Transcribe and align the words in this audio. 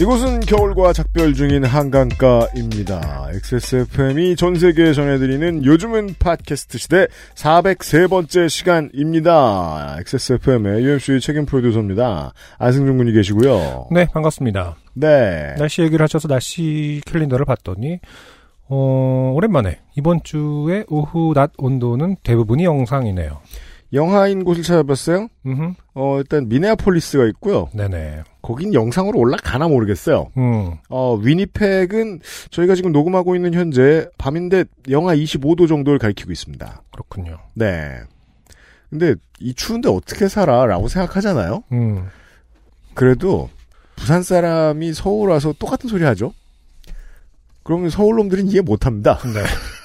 이곳은 0.00 0.40
겨울과 0.40 0.94
작별 0.94 1.34
중인 1.34 1.62
한강가입니다. 1.62 3.28
XSFM이 3.34 4.34
전 4.34 4.54
세계에 4.54 4.94
전해드리는 4.94 5.62
요즘은 5.66 6.14
팟캐스트 6.18 6.78
시대 6.78 7.06
403번째 7.34 8.48
시간입니다. 8.48 9.96
XSFM의 9.98 10.84
UMC의 10.84 11.20
책임 11.20 11.44
프로듀서입니다. 11.44 12.32
안승준 12.56 12.96
군이 12.96 13.12
계시고요. 13.12 13.88
네, 13.90 14.06
반갑습니다. 14.10 14.76
네. 14.94 15.54
날씨 15.58 15.82
얘기를 15.82 16.02
하셔서 16.02 16.28
날씨 16.28 17.02
캘린더를 17.04 17.44
봤더니, 17.44 18.00
어, 18.70 19.32
오랜만에 19.36 19.80
이번 19.98 20.22
주에 20.24 20.84
오후 20.88 21.34
낮 21.34 21.52
온도는 21.58 22.16
대부분이 22.22 22.64
영상이네요. 22.64 23.38
영하인 23.92 24.44
곳을 24.44 24.62
찾아봤어요. 24.62 25.28
음, 25.46 25.74
어, 25.94 26.18
일단 26.18 26.48
미네아폴리스가 26.48 27.26
있고요. 27.26 27.68
네네. 27.74 28.22
거긴 28.42 28.72
영상으로 28.72 29.18
올라가나 29.18 29.68
모르겠어요. 29.68 30.30
음, 30.36 30.76
어, 30.88 31.14
위니펙은 31.16 32.20
저희가 32.50 32.74
지금 32.74 32.92
녹음하고 32.92 33.34
있는 33.34 33.52
현재 33.54 34.08
밤인데 34.16 34.64
영하 34.88 35.14
25도 35.14 35.68
정도를 35.68 35.98
가리키고 35.98 36.30
있습니다. 36.32 36.82
그렇군요. 36.92 37.38
네. 37.54 37.98
근데 38.88 39.14
이 39.38 39.54
추운데 39.54 39.88
어떻게 39.88 40.28
살아? 40.28 40.66
라고 40.66 40.88
생각하잖아요? 40.88 41.62
음, 41.72 42.06
그래도 42.94 43.48
부산 43.96 44.22
사람이 44.22 44.92
서울 44.94 45.30
와서 45.30 45.52
똑같은 45.58 45.88
소리 45.88 46.04
하죠? 46.04 46.32
그러면 47.62 47.90
서울 47.90 48.16
놈들은 48.16 48.48
이해 48.48 48.60
못 48.62 48.86
합니다. 48.86 49.18
네. 49.24 49.42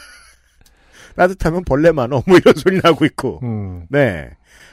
따뜻하면 1.16 1.64
벌레 1.66 1.92
많어. 1.92 2.22
뭐 2.28 2.38
이런 2.38 2.54
소리 2.56 2.80
나고 2.84 3.06
있고. 3.06 3.40
음, 3.44 3.86
네. 3.90 4.30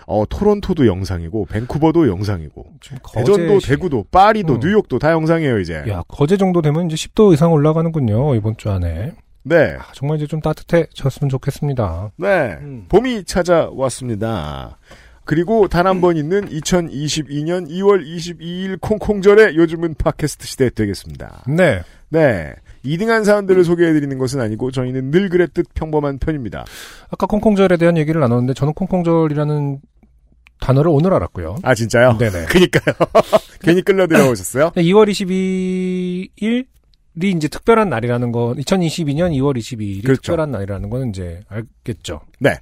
어, 0.07 0.25
토론토도 0.29 0.87
영상이고, 0.89 1.47
밴쿠버도 1.47 2.09
영상이고, 2.09 2.67
대전도, 3.15 3.61
시- 3.61 3.69
대구도, 3.69 4.05
파리도, 4.11 4.55
음. 4.55 4.61
뉴욕도 4.61 4.99
다 4.99 5.13
영상이에요, 5.13 5.61
이제. 5.61 5.85
야, 5.89 6.03
거제 6.09 6.37
정도 6.37 6.61
되면 6.61 6.91
이제 6.91 6.97
10도 6.97 7.33
이상 7.33 7.53
올라가는군요, 7.53 8.35
이번 8.35 8.57
주 8.57 8.69
안에. 8.71 9.13
네. 9.45 9.77
아, 9.79 9.85
정말 9.95 10.19
이제 10.19 10.27
좀 10.27 10.41
따뜻해졌으면 10.41 11.29
좋겠습니다. 11.29 12.11
네. 12.17 12.57
음. 12.61 12.87
봄이 12.89 13.25
찾아왔습니다. 13.25 14.79
그리고 15.25 15.69
단 15.69 15.87
한 15.87 16.01
번 16.01 16.17
있는 16.17 16.49
2022년 16.49 17.69
2월 17.69 18.05
22일 18.05 18.81
콩콩절에 18.81 19.55
요즘은 19.55 19.95
팟캐스트 19.95 20.47
시대 20.47 20.69
되겠습니다. 20.71 21.45
네. 21.47 21.81
네. 22.09 22.55
2등한 22.85 23.25
사연들을 23.25 23.65
소개해드리는 23.65 24.19
것은 24.19 24.41
아니고 24.41 24.71
저희는 24.71 25.11
늘 25.11 25.29
그랬듯 25.29 25.75
평범한 25.75 26.19
편입니다. 26.19 26.65
아까 27.11 27.27
콩콩절에 27.27 27.77
대한 27.77 27.97
얘기를 27.97 28.21
나눴는데 28.21 28.55
저는 28.55 28.75
콩콩절이라는 28.75 29.81
단어를 30.61 30.91
오늘 30.91 31.13
알았고요. 31.15 31.57
아 31.63 31.75
진짜요? 31.75 32.19
네네. 32.19 32.47
그니까요. 32.51 32.95
괜히 33.61 33.83
끌려들어 33.83 34.31
오셨어요? 34.31 34.71
2월 34.71 35.11
22일 35.11 36.67
이 37.23 37.31
이제 37.31 37.49
특별한 37.49 37.91
날이라는 37.91 38.33
건 38.33 38.57
2022년 38.57 39.33
2월 39.33 39.57
22일이 39.59 40.03
그렇죠. 40.03 40.23
특별한 40.23 40.51
날이라는 40.51 40.89
건 40.89 41.11
이제 41.11 41.41
알겠죠. 41.49 42.21
네. 42.39 42.57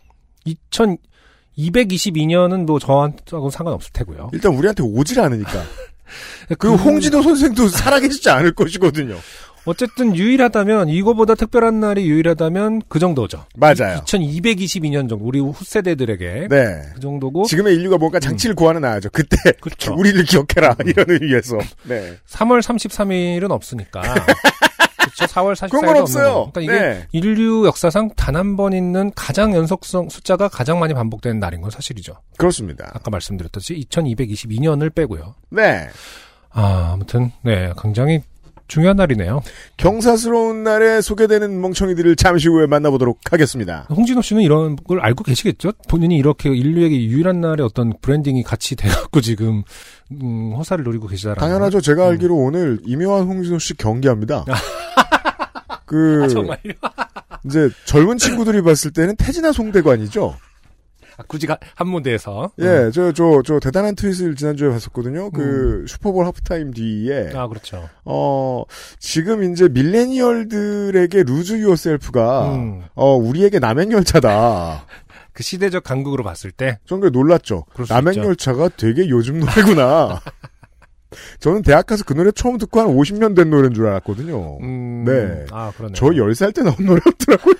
2222년은 1.56 2.67
뭐 2.67 2.81
저한테하고 2.81 3.50
상관없을 3.50 3.93
테고요. 3.93 4.31
일단 4.33 4.53
우리한테 4.55 4.83
오질 4.83 5.21
않으니까. 5.21 5.62
그 6.59 6.75
홍진호 6.75 7.23
선생도 7.23 7.69
살아계시지 7.69 8.28
않을 8.31 8.53
것이거든요. 8.55 9.17
어쨌든 9.66 10.16
유일하다면 10.16 10.88
이거보다 10.88 11.34
특별한 11.34 11.81
날이 11.81 12.06
유일하다면 12.09 12.82
그 12.88 12.98
정도죠. 12.98 13.44
맞아요. 13.56 14.00
2222년 14.04 15.09
정도 15.09 15.19
우리 15.25 15.38
후세대들에게 15.41 16.48
네. 16.48 16.82
그 16.94 17.00
정도고 17.00 17.44
지금의 17.44 17.75
인류가 17.75 17.99
뭔가 17.99 18.19
장치를 18.20 18.54
구하는 18.54 18.81
나야죠. 18.82 19.10
그때 19.10 19.37
그렇죠. 19.60 19.94
우리를 19.99 20.22
기억해라 20.25 20.76
이런 20.87 21.06
의미에서. 21.10 21.59
네. 21.84 22.16
3월 22.28 22.62
33일은 22.62 23.50
없으니까. 23.50 24.00
그렇죠. 25.00 25.25
4월 25.34 25.54
44일도 25.54 25.70
그런 25.70 25.87
건 25.87 25.97
없어요. 26.03 26.50
그러니까 26.53 26.60
이게 26.60 26.82
네. 26.82 27.06
인류 27.12 27.66
역사상 27.66 28.10
단 28.16 28.37
한 28.37 28.56
번 28.56 28.72
있는 28.72 29.10
가장 29.15 29.54
연속성 29.54 30.09
숫자가 30.10 30.49
가장 30.49 30.78
많이 30.78 30.93
반복되는 30.94 31.38
날인 31.41 31.60
건 31.62 31.70
사실이죠. 31.70 32.15
그렇습니다. 32.37 32.91
아까 32.94 33.10
말씀드렸듯이 33.10 33.84
2222년을 33.91 34.94
빼고요. 34.94 35.34
네. 35.50 35.88
아, 36.53 36.91
아무튼 36.93 37.31
네, 37.43 37.72
굉장히 37.81 38.22
중요한 38.70 38.97
날이네요. 38.97 39.42
경사스러운 39.76 40.62
날에 40.62 41.00
소개되는 41.00 41.60
멍청이들을 41.60 42.14
잠시 42.14 42.48
후에 42.48 42.66
만나보도록 42.66 43.19
하겠습니다. 43.31 43.86
홍진호 43.91 44.22
씨는 44.22 44.42
이런 44.42 44.76
걸 44.76 45.00
알고 45.00 45.25
계시겠죠? 45.25 45.72
본인이 45.88 46.16
이렇게 46.16 46.48
인류에게 46.50 47.03
유일한 47.03 47.41
날에 47.41 47.64
어떤 47.64 47.92
branding이 48.00 48.44
같이 48.44 48.76
돼갖고 48.76 49.20
지금 49.20 49.64
음, 50.12 50.54
허사를 50.56 50.84
노리고 50.84 51.08
계시다라는 51.08 51.41
당연하죠. 51.41 51.81
제가 51.81 52.06
음. 52.06 52.10
알기로 52.12 52.36
오늘 52.36 52.78
임요환 52.87 53.27
홍진호 53.26 53.58
씨 53.58 53.76
경기합니다. 53.76 54.44
그 55.84 56.20
거. 56.20 56.25
아, 56.25 56.28
정말요? 56.28 56.75
이제 57.47 57.70
젊은 57.84 58.19
친구들이 58.19 58.62
봤을 58.62 58.92
때는 58.92 59.16
태진아 59.16 59.50
송대관이죠. 59.50 60.37
아, 61.16 61.22
굳이 61.26 61.47
가- 61.47 61.59
한 61.75 61.88
무대에서 61.88 62.50
예, 62.59 62.91
저 62.93 63.12
저 63.12 63.43
저 63.44 63.59
대단한 63.60 63.94
트윗을 63.94 64.37
지난주에 64.37 64.69
봤었거든요. 64.71 65.31
그 65.31 65.84
슈퍼볼 65.88 66.25
하프타임 66.26 66.72
뒤에 66.72 67.31
음. 67.32 67.37
아 67.37 67.48
그렇죠. 67.48 67.88
어 68.04 68.65
지금 68.98 69.43
이제 69.53 69.69
밀레니얼들에게 69.69 71.22
루즈 71.25 71.54
유어셀프가 71.54 72.54
음, 72.54 72.82
어 72.94 73.15
우리에게 73.16 73.59
남행열차다. 73.59 74.87
그 75.32 75.43
시대적 75.43 75.84
간극으로 75.84 76.25
봤을 76.25 76.50
때 76.50 76.78
전 76.87 77.00
그게 77.00 77.10
놀랐죠. 77.16 77.65
남행열차가 77.88 78.70
되게 78.76 79.09
요즘 79.09 79.38
노래구나. 79.41 80.20
저는 81.41 81.62
대학 81.62 81.87
가서 81.87 82.04
그 82.04 82.15
노래 82.15 82.31
처음 82.31 82.56
듣고 82.56 82.81
한 82.81 82.87
50년 82.88 83.34
된 83.34 83.50
노래인 83.50 83.75
줄 83.75 83.87
알았거든요. 83.88 84.59
음, 84.60 85.04
네. 85.04 85.44
아 85.50 85.72
그러네. 85.76 85.94
저 85.97 86.06
10살 86.06 86.54
때 86.54 86.62
나온 86.62 86.76
노래였더라고요. 86.78 87.54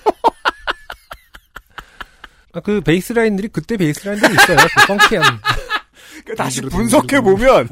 아, 2.53 2.59
그 2.59 2.81
베이스라인들이 2.81 3.49
그때 3.49 3.77
베이스라인들이 3.77 4.33
있어요. 4.33 4.57
그 4.57 4.87
펑키한 4.87 5.23
다시 6.37 6.61
그래도 6.61 6.77
분석해 6.77 7.21
보면 7.21 7.69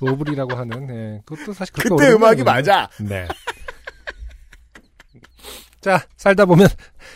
오블이라고 0.00 0.54
하는. 0.54 0.86
네. 0.86 1.20
그것도 1.24 1.52
사실 1.52 1.72
그때 1.74 2.12
음악이. 2.12 2.42
맞아. 2.42 2.88
네. 3.00 3.26
자, 5.80 6.02
살다 6.16 6.46
보면 6.46 6.68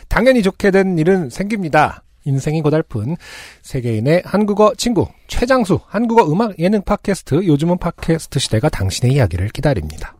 당연히 0.08 0.42
좋게 0.42 0.70
된 0.70 0.98
일은 0.98 1.30
생깁니다. 1.30 2.02
인생이 2.24 2.60
고달픈 2.60 3.16
세계인의 3.62 4.22
한국어 4.26 4.74
친구 4.76 5.08
최장수 5.28 5.80
한국어 5.86 6.30
음악 6.30 6.58
예능 6.58 6.82
팟캐스트 6.82 7.46
요즘은 7.46 7.78
팟캐스트 7.78 8.38
시대가 8.38 8.68
당신의 8.68 9.14
이야기를 9.14 9.48
기다립니다. 9.48 10.14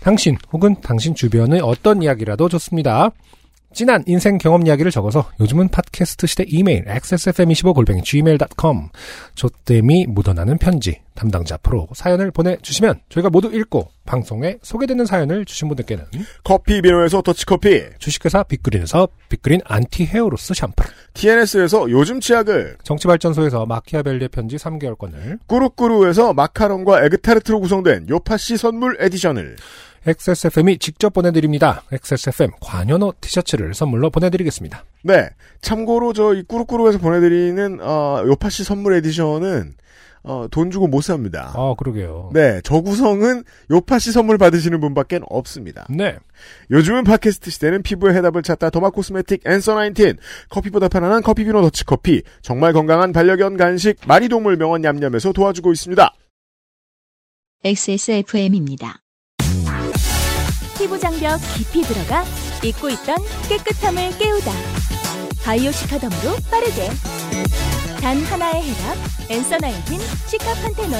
당신 0.00 0.36
혹은 0.52 0.76
당신 0.82 1.14
주변의 1.14 1.60
어떤 1.62 2.02
이야기라도 2.02 2.50
좋습니다. 2.50 3.10
진한 3.72 4.02
인생 4.06 4.38
경험 4.38 4.66
이야기를 4.66 4.90
적어서 4.90 5.30
요즘은 5.40 5.68
팟캐스트 5.68 6.26
시대 6.26 6.44
이메일 6.48 6.84
xsfm25골뱅이 6.86 8.02
gmail.com 8.02 8.88
좆됨이 9.34 10.06
묻어나는 10.08 10.58
편지 10.58 11.00
담당자 11.14 11.56
앞으로 11.56 11.88
사연을 11.92 12.30
보내주시면 12.30 13.00
저희가 13.08 13.28
모두 13.28 13.52
읽고 13.52 13.90
방송에 14.06 14.56
소개되는 14.62 15.04
사연을 15.04 15.44
주신 15.44 15.68
분들께는 15.68 16.04
커피 16.44 16.80
비노에서 16.80 17.22
더치커피, 17.22 17.82
주식회사 17.98 18.44
빅그린에서 18.44 19.08
빅그린 19.28 19.60
anti 19.64 20.06
hair 20.06 20.30
loss 20.30 20.54
샴푸 20.54 20.84
TNS에서 21.14 21.90
요즘 21.90 22.20
치약을, 22.20 22.78
정치발전소에서 22.84 23.66
마키아벨리의 23.66 24.28
편지 24.28 24.56
3개월권을 24.56 25.40
꾸루꾸루에서 25.46 26.32
마카롱과 26.32 27.04
에그타르트로 27.04 27.60
구성된 27.60 28.08
요파시 28.08 28.56
선물 28.56 28.96
에디션을, 29.00 29.56
XSFM이 30.06 30.78
직접 30.78 31.12
보내드립니다. 31.12 31.82
XSFM 31.92 32.50
관여노 32.60 33.14
티셔츠를 33.20 33.74
선물로 33.74 34.10
보내드리겠습니다. 34.10 34.84
네. 35.04 35.28
참고로 35.60 36.12
저 36.12 36.34
이 36.34 36.42
꾸루꾸루에서 36.46 36.98
보내드리는 36.98 37.78
어, 37.82 38.22
요파시 38.26 38.64
선물 38.64 38.94
에디션은 38.94 39.74
어, 40.24 40.46
돈 40.50 40.70
주고 40.70 40.86
못 40.88 41.00
삽니다. 41.00 41.52
아 41.54 41.74
그러게요. 41.78 42.30
네, 42.34 42.60
저 42.64 42.80
구성은 42.80 43.44
요파시 43.70 44.12
선물 44.12 44.36
받으시는 44.36 44.78
분밖에 44.80 45.20
없습니다. 45.28 45.86
네. 45.88 46.16
요즘은 46.70 47.04
팟캐스트 47.04 47.50
시대는 47.50 47.82
피부의 47.82 48.14
해답을 48.16 48.42
찾다 48.42 48.68
도마 48.70 48.90
코스메틱 48.90 49.42
앤서 49.46 49.74
19 49.76 50.14
커피보다 50.50 50.88
편안한 50.88 51.22
커피 51.22 51.44
비노 51.44 51.62
더치 51.62 51.84
커피 51.84 52.22
정말 52.42 52.72
건강한 52.72 53.12
반려견 53.12 53.56
간식 53.56 53.96
마리동물 54.06 54.56
명언 54.56 54.82
냠냠에서 54.82 55.32
도와주고 55.32 55.72
있습니다. 55.72 56.12
XSFM입니다. 57.64 59.00
피부 60.78 60.96
장벽 60.96 61.40
깊이 61.56 61.82
들어가 61.82 62.24
잊고 62.64 62.88
있던 62.88 63.16
깨끗함을 63.48 64.16
깨우다. 64.16 64.52
바이오 65.44 65.72
시카덤으로 65.72 66.36
빠르게. 66.48 66.88
단 68.00 68.16
하나의 68.18 68.62
해답. 68.62 68.96
엔서나이틴 69.28 69.98
시카판테놀. 70.28 70.98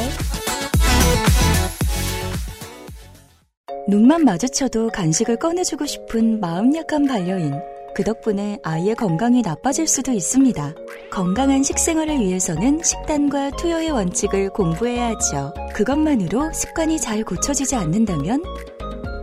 눈만 3.88 4.24
마주쳐도 4.24 4.90
간식을 4.90 5.36
꺼내주고 5.36 5.86
싶은 5.86 6.40
마음 6.40 6.74
약한 6.74 7.06
반려인. 7.06 7.54
그 7.94 8.02
덕분에 8.02 8.58
아이의 8.64 8.96
건강이 8.96 9.42
나빠질 9.42 9.86
수도 9.86 10.12
있습니다. 10.12 10.74
건강한 11.10 11.62
식생활을 11.62 12.18
위해서는 12.18 12.82
식단과 12.82 13.50
투여의 13.52 13.90
원칙을 13.90 14.50
공부해야 14.50 15.08
하죠. 15.08 15.54
그것만으로 15.74 16.52
습관이 16.52 17.00
잘 17.00 17.24
고쳐지지 17.24 17.76
않는다면 17.76 18.42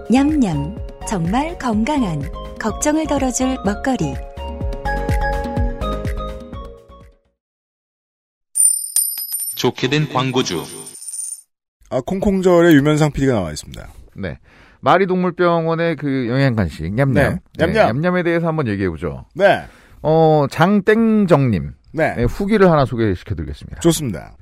냠냠 0.10 0.75
정말 1.07 1.57
건강한 1.57 2.22
걱정을 2.60 3.07
덜어줄 3.07 3.57
먹거리 3.66 4.13
좋게 9.56 9.90
된 9.90 10.07
광고주. 10.10 10.63
아, 11.90 12.02
콩콩절의 12.06 12.75
유면상 12.75 13.12
PD가 13.12 13.34
나와 13.34 13.50
있습니다. 13.52 13.88
네. 14.18 14.38
마리동물병원의 14.81 15.96
그 15.96 16.28
영양간식 16.30 16.94
냠냠. 16.94 17.13
네, 17.13 17.40
냠냠. 17.57 17.88
냠냠에 18.00 18.22
대해서 18.22 18.48
한번 18.48 18.68
얘기해 18.68 18.90
보죠. 18.90 19.25
네. 19.34 19.63
어, 20.04 20.46
장땡정님. 20.52 21.72
네. 21.94 22.13
네, 22.16 22.24
후기를 22.25 22.69
하나 22.69 22.86
소개시켜 22.86 23.34
드리겠습니다. 23.34 23.80
좋습니다. 23.80 24.36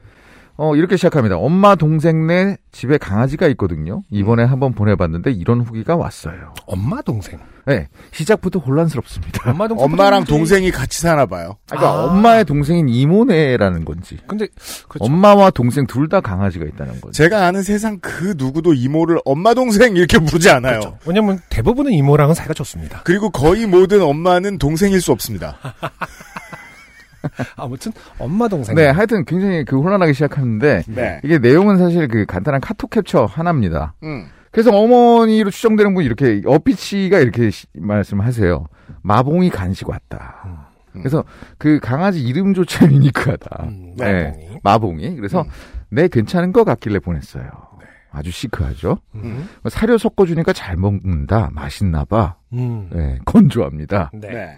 어, 0.56 0.76
이렇게 0.76 0.98
시작합니다. 0.98 1.38
엄마 1.38 1.74
동생네 1.76 2.58
집에 2.72 2.98
강아지가 3.00 3.48
있거든요. 3.50 4.04
이번에 4.12 4.44
한번 4.44 4.74
보내봤는데 4.74 5.32
이런 5.32 5.62
후기가 5.62 5.96
왔어요. 5.96 6.54
엄마 6.68 7.02
동생. 7.02 7.40
네. 7.66 7.88
시작부터 8.12 8.60
혼란스럽습니다. 8.60 9.50
엄마 9.50 9.68
동생. 9.68 9.86
엄마랑 9.86 10.26
동생이 10.26 10.70
같이 10.70 11.02
사나 11.02 11.26
봐요. 11.26 11.56
그러니까 11.68 11.90
아. 11.92 12.04
엄마의 12.06 12.46
동생인 12.46 12.88
이모네라는 12.88 13.84
건지. 13.86 14.18
근데 14.28 14.48
그렇죠. 14.88 15.06
엄마와 15.06 15.50
동생 15.50 15.88
둘 15.88 16.08
다 16.08 16.20
강아지가 16.22 16.66
있다는 16.66 17.02
건지. 17.02 17.18
제가 17.18 17.48
아는 17.48 17.64
세상 17.64 17.98
그 18.00 18.36
누구도 18.38 18.74
이모를 18.74 19.18
엄마 19.26 19.54
동생 19.56 19.96
이렇게 19.96 20.20
부르지 20.20 20.50
않아요. 20.52 20.80
그렇죠. 20.82 20.98
왜냐면 21.08 21.40
대부분은 21.50 21.92
이모랑은 21.94 22.36
사이가 22.36 22.54
좋습니다. 22.54 23.02
그리고 23.06 23.30
거의 23.32 23.66
모든 23.66 24.02
엄마는 24.04 24.60
동생일 24.60 25.02
수 25.02 25.12
없습니다. 25.14 25.58
아무튼 27.56 27.92
엄마 28.20 28.48
동생. 28.48 28.76
네, 28.76 28.88
하여튼 28.88 29.26
굉장히 29.26 29.64
그 29.66 29.80
혼란하게 29.80 30.14
시작하는데 30.14 30.84
네. 30.88 31.22
이게 31.24 31.38
내용은 31.40 31.78
사실 31.78 32.08
그 32.08 32.26
간단한 32.26 32.62
카톡 32.62 32.90
캡처 32.90 33.26
하나입니다. 33.26 33.94
음. 34.04 34.26
그래서 34.52 34.72
어머니로 34.72 35.50
추정되는 35.50 35.94
분이 35.96 36.06
이렇게 36.06 36.42
어피치가 36.46 37.20
이렇게 37.20 37.50
시- 37.50 37.66
말씀하세요. 37.76 38.66
마봉이 39.02 39.50
간식 39.50 39.90
왔다. 39.90 40.70
그래서 40.92 41.24
그 41.58 41.80
강아지 41.82 42.22
이름조차 42.22 42.86
유니크하다. 42.92 43.64
음, 43.64 43.96
네, 43.98 44.24
마봉이. 44.26 44.60
마봉이. 44.64 45.16
그래서 45.16 45.44
네 45.90 46.08
괜찮은 46.08 46.52
것 46.54 46.64
같길래 46.66 47.00
보냈어요. 47.00 47.44
아주 48.16 48.30
시크하죠. 48.32 49.00
음. 49.16 49.50
사료 49.70 49.98
섞어주니까 49.98 50.54
잘 50.54 50.78
먹는다. 50.78 51.50
맛있나봐. 51.54 52.36
음. 52.54 52.88
네, 52.94 53.18
건조합니다. 53.26 54.12
네. 54.14 54.28
네. 54.30 54.56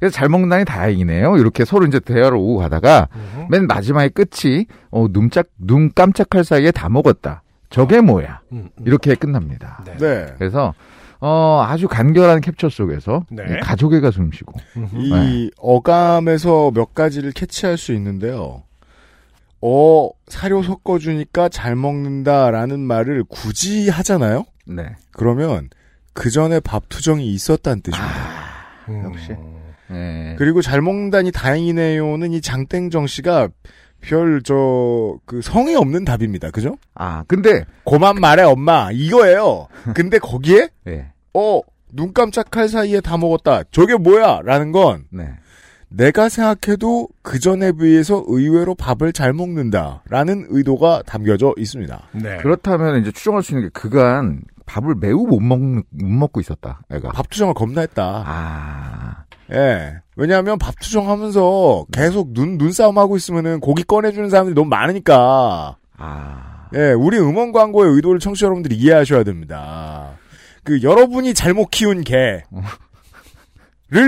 그래서 0.00 0.12
잘 0.12 0.28
먹는다니 0.28 0.64
다행이네요. 0.64 1.36
이렇게 1.36 1.64
서로 1.64 1.86
이제 1.86 2.00
대화를 2.00 2.36
오고 2.36 2.56
가다가 2.56 3.08
음. 3.14 3.46
맨 3.48 3.66
마지막에 3.68 4.08
끝이 4.08 4.66
어, 4.90 5.06
눈 5.10 5.30
짝 5.30 5.46
눈 5.56 5.92
깜짝할 5.94 6.42
사이에 6.44 6.72
다 6.72 6.88
먹었다. 6.88 7.42
저게 7.70 8.00
뭐야? 8.00 8.40
음, 8.52 8.68
음. 8.76 8.84
이렇게 8.84 9.14
끝납니다. 9.14 9.84
네. 9.86 9.96
네. 9.98 10.26
그래서 10.36 10.74
어, 11.20 11.62
아주 11.64 11.86
간결한 11.86 12.40
캡처 12.40 12.68
속에서 12.70 13.24
네. 13.30 13.60
가족애가 13.60 14.10
숨쉬고 14.10 14.52
음흠. 14.76 14.96
이 14.96 15.10
네. 15.12 15.50
어감에서 15.58 16.72
몇 16.74 16.94
가지를 16.94 17.30
캐치할 17.32 17.76
수 17.76 17.92
있는데요. 17.92 18.64
어, 19.62 20.10
사료 20.28 20.62
섞어주니까 20.62 21.48
잘 21.48 21.76
먹는다라는 21.76 22.80
말을 22.80 23.24
굳이 23.28 23.88
하잖아요? 23.90 24.44
네. 24.66 24.96
그러면 25.12 25.68
그 26.12 26.30
전에 26.30 26.60
밥 26.60 26.88
투정이 26.88 27.26
있었다는 27.26 27.82
뜻입니다. 27.82 28.14
음. 28.88 29.04
역시. 29.04 29.28
네. 29.90 30.34
그리고 30.38 30.62
잘 30.62 30.80
먹는다니 30.80 31.32
다행이네요는 31.32 32.32
이 32.32 32.40
장땡정 32.40 33.06
씨가 33.06 33.48
별, 34.00 34.40
저, 34.42 35.18
그 35.26 35.42
성이 35.42 35.74
없는 35.74 36.04
답입니다. 36.06 36.50
그죠? 36.50 36.78
아 36.94 37.22
근데 37.28 37.64
고만 37.84 38.16
말해, 38.16 38.42
엄마. 38.44 38.90
이거예요. 38.92 39.68
근데 39.94 40.18
거기에, 40.18 40.68
네. 40.84 41.10
어, 41.34 41.60
눈 41.92 42.14
깜짝할 42.14 42.68
사이에 42.68 43.00
다 43.00 43.18
먹었다. 43.18 43.64
저게 43.72 43.96
뭐야? 43.96 44.40
라는 44.44 44.72
건 44.72 45.04
네. 45.10 45.28
내가 45.90 46.28
생각해도 46.28 47.08
그 47.22 47.38
전에 47.38 47.72
비해서 47.72 48.24
의외로 48.28 48.74
밥을 48.74 49.12
잘 49.12 49.32
먹는다. 49.32 50.02
라는 50.08 50.46
의도가 50.48 51.02
담겨져 51.04 51.52
있습니다. 51.58 52.00
네. 52.12 52.38
그렇다면 52.38 53.00
이제 53.00 53.10
추정할 53.10 53.42
수 53.42 53.52
있는 53.52 53.66
게 53.66 53.70
그간 53.72 54.42
밥을 54.66 54.94
매우 54.94 55.26
못 55.26 55.40
먹, 55.40 55.58
못 55.60 55.84
먹고 55.90 56.40
있었다. 56.40 56.80
애가. 56.90 57.10
밥 57.10 57.28
투정을 57.28 57.54
겁나 57.54 57.80
했다. 57.80 58.24
아. 58.24 59.24
예. 59.52 59.96
왜냐하면 60.14 60.58
밥 60.58 60.78
투정하면서 60.78 61.86
계속 61.92 62.32
눈, 62.34 62.56
눈싸움 62.56 62.96
하고 62.98 63.16
있으면은 63.16 63.58
고기 63.58 63.82
꺼내주는 63.82 64.30
사람들이 64.30 64.54
너무 64.54 64.68
많으니까. 64.68 65.76
아. 65.96 66.68
예, 66.74 66.92
우리 66.92 67.18
음원 67.18 67.50
광고의 67.50 67.92
의도를 67.96 68.20
청취자 68.20 68.46
여러분들이 68.46 68.76
이해하셔야 68.76 69.24
됩니다. 69.24 70.12
그 70.62 70.82
여러분이 70.82 71.34
잘못 71.34 71.68
키운 71.72 72.02
개를 72.02 72.44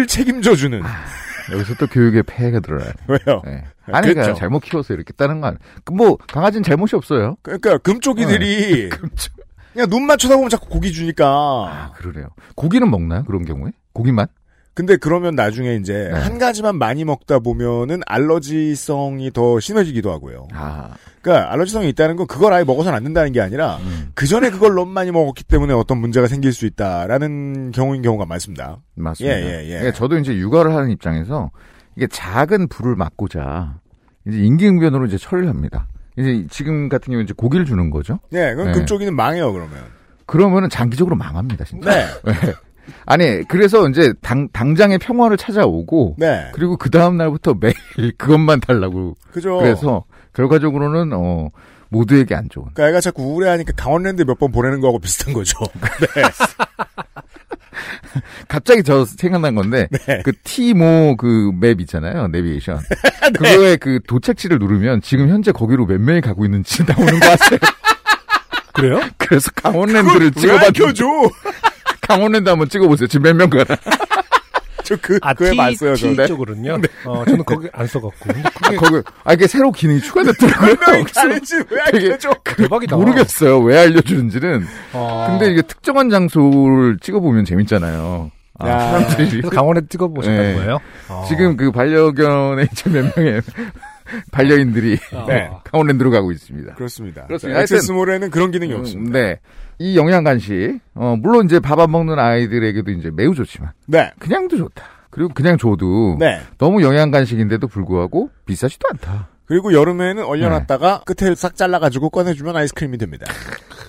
책임져 0.07 0.55
주는 0.55 0.81
여기서 1.51 1.75
또 1.75 1.87
교육의 1.87 2.23
폐해가 2.25 2.61
들어요. 2.61 2.91
왜요? 3.09 3.43
네. 3.45 3.65
아니, 3.87 4.03
그러니까 4.09 4.23
그렇죠. 4.23 4.35
잘못 4.35 4.61
키워서 4.61 4.95
이렇게 4.95 5.13
따는 5.13 5.41
건, 5.41 5.59
뭐, 5.93 6.17
강아지는 6.29 6.63
잘못이 6.63 6.95
없어요. 6.95 7.37
그러니까 7.43 7.79
금쪽이들이 7.79 8.91
그냥 9.73 9.89
눈만 9.89 10.19
쳐다보면 10.19 10.51
자꾸 10.51 10.69
고기 10.69 10.93
주니까. 10.93 11.27
아, 11.27 11.93
그러네요. 11.97 12.29
고기는 12.55 12.89
먹나요? 12.91 13.25
그런 13.25 13.45
경우에? 13.45 13.73
고기만? 13.93 14.27
근데 14.75 14.97
그러면 14.97 15.35
나중에 15.35 15.75
이제 15.75 16.09
네. 16.13 16.19
한 16.19 16.39
가지만 16.39 16.77
많이 16.79 17.05
먹다 17.05 17.39
보면은 17.39 18.01
알러지성이 18.07 19.31
더 19.31 19.61
심해지기도 19.61 20.11
하고요. 20.11 20.49
아, 20.53 20.95
그러니까 21.21 21.53
알러지성이 21.53 21.91
있다는 21.91 22.17
건 22.17 22.27
그걸 22.27 22.55
아예 22.55 22.65
먹어서는 22.65 22.97
안 22.97 23.05
된다는 23.05 23.33
게 23.33 23.41
아니라 23.43 23.77
음, 23.77 24.13
그 24.15 24.27
전에 24.27 24.51
그걸 24.51 24.75
너무 24.75 24.91
많이 24.91 25.11
먹었기 25.11 25.45
때문에 25.45 25.75
어떤 25.75 25.99
문제가 25.99 26.27
생길 26.27 26.55
수 26.55 26.65
있다라는 26.65 27.73
경우인 27.73 28.01
경우가 28.01 28.25
많습니다. 28.25 28.79
맞습니다. 28.95 29.41
예, 29.41 29.45
예, 29.45 29.65
예. 29.65 29.79
그러니까 29.79 29.93
저도 29.93 30.19
이제 30.19 30.35
육아를 30.35 30.75
하는 30.75 30.91
입장에서 30.91 31.51
이게 31.97 32.07
작은 32.07 32.69
불을 32.69 32.97
막고자 32.97 33.79
이제 34.27 34.39
임기응변으로 34.39 35.05
이제 35.07 35.19
처리를 35.19 35.51
합니다. 35.51 35.87
이제 36.17 36.47
지금 36.51 36.89
같은 36.89 37.07
경우는 37.07 37.25
이제 37.25 37.35
고기를 37.37 37.67
주는 37.67 37.91
거죠. 37.91 38.21
네, 38.31 38.55
그럼 38.55 38.69
네. 38.69 38.73
금쪽이는 38.73 39.15
망해요 39.15 39.53
그러면. 39.53 39.79
그러면은 40.27 40.71
장기적으로 40.71 41.17
망합니다, 41.17 41.65
진짜. 41.65 41.91
네, 41.91 42.07
아니, 43.07 43.43
그래서 43.49 43.89
이제 43.89 44.13
당, 44.23 44.49
당장의 44.53 44.99
평화를 44.99 45.37
찾아오고 45.37 46.17
네, 46.19 46.51
그리고 46.53 46.77
그 46.77 46.91
다음 46.91 47.17
날부터 47.17 47.55
매일 47.61 47.75
그것만 48.19 48.61
달라고. 48.61 49.15
그죠. 49.33 49.59
그래서 49.59 50.05
결과적으로는 50.35 51.13
어 51.15 51.49
모두에게 51.91 52.35
안 52.35 52.49
좋은. 52.49 52.67
그러니까 52.75 52.89
애가 52.89 53.01
자꾸 53.01 53.23
우울해하니까 53.23 53.73
강원랜드 53.77 54.23
몇 54.23 54.39
번 54.39 54.51
보내는 54.51 54.81
거하고 54.81 54.99
비슷한 54.99 55.33
거죠. 55.35 55.59
네, 56.15 56.23
갑자기 58.49 58.83
저 58.83 59.05
생각난 59.05 59.55
건데 59.55 59.89
네. 60.07 60.23
그 60.25 60.33
티모 60.45 61.17
그 61.17 61.51
맵 61.61 61.81
있잖아요 61.83 62.29
내비게이션 62.29 62.79
그거에 63.35 63.77
그 63.77 64.01
도착지를 64.07 64.59
누르면 64.59 65.01
지금 65.01 65.29
현재 65.29 65.53
거기로 65.53 65.87
몇 65.87 66.01
명이 66.01 66.21
가고 66.21 66.45
있는지 66.45 66.85
나오는 66.85 67.19
거 67.19 67.27
아세요? 67.27 67.59
그래요? 68.73 69.01
그래서 69.19 69.51
강원랜드를 69.55 70.31
찍어봤는데 70.33 70.79
켜줘? 70.85 71.05
강원랜드 72.01 72.49
한번 72.49 72.69
찍어보세요 72.69 73.07
지금 73.09 73.23
몇 73.25 73.37
명 73.37 73.51
가나 73.51 73.65
저 74.85 74.97
그 75.01 75.17
아, 75.23 75.33
그에 75.33 75.53
T, 75.53 75.57
봤어요. 75.57 75.95
저. 75.95 76.09
T 76.09 76.27
쪽으로는요? 76.27 76.79
어, 77.07 77.25
저는 77.25 77.45
거기 77.45 77.69
안 77.73 77.87
써갖고. 77.87 78.17
근데 78.25 78.43
아, 78.43 78.51
그게 78.65 78.77
거기 78.77 79.03
아 79.23 79.33
이게 79.33 79.47
새로 79.47 79.71
기능이 79.71 80.01
추가됐더라고요 80.01 81.05
다른지 81.15 81.63
왜안 81.71 81.93
되게 81.93 82.09
켜줘? 82.11 82.31
대박이다. 82.45 82.97
모르겠어요 82.97 83.61
왜 83.61 83.79
알려주는지는 83.79 84.67
어. 84.93 85.27
근데 85.31 85.53
이게 85.53 85.63
특정한 85.63 86.11
장소를 86.11 86.99
찍어보면 87.01 87.45
재밌잖아요 87.45 88.33
아, 88.59 88.69
야. 88.69 88.79
사람들이 88.81 89.31
그래서 89.31 89.51
강원에 89.51 89.81
찍어보셨다는 89.89 90.43
네. 90.53 90.55
거예요? 90.57 90.79
어. 91.09 91.25
지금 91.29 91.57
그 91.57 91.71
반려견의 91.71 92.69
이제 92.73 92.91
몇 92.91 93.15
명의 93.17 93.41
반려인들이 94.33 94.99
어. 95.15 95.25
네. 95.29 95.51
강원랜드로 95.65 96.11
가고 96.11 96.33
있습니다. 96.33 96.75
그렇습니다. 96.75 97.27
그렇습니다. 97.27 97.61
액세스몰에는 97.61 98.31
그런 98.31 98.51
기능이 98.51 98.75
음, 98.75 98.81
없습니다. 98.81 99.19
네. 99.19 99.41
이 99.79 99.97
영양 99.97 100.23
간식, 100.25 100.79
어, 100.95 101.17
물론 101.19 101.47
이제 101.47 101.59
밥 101.59 101.79
안 101.81 101.91
먹는 101.91 102.19
아이들에게도 102.19 102.91
이제 102.93 103.11
매우 103.13 103.35
좋지만, 103.35 103.73
네, 103.87 104.13
그냥도 104.19 104.57
좋다. 104.57 104.85
그리고 105.11 105.31
그냥 105.35 105.59
줘도 105.59 106.17
네. 106.21 106.41
너무 106.59 106.83
영양 106.83 107.11
간식인데도 107.11 107.67
불구하고 107.69 108.31
비싸지도 108.47 108.87
않다. 108.93 109.29
그리고 109.47 109.73
여름에는 109.75 110.25
얼려놨다가 110.25 111.03
끝에 111.05 111.35
싹 111.35 111.57
잘라가지고 111.57 112.09
꺼내주면 112.11 112.57
아이스크림이 112.57 112.97
됩니다. 112.97 113.27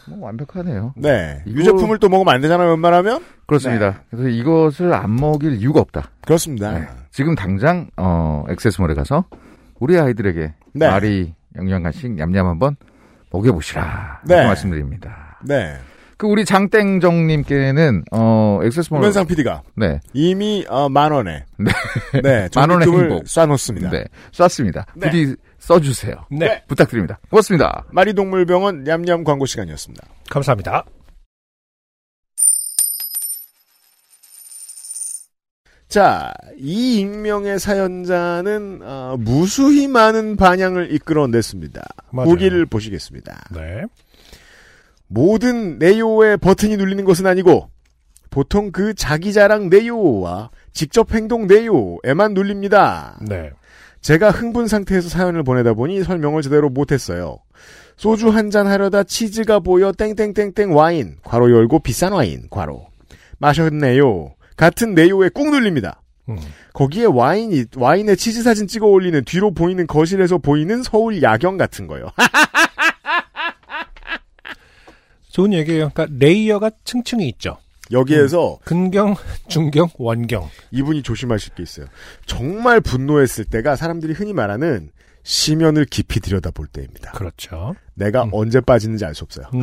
뭐 0.09 0.25
완벽하네요. 0.25 0.93
네. 0.97 1.41
이거- 1.45 1.59
유제품을 1.59 1.99
또 1.99 2.09
먹으면 2.09 2.33
안 2.33 2.41
되잖아요, 2.41 2.71
웬만하면? 2.71 3.23
그렇습니다. 3.45 3.91
네. 3.91 3.97
그래서 4.09 4.27
이것을 4.29 4.93
안 4.93 5.15
먹일 5.15 5.53
이유가 5.53 5.79
없다. 5.79 6.09
그렇습니다. 6.25 6.73
네. 6.77 6.87
지금 7.11 7.35
당장 7.35 7.87
어 7.95 8.43
액세스몰에 8.49 8.93
가서 8.95 9.23
우리 9.79 9.99
아이들에게 9.99 10.53
네. 10.73 10.87
말이 10.89 11.33
영양 11.55 11.83
간식 11.83 12.11
냠냠 12.11 12.47
한번 12.47 12.75
먹여보시라. 13.31 14.21
네. 14.25 14.45
말씀드립니다. 14.45 15.39
네. 15.43 15.75
그 16.17 16.27
우리 16.27 16.45
장땡정님께는 16.45 18.03
어 18.11 18.59
액세스몰 18.63 19.01
우면상 19.01 19.25
PD가 19.27 19.63
네, 19.75 19.99
이미 20.13 20.63
어, 20.69 20.87
만 20.87 21.11
원에 21.11 21.43
네. 21.57 21.71
네, 22.21 22.47
만 22.55 22.69
원의 22.69 22.87
행복. 22.87 23.23
쏴놓습니다. 23.25 23.91
네, 23.91 24.05
쐈습니다. 24.31 24.85
네. 24.95 25.07
부디 25.09 25.35
써주세요. 25.59 26.15
네. 26.31 26.63
부탁드립니다. 26.67 27.19
고맙습니다. 27.29 27.83
마리동물병원 27.91 28.83
냠냠 28.83 29.23
광고 29.23 29.45
시간이었습니다. 29.45 30.05
감사합니다. 30.29 30.85
자, 35.93 36.33
이 36.57 37.01
익명의 37.01 37.59
사연자는 37.59 38.79
어, 38.81 39.15
무수히 39.19 39.87
많은 39.87 40.37
반향을 40.37 40.91
이끌어냈습니다. 40.91 41.81
맞아요. 42.11 42.29
후기를 42.31 42.65
보시겠습니다. 42.65 43.43
네. 43.53 43.83
모든 45.05 45.77
네요의 45.77 46.37
버튼이 46.37 46.77
눌리는 46.77 47.05
것은 47.05 47.27
아니고 47.27 47.69
보통 48.31 48.71
그 48.71 48.95
자기 48.95 49.33
자랑 49.33 49.69
네요와 49.69 50.49
직접 50.71 51.13
행동 51.13 51.45
네요에만 51.45 52.33
눌립니다. 52.33 53.19
네. 53.21 53.51
제가 54.01 54.31
흥분 54.31 54.67
상태에서 54.67 55.09
사연을 55.09 55.43
보내다 55.43 55.75
보니 55.75 56.03
설명을 56.03 56.41
제대로 56.41 56.71
못했어요. 56.71 57.37
소주 57.97 58.29
한 58.29 58.49
잔 58.49 58.65
하려다 58.65 59.03
치즈가 59.03 59.59
보여 59.59 59.91
땡땡땡땡 59.91 60.75
와인 60.75 61.17
괄호 61.23 61.51
열고 61.51 61.81
비싼 61.81 62.13
와인 62.13 62.47
괄호 62.49 62.87
마셨네요. 63.37 64.33
같은 64.55 64.93
네요에 64.95 65.29
꾹 65.29 65.49
눌립니다. 65.51 66.01
음. 66.29 66.37
거기에 66.73 67.05
와인이 67.05 67.65
와인에 67.75 68.15
치즈 68.15 68.43
사진 68.43 68.67
찍어 68.67 68.85
올리는 68.87 69.23
뒤로 69.25 69.51
보이는 69.53 69.85
거실에서 69.87 70.37
보이는 70.37 70.81
서울 70.83 71.21
야경 71.21 71.57
같은 71.57 71.87
거요. 71.87 72.09
좋은 75.31 75.51
얘기예요. 75.53 75.89
그러니까 75.93 76.15
layer가 76.19 76.71
층층이 76.85 77.27
있죠. 77.29 77.57
여기에서 77.91 78.59
근경, 78.63 79.15
중경, 79.49 79.89
원경. 79.97 80.49
이분이 80.71 81.03
조심하실 81.03 81.55
게 81.55 81.63
있어요. 81.63 81.87
정말 82.25 82.79
분노했을 82.79 83.45
때가 83.45 83.75
사람들이 83.75 84.13
흔히 84.13 84.31
말하는 84.33 84.89
심연을 85.23 85.85
깊이 85.85 86.19
들여다볼 86.19 86.67
때입니다. 86.67 87.11
그렇죠. 87.11 87.75
내가 87.95 88.23
음. 88.23 88.29
언제 88.33 88.61
빠지는지 88.61 89.05
알 89.05 89.15
수 89.15 89.23
없어요. 89.23 89.45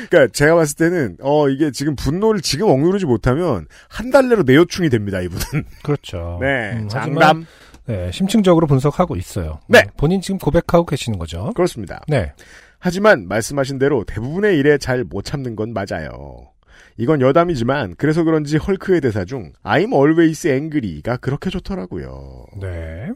음. 0.00 0.06
그러니까 0.10 0.32
제가 0.32 0.54
봤을 0.54 0.76
때는 0.76 1.16
어 1.20 1.48
이게 1.48 1.70
지금 1.70 1.94
분노를 1.96 2.40
지금 2.40 2.68
억누르지 2.68 3.06
못하면 3.06 3.66
한 3.88 4.10
달 4.10 4.28
내로 4.28 4.42
내요충이 4.42 4.88
됩니다. 4.90 5.20
이분은. 5.20 5.64
그렇죠. 5.84 6.38
네. 6.40 6.72
음, 6.74 6.88
장담. 6.88 7.46
네, 7.86 8.10
심층적으로 8.12 8.66
분석하고 8.66 9.16
있어요. 9.16 9.60
네. 9.68 9.80
음, 9.80 9.90
본인 9.96 10.20
지금 10.20 10.38
고백하고 10.38 10.84
계시는 10.86 11.18
거죠. 11.18 11.52
그렇습니다. 11.54 12.02
네. 12.08 12.32
하지만 12.78 13.26
말씀하신 13.28 13.78
대로 13.78 14.04
대부분의 14.04 14.56
일에 14.58 14.78
잘 14.78 15.04
못 15.04 15.24
참는 15.24 15.56
건 15.56 15.72
맞아요. 15.72 16.48
이건 16.96 17.20
여담이지만 17.20 17.94
그래서 17.96 18.24
그런지 18.24 18.56
헐크의 18.56 19.00
대사 19.00 19.24
중 19.24 19.52
I'm 19.64 19.92
always 19.92 20.46
angry가 20.48 21.16
그렇게 21.18 21.48
좋더라고요. 21.50 22.46
네. 22.60 23.08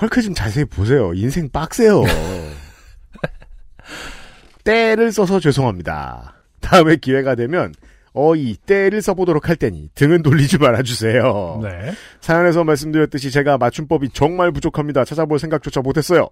헐크 0.00 0.22
좀 0.22 0.34
자세히 0.34 0.64
보세요. 0.64 1.12
인생 1.14 1.48
빡세요. 1.50 2.02
때를 4.64 5.12
써서 5.12 5.40
죄송합니다. 5.40 6.34
다음에 6.60 6.96
기회가 6.96 7.34
되면 7.34 7.74
어이 8.14 8.56
때를 8.56 9.02
써보도록 9.02 9.48
할 9.48 9.56
테니 9.56 9.90
등은 9.94 10.22
돌리지 10.22 10.58
말아주세요. 10.58 11.60
네. 11.62 11.92
사연에서 12.20 12.64
말씀드렸듯이 12.64 13.30
제가 13.30 13.58
맞춤법이 13.58 14.10
정말 14.10 14.52
부족합니다. 14.52 15.04
찾아볼 15.04 15.38
생각조차 15.38 15.80
못했어요. 15.80 16.28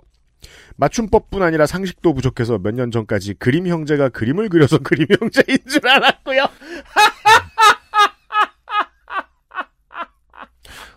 맞춤법뿐 0.76 1.42
아니라 1.42 1.66
상식도 1.66 2.14
부족해서 2.14 2.58
몇 2.58 2.72
년 2.74 2.90
전까지 2.90 3.34
그림 3.34 3.66
형제가 3.68 4.08
그림을 4.08 4.48
그려서 4.48 4.78
그림 4.82 5.06
형제인 5.20 5.58
줄 5.68 5.86
알았고요. 5.86 6.46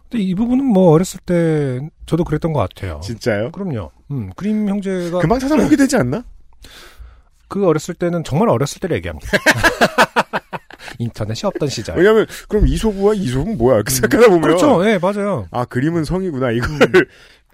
근데 0.09 0.23
이 0.23 0.35
부분은 0.35 0.63
뭐 0.65 0.91
어렸을 0.91 1.19
때 1.25 1.79
저도 2.05 2.23
그랬던 2.23 2.53
것 2.53 2.59
같아요. 2.59 2.99
진짜요? 3.03 3.51
그럼요. 3.51 3.91
음, 4.11 4.29
그림 4.35 4.69
형제가 4.69 5.19
금방 5.19 5.39
찾아보게 5.39 5.75
되지 5.75 5.97
않나? 5.97 6.23
그 7.55 7.65
어렸을 7.65 7.93
때는 7.95 8.25
정말 8.25 8.49
어렸을 8.49 8.81
때를 8.81 8.97
얘기합니다. 8.97 9.29
인터넷이 10.99 11.47
없던 11.47 11.69
시절. 11.69 11.97
왜냐면 11.97 12.25
그럼 12.49 12.67
이소부와 12.67 13.13
이소부는 13.13 13.57
뭐야? 13.57 13.77
이렇게 13.77 13.93
생각하다 13.93 14.27
보면 14.27 14.41
그렇죠. 14.41 14.85
예, 14.85 14.97
맞아요. 14.97 15.47
아 15.51 15.63
그림은 15.63 16.03
성이구나 16.03 16.51
이걸 16.51 16.67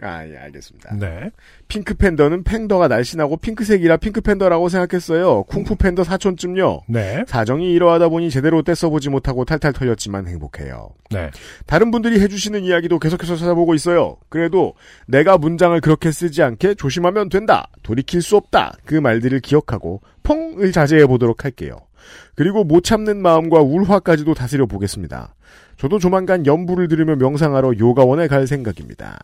아 0.01 0.27
예 0.27 0.37
알겠습니다. 0.37 0.95
네. 0.95 1.31
핑크 1.67 1.93
팬더는 1.93 2.43
팬더가 2.43 2.87
날씬하고 2.87 3.37
핑크색이라 3.37 3.97
핑크 3.97 4.21
팬더라고 4.21 4.67
생각했어요. 4.69 5.43
쿵푸 5.43 5.75
팬더 5.75 6.03
사촌쯤요. 6.03 6.81
네. 6.87 7.23
사정이 7.27 7.71
이러하다 7.71 8.09
보니 8.09 8.29
제대로 8.29 8.61
떼써보지 8.63 9.09
못하고 9.09 9.45
탈탈 9.45 9.73
털렸지만 9.73 10.27
행복해요. 10.27 10.89
네. 11.11 11.29
다른 11.65 11.91
분들이 11.91 12.19
해주시는 12.19 12.63
이야기도 12.63 12.99
계속해서 12.99 13.35
찾아보고 13.35 13.75
있어요. 13.75 14.17
그래도 14.29 14.73
내가 15.07 15.37
문장을 15.37 15.79
그렇게 15.81 16.11
쓰지 16.11 16.41
않게 16.41 16.75
조심하면 16.75 17.29
된다. 17.29 17.67
돌이킬 17.83 18.21
수 18.21 18.37
없다. 18.37 18.73
그 18.85 18.95
말들을 18.95 19.39
기억하고 19.41 20.01
펑을 20.23 20.71
자제해 20.71 21.05
보도록 21.05 21.43
할게요. 21.43 21.77
그리고 22.35 22.63
못 22.63 22.83
참는 22.83 23.21
마음과 23.21 23.59
울화까지도 23.59 24.33
다스려 24.33 24.65
보겠습니다. 24.65 25.35
저도 25.77 25.99
조만간 25.99 26.45
연불을 26.45 26.87
들으며 26.87 27.15
명상하러 27.15 27.73
요가원에 27.79 28.27
갈 28.27 28.47
생각입니다. 28.47 29.19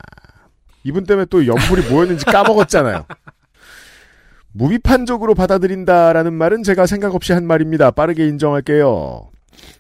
이분 0.83 1.05
때문에 1.05 1.25
또 1.29 1.45
연불이 1.45 1.89
뭐였는지 1.89 2.25
까먹었잖아요. 2.25 3.05
무비판적으로 4.53 5.35
받아들인다라는 5.35 6.33
말은 6.33 6.63
제가 6.63 6.87
생각 6.87 7.13
없이 7.13 7.33
한 7.33 7.45
말입니다. 7.45 7.91
빠르게 7.91 8.27
인정할게요. 8.27 9.29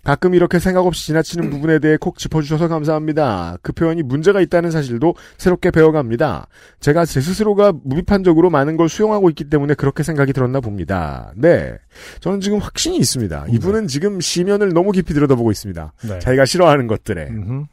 가끔 0.03 0.33
이렇게 0.33 0.59
생각 0.59 0.85
없이 0.85 1.07
지나치는 1.07 1.49
부분에 1.49 1.79
대해 1.79 1.97
콕 1.97 2.17
짚어주셔서 2.17 2.67
감사합니다. 2.67 3.57
그 3.61 3.73
표현이 3.73 4.03
문제가 4.03 4.41
있다는 4.41 4.71
사실도 4.71 5.15
새롭게 5.37 5.71
배워갑니다. 5.71 6.47
제가 6.79 7.05
제 7.05 7.21
스스로가 7.21 7.73
무비판적으로 7.83 8.49
많은 8.49 8.77
걸 8.77 8.89
수용하고 8.89 9.29
있기 9.29 9.45
때문에 9.45 9.73
그렇게 9.73 10.03
생각이 10.03 10.33
들었나 10.33 10.61
봅니다. 10.61 11.31
네. 11.35 11.77
저는 12.21 12.41
지금 12.41 12.59
확신이 12.59 12.97
있습니다. 12.97 13.47
이분은 13.49 13.87
지금 13.87 14.19
시면을 14.19 14.73
너무 14.73 14.91
깊이 14.91 15.13
들여다보고 15.13 15.51
있습니다. 15.51 15.93
네. 16.07 16.19
자기가 16.19 16.45
싫어하는 16.45 16.87
것들에. 16.87 17.27
음흠. 17.29 17.65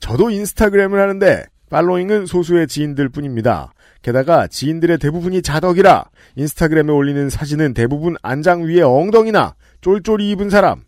저도 0.00 0.30
인스타그램을 0.30 1.00
하는데 1.00 1.44
팔로잉은 1.70 2.26
소수의 2.26 2.68
지인들 2.68 3.08
뿐입니다. 3.08 3.72
게다가 4.02 4.46
지인들의 4.46 4.98
대부분이 4.98 5.42
자덕이라 5.42 6.04
인스타그램에 6.36 6.92
올리는 6.92 7.28
사진은 7.28 7.74
대부분 7.74 8.16
안장 8.22 8.62
위에 8.62 8.82
엉덩이나 8.82 9.54
쫄쫄이 9.80 10.30
입은 10.30 10.50
사람. 10.50 10.84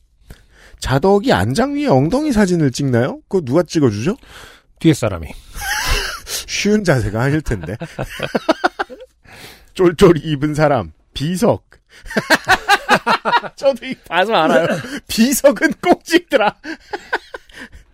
자덕이 0.79 1.33
안장 1.33 1.75
위에 1.75 1.89
엉덩이 1.89 2.33
사진을 2.33 2.71
찍나요? 2.71 3.21
그거 3.29 3.45
누가 3.45 3.63
찍어주죠? 3.65 4.17
뒤에 4.79 4.95
사람이. 4.95 5.27
쉬운 6.47 6.85
자세가 6.85 7.21
아닐 7.21 7.41
텐데. 7.43 7.77
쫄쫄이 9.75 10.21
입은 10.21 10.55
사람. 10.55 10.93
비석. 11.13 11.65
저도 13.57 13.85
이 13.85 13.95
봐서 14.07 14.33
알아요. 14.35 14.69
비석은 15.09 15.73
꼭 15.83 16.05
찍더라. 16.05 16.55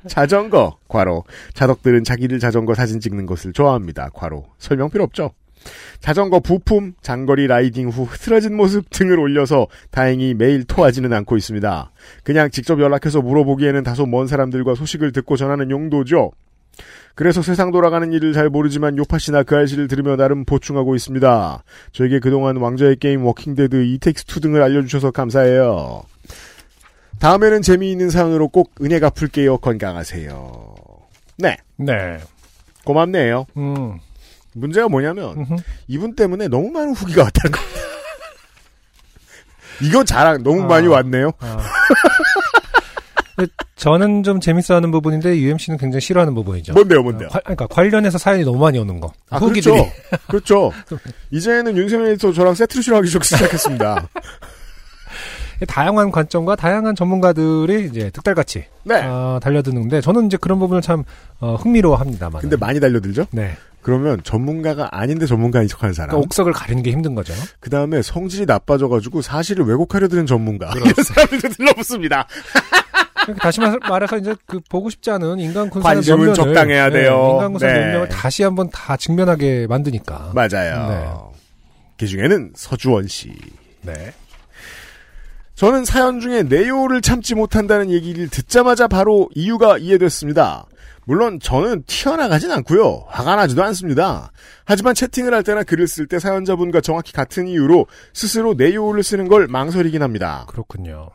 자전거, 0.09 0.79
괄호. 0.89 1.25
자덕들은 1.55 2.05
자기들 2.05 2.39
자전거 2.39 2.75
사진 2.75 3.01
찍는 3.01 3.27
것을 3.27 3.53
좋아합니다. 3.53 4.11
괄호. 4.15 4.45
설명 4.59 4.91
필요 4.91 5.05
없죠. 5.05 5.33
자전거 6.01 6.41
부품, 6.41 6.93
장거리 7.01 7.47
라이딩 7.47 7.89
후 7.89 8.05
흐트러진 8.05 8.57
모습 8.57 8.91
등을 8.91 9.19
올려서 9.19 9.67
다행히 9.91 10.35
매일 10.35 10.65
토하지는 10.65 11.13
않고 11.13 11.37
있습니다. 11.37 11.91
그냥 12.23 12.51
직접 12.51 12.81
연락해서 12.81 13.23
물어보기에는 13.23 13.83
다소 13.83 14.05
먼 14.07 14.27
사람들과 14.27 14.75
소식을 14.75 15.13
듣고 15.13 15.37
전하는 15.37 15.71
용도죠. 15.71 16.33
그래서 17.15 17.43
세상 17.43 17.71
돌아가는 17.71 18.13
일을 18.13 18.33
잘 18.33 18.49
모르지만 18.49 18.99
요파시나 18.99 19.45
그알싫을 19.45 19.87
들으며 19.87 20.17
나름 20.17 20.45
보충하고 20.45 20.97
있습니다. 20.97 21.63
저에게 21.93 22.19
그동안 22.19 22.57
왕좌의 22.57 22.97
게임, 22.97 23.25
워킹데드, 23.25 23.77
이텍스2 23.77 24.43
등을 24.43 24.61
알려주셔서 24.63 25.13
감사해요. 25.13 26.03
다음에는 27.25 27.63
재미있는 27.63 28.11
사연으로 28.11 28.49
꼭 28.49 28.73
은혜 28.83 29.01
갚을게요. 29.01 29.57
건강하세요. 29.57 30.75
네, 31.39 31.57
네. 31.77 32.19
고맙네요. 32.85 33.47
음. 33.57 33.99
문제가 34.53 34.89
뭐냐면 34.89 35.31
음흠. 35.39 35.57
이분 35.89 36.15
때문에 36.17 36.49
너무 36.49 36.69
많은 36.71 36.93
후기가 36.93 37.23
왔다는 37.23 37.51
겁니다. 37.53 37.81
이거 39.81 40.05
자랑 40.05 40.43
너무 40.43 40.65
아. 40.65 40.67
많이 40.67 40.87
왔네요. 40.87 41.33
아. 41.39 41.59
저는 43.77 44.23
좀 44.23 44.39
재밌어하는 44.39 44.91
부분인데 44.91 45.39
UMC는 45.39 45.79
굉장히 45.79 46.03
싫어하는 46.03 46.35
부분이죠. 46.35 46.75
뭔데요, 46.75 47.03
뭔데요? 47.03 47.29
어, 47.29 47.31
관- 47.31 47.43
그러니까 47.43 47.67
관련해서 47.69 48.19
사연이 48.19 48.45
너무 48.45 48.59
많이 48.59 48.79
오는 48.79 49.01
거. 49.01 49.15
아, 49.31 49.39
후기들이. 49.39 49.75
그렇죠. 50.29 50.73
그렇죠. 50.87 51.09
이제는 51.31 51.75
윤세민 51.75 52.07
에디터 52.09 52.35
저랑 52.35 52.55
세트를 52.55 52.83
싫어하기 52.83 53.09
시작했습니다. 53.09 54.09
다양한 55.67 56.11
관점과 56.11 56.57
다양한 56.57 56.95
전문가들이 56.95 57.87
이제 57.87 58.11
득달같이 58.11 58.65
네. 58.85 59.03
어, 59.05 59.39
달려드는데 59.43 60.01
저는 60.01 60.27
이제 60.27 60.37
그런 60.37 60.59
부분을 60.59 60.83
참 60.83 61.05
어, 61.41 61.55
흥미로워합니다만. 61.57 62.41
근데 62.43 62.57
많이 62.57 62.81
달려들죠? 62.81 63.27
네. 63.31 63.57
그러면 63.83 64.21
전문가가 64.23 64.89
아닌데 64.93 65.27
전문가인 65.27 65.69
척하는 65.69 65.93
사람. 65.93 66.09
그러니까 66.11 66.25
옥석을 66.27 66.53
가리는 66.55 66.83
게 66.83 66.91
힘든 66.91 67.15
거죠. 67.15 67.35
그 67.61 67.69
다음에 67.69 68.01
성질이 68.01 68.47
나빠져가지고 68.47 69.21
사실을 69.21 69.67
왜곡하려 69.67 70.09
드는 70.09 70.25
전문가. 70.27 70.73
이런 70.75 70.93
사람들도 70.95 71.49
들러붙습니다. 71.51 72.27
그러니까 73.23 73.43
다시 73.43 73.61
말- 73.61 73.79
말해서 73.89 74.17
이제 74.19 74.35
그 74.47 74.61
보고 74.71 74.89
싶지 74.89 75.11
않은 75.11 75.39
인간 75.39 75.69
군사의 75.71 75.97
관심은 75.97 76.33
적당해야 76.35 76.89
네, 76.89 77.03
돼요. 77.03 77.31
인간 77.35 77.53
군사 77.53 77.67
네. 77.67 77.75
면면을 77.81 78.09
다시 78.09 78.43
한번 78.43 78.71
다 78.71 78.97
직면하게 78.97 79.67
만드니까. 79.69 80.33
맞아요. 80.35 81.33
그 81.99 82.07
중에는 82.07 82.53
서주원 82.55 83.07
씨. 83.07 83.33
네. 83.83 84.13
저는 85.55 85.85
사연 85.85 86.19
중에 86.19 86.43
네요를 86.43 87.01
참지 87.01 87.35
못한다는 87.35 87.91
얘기를 87.91 88.29
듣자마자 88.29 88.89
바로 88.89 89.29
이유가 89.35 89.79
이해됐습니다. 89.79 90.67
물론 91.07 91.39
저는 91.39 91.85
튀어나가진 91.87 92.51
않고요. 92.51 93.05
화가 93.09 93.37
나지도 93.37 93.63
않습니다. 93.65 94.33
하지만 94.65 94.95
채팅을 94.95 95.33
할 95.33 95.43
때나 95.43 95.63
글을 95.63 95.87
쓸 95.87 96.07
때 96.07 96.19
사연자분과 96.19 96.81
정확히 96.81 97.13
같은 97.13 97.47
이유로 97.47 97.87
스스로 98.13 98.55
네요를 98.55 99.03
쓰는 99.03 99.29
걸 99.29 99.47
망설이긴 99.47 100.03
합니다. 100.03 100.45
그렇군요. 100.49 101.11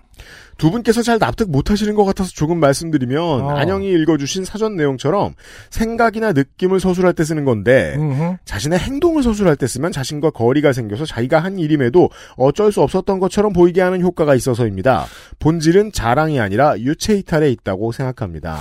두 0.60 0.70
분께서 0.70 1.02
잘 1.02 1.18
납득 1.18 1.50
못하시는 1.50 1.96
것 1.96 2.04
같아서 2.06 2.30
조금 2.32 2.60
말씀드리면 2.60 3.20
어. 3.24 3.50
안영이 3.58 3.90
읽어주신 3.92 4.46
사전 4.46 4.76
내용처럼 4.76 5.34
생각이나 5.72 6.34
느낌을 6.34 6.80
서술할 6.80 7.14
때 7.14 7.24
쓰는 7.24 7.46
건데 7.46 7.96
음흠. 7.98 8.36
자신의 8.46 8.78
행동을 8.78 9.24
서술할 9.24 9.56
때 9.56 9.66
쓰면 9.66 9.92
자신과 9.92 10.30
거리가 10.32 10.74
생겨서 10.74 11.06
자기가 11.06 11.40
한 11.40 11.58
일임에도 11.58 12.10
어쩔 12.38 12.72
수 12.72 12.82
없었던 12.82 13.20
것처럼 13.20 13.54
보이게 13.54 13.82
하는 13.82 14.02
효과가 14.02 14.36
있어서입니다. 14.36 15.06
본질은 15.40 15.94
자랑이 15.94 16.40
아니라 16.40 16.78
유체이탈에 16.78 17.50
있다고 17.52 17.92
생각합니다. 17.94 18.58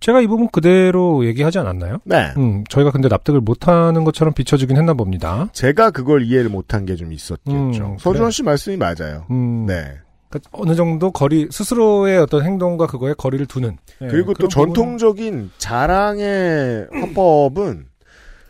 제가 0.00 0.20
이 0.20 0.26
부분 0.26 0.48
그대로 0.48 1.24
얘기하지 1.26 1.58
않았나요? 1.58 1.98
네. 2.04 2.32
음, 2.36 2.64
저희가 2.68 2.90
근데 2.90 3.08
납득을 3.08 3.40
못하는 3.40 4.04
것처럼 4.04 4.34
비춰주긴 4.34 4.76
했나 4.76 4.94
봅니다. 4.94 5.48
제가 5.52 5.90
그걸 5.90 6.22
이해를 6.22 6.48
못한 6.50 6.84
게 6.86 6.96
좀 6.96 7.12
있었겠죠. 7.12 7.52
음, 7.52 7.72
서주원 7.98 8.26
그래. 8.26 8.30
씨 8.30 8.42
말씀이 8.42 8.76
맞아요. 8.76 9.26
음, 9.30 9.66
네. 9.66 9.92
그러니까 10.28 10.50
어느 10.52 10.74
정도 10.74 11.10
거리 11.10 11.48
스스로의 11.50 12.18
어떤 12.18 12.44
행동과 12.44 12.86
그거에 12.86 13.14
거리를 13.16 13.44
두는. 13.46 13.78
예, 14.02 14.06
그리고 14.08 14.34
또 14.34 14.48
그런 14.48 14.48
부분은- 14.48 14.52
전통적인 14.74 15.50
자랑의 15.58 16.88
화법은 16.92 17.86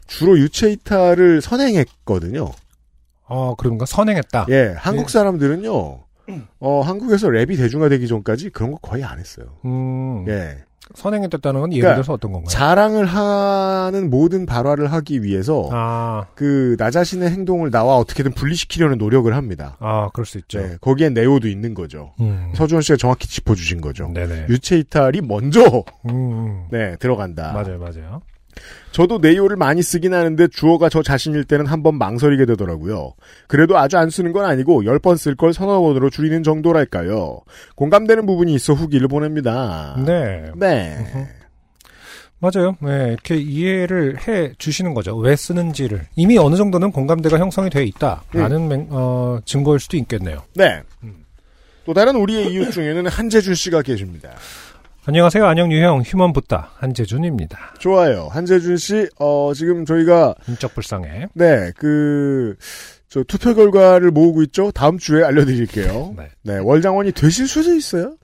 주로 0.06 0.38
유체 0.38 0.70
이탈을 0.70 1.40
선행했거든요. 1.42 2.50
어 3.28 3.54
그런가 3.56 3.86
선행했다. 3.86 4.46
예, 4.50 4.74
한국 4.76 5.10
사람들은요, 5.10 5.98
어, 6.60 6.80
한국에서 6.82 7.28
랩이 7.28 7.56
대중화되기 7.56 8.06
전까지 8.08 8.50
그런 8.50 8.70
거 8.72 8.78
거의 8.78 9.02
안 9.04 9.18
했어요. 9.18 9.46
음, 9.64 10.24
예. 10.28 10.64
선행했다는 10.94 11.60
건 11.60 11.72
예를 11.72 11.80
그러니까 11.82 11.94
들어서 11.96 12.12
어떤 12.14 12.32
건가요? 12.32 12.48
자랑을 12.48 13.06
하는 13.06 14.10
모든 14.10 14.46
발화를 14.46 14.92
하기 14.92 15.22
위해서 15.22 15.68
아, 15.72 16.26
그나 16.34 16.90
자신의 16.90 17.30
행동을 17.30 17.70
나와 17.70 17.96
어떻게든 17.96 18.32
분리시키려는 18.32 18.98
노력을 18.98 19.34
합니다. 19.34 19.76
아 19.80 20.08
그럴 20.12 20.26
수 20.26 20.38
있죠. 20.38 20.60
네, 20.60 20.76
거기엔 20.80 21.14
네오도 21.14 21.48
있는 21.48 21.74
거죠. 21.74 22.12
음, 22.20 22.52
서주원 22.54 22.82
씨가 22.82 22.96
정확히 22.96 23.28
짚어주신 23.28 23.80
거죠. 23.80 24.10
네네. 24.12 24.46
유체 24.48 24.78
이탈이 24.78 25.20
먼저 25.22 25.60
음, 26.08 26.10
음. 26.10 26.64
네 26.70 26.96
들어간다. 26.96 27.52
맞아요, 27.52 27.78
맞아요. 27.78 28.22
저도 28.92 29.18
네이오를 29.18 29.56
많이 29.56 29.82
쓰긴 29.82 30.14
하는데 30.14 30.48
주어가 30.48 30.88
저 30.88 31.02
자신일 31.02 31.44
때는 31.44 31.66
한 31.66 31.82
번 31.82 31.98
망설이게 31.98 32.46
되더라고요. 32.46 33.12
그래도 33.46 33.76
아주 33.78 33.98
안 33.98 34.08
쓰는 34.10 34.32
건 34.32 34.44
아니고 34.46 34.82
10번 34.84 35.16
쓸 35.18 35.34
걸 35.36 35.52
서너 35.52 35.80
번으로 35.80 36.08
줄이는 36.10 36.42
정도랄까요. 36.42 37.40
공감되는 37.74 38.24
부분이 38.26 38.54
있어 38.54 38.72
후기를 38.72 39.08
보냅니다. 39.08 39.94
네, 40.06 40.50
네. 40.56 40.96
맞아요. 42.38 42.76
네, 42.82 43.08
이렇게 43.12 43.36
이해를 43.36 44.18
해 44.28 44.52
주시는 44.58 44.92
거죠. 44.94 45.16
왜 45.16 45.34
쓰는지를 45.36 46.06
이미 46.16 46.36
어느 46.38 46.56
정도는 46.56 46.92
공감대가 46.92 47.38
형성이 47.38 47.70
되어 47.70 47.82
있다라는 47.82 48.68
맹- 48.68 48.88
어, 48.90 49.38
증거일 49.46 49.80
수도 49.80 49.96
있겠네요. 49.96 50.42
네. 50.54 50.82
음. 51.02 51.24
또 51.86 51.94
다른 51.94 52.16
우리의 52.16 52.52
이웃 52.52 52.70
중에는 52.72 53.06
한재준 53.06 53.54
씨가 53.54 53.82
계십니다. 53.82 54.30
안녕하세요, 55.08 55.46
안녕 55.46 55.70
유형 55.70 56.02
휴먼 56.02 56.32
붓다 56.32 56.72
한재준입니다. 56.78 57.74
좋아요. 57.78 58.26
한재준 58.26 58.76
씨, 58.76 59.08
어, 59.20 59.52
지금 59.54 59.84
저희가, 59.84 60.34
인적 60.48 60.74
불쌍해. 60.74 61.28
네, 61.32 61.70
그, 61.76 62.56
저 63.08 63.22
투표 63.22 63.54
결과를 63.54 64.10
모으고 64.10 64.42
있죠? 64.42 64.72
다음 64.72 64.98
주에 64.98 65.22
알려드릴게요. 65.22 66.14
네. 66.18 66.28
네, 66.42 66.58
월장원이 66.58 67.12
되실 67.12 67.46
수도 67.46 67.72
있어요? 67.72 68.16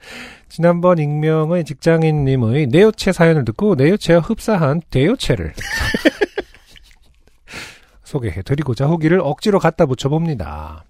지난번 0.48 0.98
익명의 0.98 1.62
직장인님의 1.62 2.66
내요체 2.66 3.12
사연을 3.12 3.44
듣고 3.44 3.76
내요체와 3.76 4.18
흡사한 4.18 4.82
대요체를 4.90 5.52
소개해드리고자 8.02 8.86
후기를 8.86 9.20
억지로 9.20 9.60
갖다 9.60 9.86
붙여봅니다. 9.86 10.82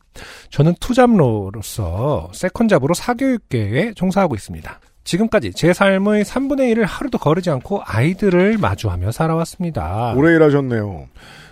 저는 0.48 0.74
투잡로로서 0.81 2.31
세컨잡으로 2.33 2.94
사교육계에 2.94 3.92
종사하고 3.92 4.35
있습니다. 4.35 4.81
지금까지 5.04 5.52
제 5.52 5.72
삶의 5.72 6.24
3분의 6.24 6.74
1을 6.74 6.84
하루도 6.86 7.18
거르지 7.18 7.50
않고 7.50 7.82
아이들을 7.84 8.58
마주하며 8.58 9.12
살아왔습니다. 9.12 10.14
오래 10.16 10.34
일하셨네요. 10.34 11.08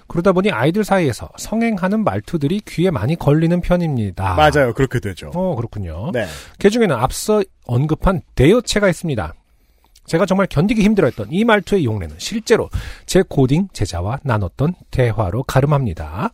그러다 0.07 0.33
보니 0.33 0.51
아이들 0.51 0.83
사이에서 0.83 1.29
성행하는 1.37 2.03
말투들이 2.03 2.61
귀에 2.67 2.91
많이 2.91 3.15
걸리는 3.15 3.61
편입니다. 3.61 4.35
맞아요. 4.35 4.75
그렇게 4.75 4.99
되죠. 4.99 5.31
어, 5.35 5.55
그렇군요. 5.55 6.11
네. 6.13 6.27
그 6.59 6.69
중에는 6.69 6.95
앞서 6.97 7.43
언급한 7.67 8.21
대여체가 8.35 8.89
있습니다. 8.89 9.35
제가 10.07 10.27
정말 10.27 10.49
견디기 10.49 10.83
힘들어했던 10.83 11.29
이 11.31 11.45
말투의 11.45 11.85
용례는 11.85 12.17
실제로 12.19 12.69
제 13.07 13.23
고딩 13.23 13.69
제자와 13.73 14.19
나눴던 14.25 14.75
대화로 14.91 15.45
가름합니다. 15.45 16.33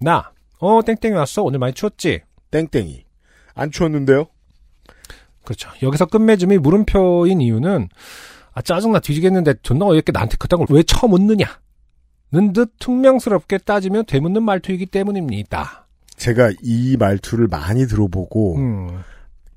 나, 0.00 0.30
어, 0.58 0.82
땡땡이 0.82 1.14
왔어. 1.16 1.42
오늘 1.42 1.58
많이 1.58 1.72
추웠지? 1.72 2.20
땡땡이. 2.50 3.04
안 3.54 3.70
추웠는데요? 3.70 4.26
그렇죠. 5.44 5.70
여기서 5.82 6.06
끝맺음이 6.06 6.58
물음표인 6.58 7.40
이유는, 7.40 7.88
아, 8.52 8.62
짜증나 8.62 9.00
뒤지겠는데 9.00 9.54
존나 9.62 9.86
어이없게 9.86 10.12
나한테 10.12 10.36
그딴 10.38 10.58
걸 10.64 10.66
왜 10.76 10.82
처음 10.82 11.10
묻느냐? 11.10 11.46
는듯 12.32 12.74
퉁명스럽게 12.78 13.58
따지며 13.58 14.04
되묻는 14.04 14.42
말투이기 14.44 14.86
때문입니다. 14.86 15.86
제가 16.16 16.50
이 16.62 16.96
말투를 16.96 17.48
많이 17.48 17.86
들어보고 17.88 18.56
음, 18.56 19.02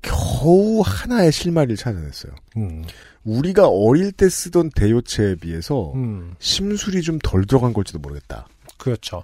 겨우 0.02 0.82
하나의 0.84 1.30
실마리를 1.30 1.76
찾아냈어요. 1.76 2.32
음, 2.56 2.84
우리가 3.24 3.68
어릴 3.68 4.10
때 4.12 4.28
쓰던 4.28 4.70
대요체에 4.74 5.36
비해서 5.36 5.92
음, 5.94 6.34
심술이 6.40 7.02
좀 7.02 7.18
덜 7.22 7.44
들어간 7.46 7.72
걸지도 7.72 7.98
모르겠다. 8.00 8.46
그렇죠. 8.78 9.22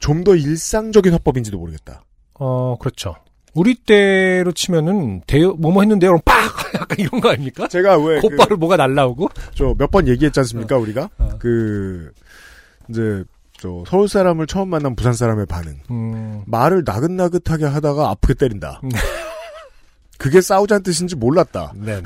좀 0.00 0.22
더 0.24 0.34
일상적인 0.36 1.12
화법인지도 1.14 1.58
모르겠다. 1.58 2.04
어, 2.34 2.76
그렇죠. 2.78 3.14
우리 3.54 3.74
때로 3.74 4.52
치면은 4.52 5.22
대여 5.26 5.54
뭐뭐 5.58 5.82
했는데요. 5.82 6.10
그럼 6.10 6.20
빡 6.24 6.34
약간 6.74 6.98
이런 6.98 7.20
거 7.20 7.30
아닙니까? 7.30 7.66
제가 7.68 7.98
왜 7.98 8.20
곧바로 8.20 8.56
뭐가 8.56 8.76
날라오고. 8.76 9.28
저 9.54 9.74
몇 9.74 9.90
번 9.90 10.06
얘기했지 10.08 10.38
않습니까 10.40 10.76
우리가 10.76 11.08
어. 11.18 11.30
그 11.38 12.12
이제 12.88 13.24
저 13.58 13.82
서울 13.86 14.08
사람을 14.08 14.46
처음 14.46 14.68
만난 14.70 14.94
부산 14.96 15.12
사람의 15.12 15.46
반응 15.46 15.80
음, 15.90 16.42
말을 16.46 16.82
나긋나긋하게 16.86 17.64
하다가 17.66 18.08
아프게 18.10 18.34
때린다. 18.34 18.80
음. 18.84 18.90
그게 20.18 20.40
싸우자는 20.40 20.82
뜻인지 20.82 21.16
몰랐다. 21.16 21.72
네, 21.76 21.96
네. 21.96 22.02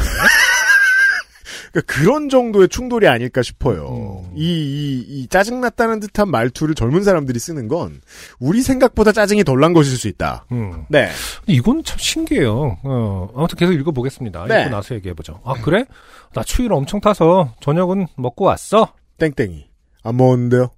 그러니까 1.75 1.93
그런 1.93 2.29
정도의 2.29 2.69
충돌이 2.69 3.09
아닐까 3.09 3.43
싶어요. 3.43 3.89
음. 4.31 4.33
이, 4.37 4.45
이, 4.45 5.05
이 5.09 5.27
짜증났다는 5.27 5.99
듯한 5.99 6.31
말투를 6.31 6.77
젊은 6.77 7.03
사람들이 7.03 7.41
쓰는 7.41 7.67
건 7.67 8.01
우리 8.39 8.63
생각보다 8.63 9.11
짜증이 9.11 9.43
덜 9.43 9.59
난 9.65 9.73
것일 9.73 9.97
수 9.97 10.07
있다. 10.09 10.45
음. 10.53 10.85
네. 10.89 11.09
이건 11.47 11.83
참 11.85 11.99
신기해요. 11.99 12.79
어, 12.85 13.29
아무튼 13.35 13.57
계속 13.57 13.73
읽어보겠습니다. 13.73 14.47
네. 14.47 14.61
읽고 14.63 14.71
나서 14.71 14.95
얘기해보죠. 14.95 15.41
아, 15.45 15.55
그래? 15.55 15.85
나 16.33 16.43
추위를 16.45 16.77
엄청 16.77 17.01
타서 17.01 17.55
저녁은 17.61 18.07
먹고 18.17 18.45
왔어? 18.45 18.93
땡땡이. 19.19 19.67
안 20.05 20.17
먹었는데요? 20.17 20.69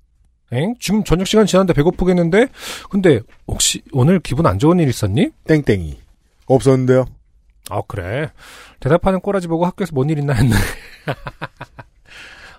엥? 0.53 0.75
지금 0.79 1.03
저녁 1.05 1.27
시간 1.27 1.45
지났는데 1.47 1.73
배고프겠는데? 1.75 2.47
근데 2.91 3.21
혹시 3.49 3.83
오늘 3.93 4.21
기분 4.21 4.47
안 4.47 4.59
좋은 4.59 4.79
일 4.79 4.89
있었니? 4.89 5.31
땡땡이. 5.47 5.99
없었는데요? 6.47 7.07
아, 7.71 7.83
그래. 7.87 8.31
대답하는 8.81 9.21
꼬라지 9.21 9.49
보고 9.49 9.65
학교에서 9.67 9.93
뭔 9.95 10.09
일 10.11 10.19
있나 10.19 10.33
했네. 10.35 10.55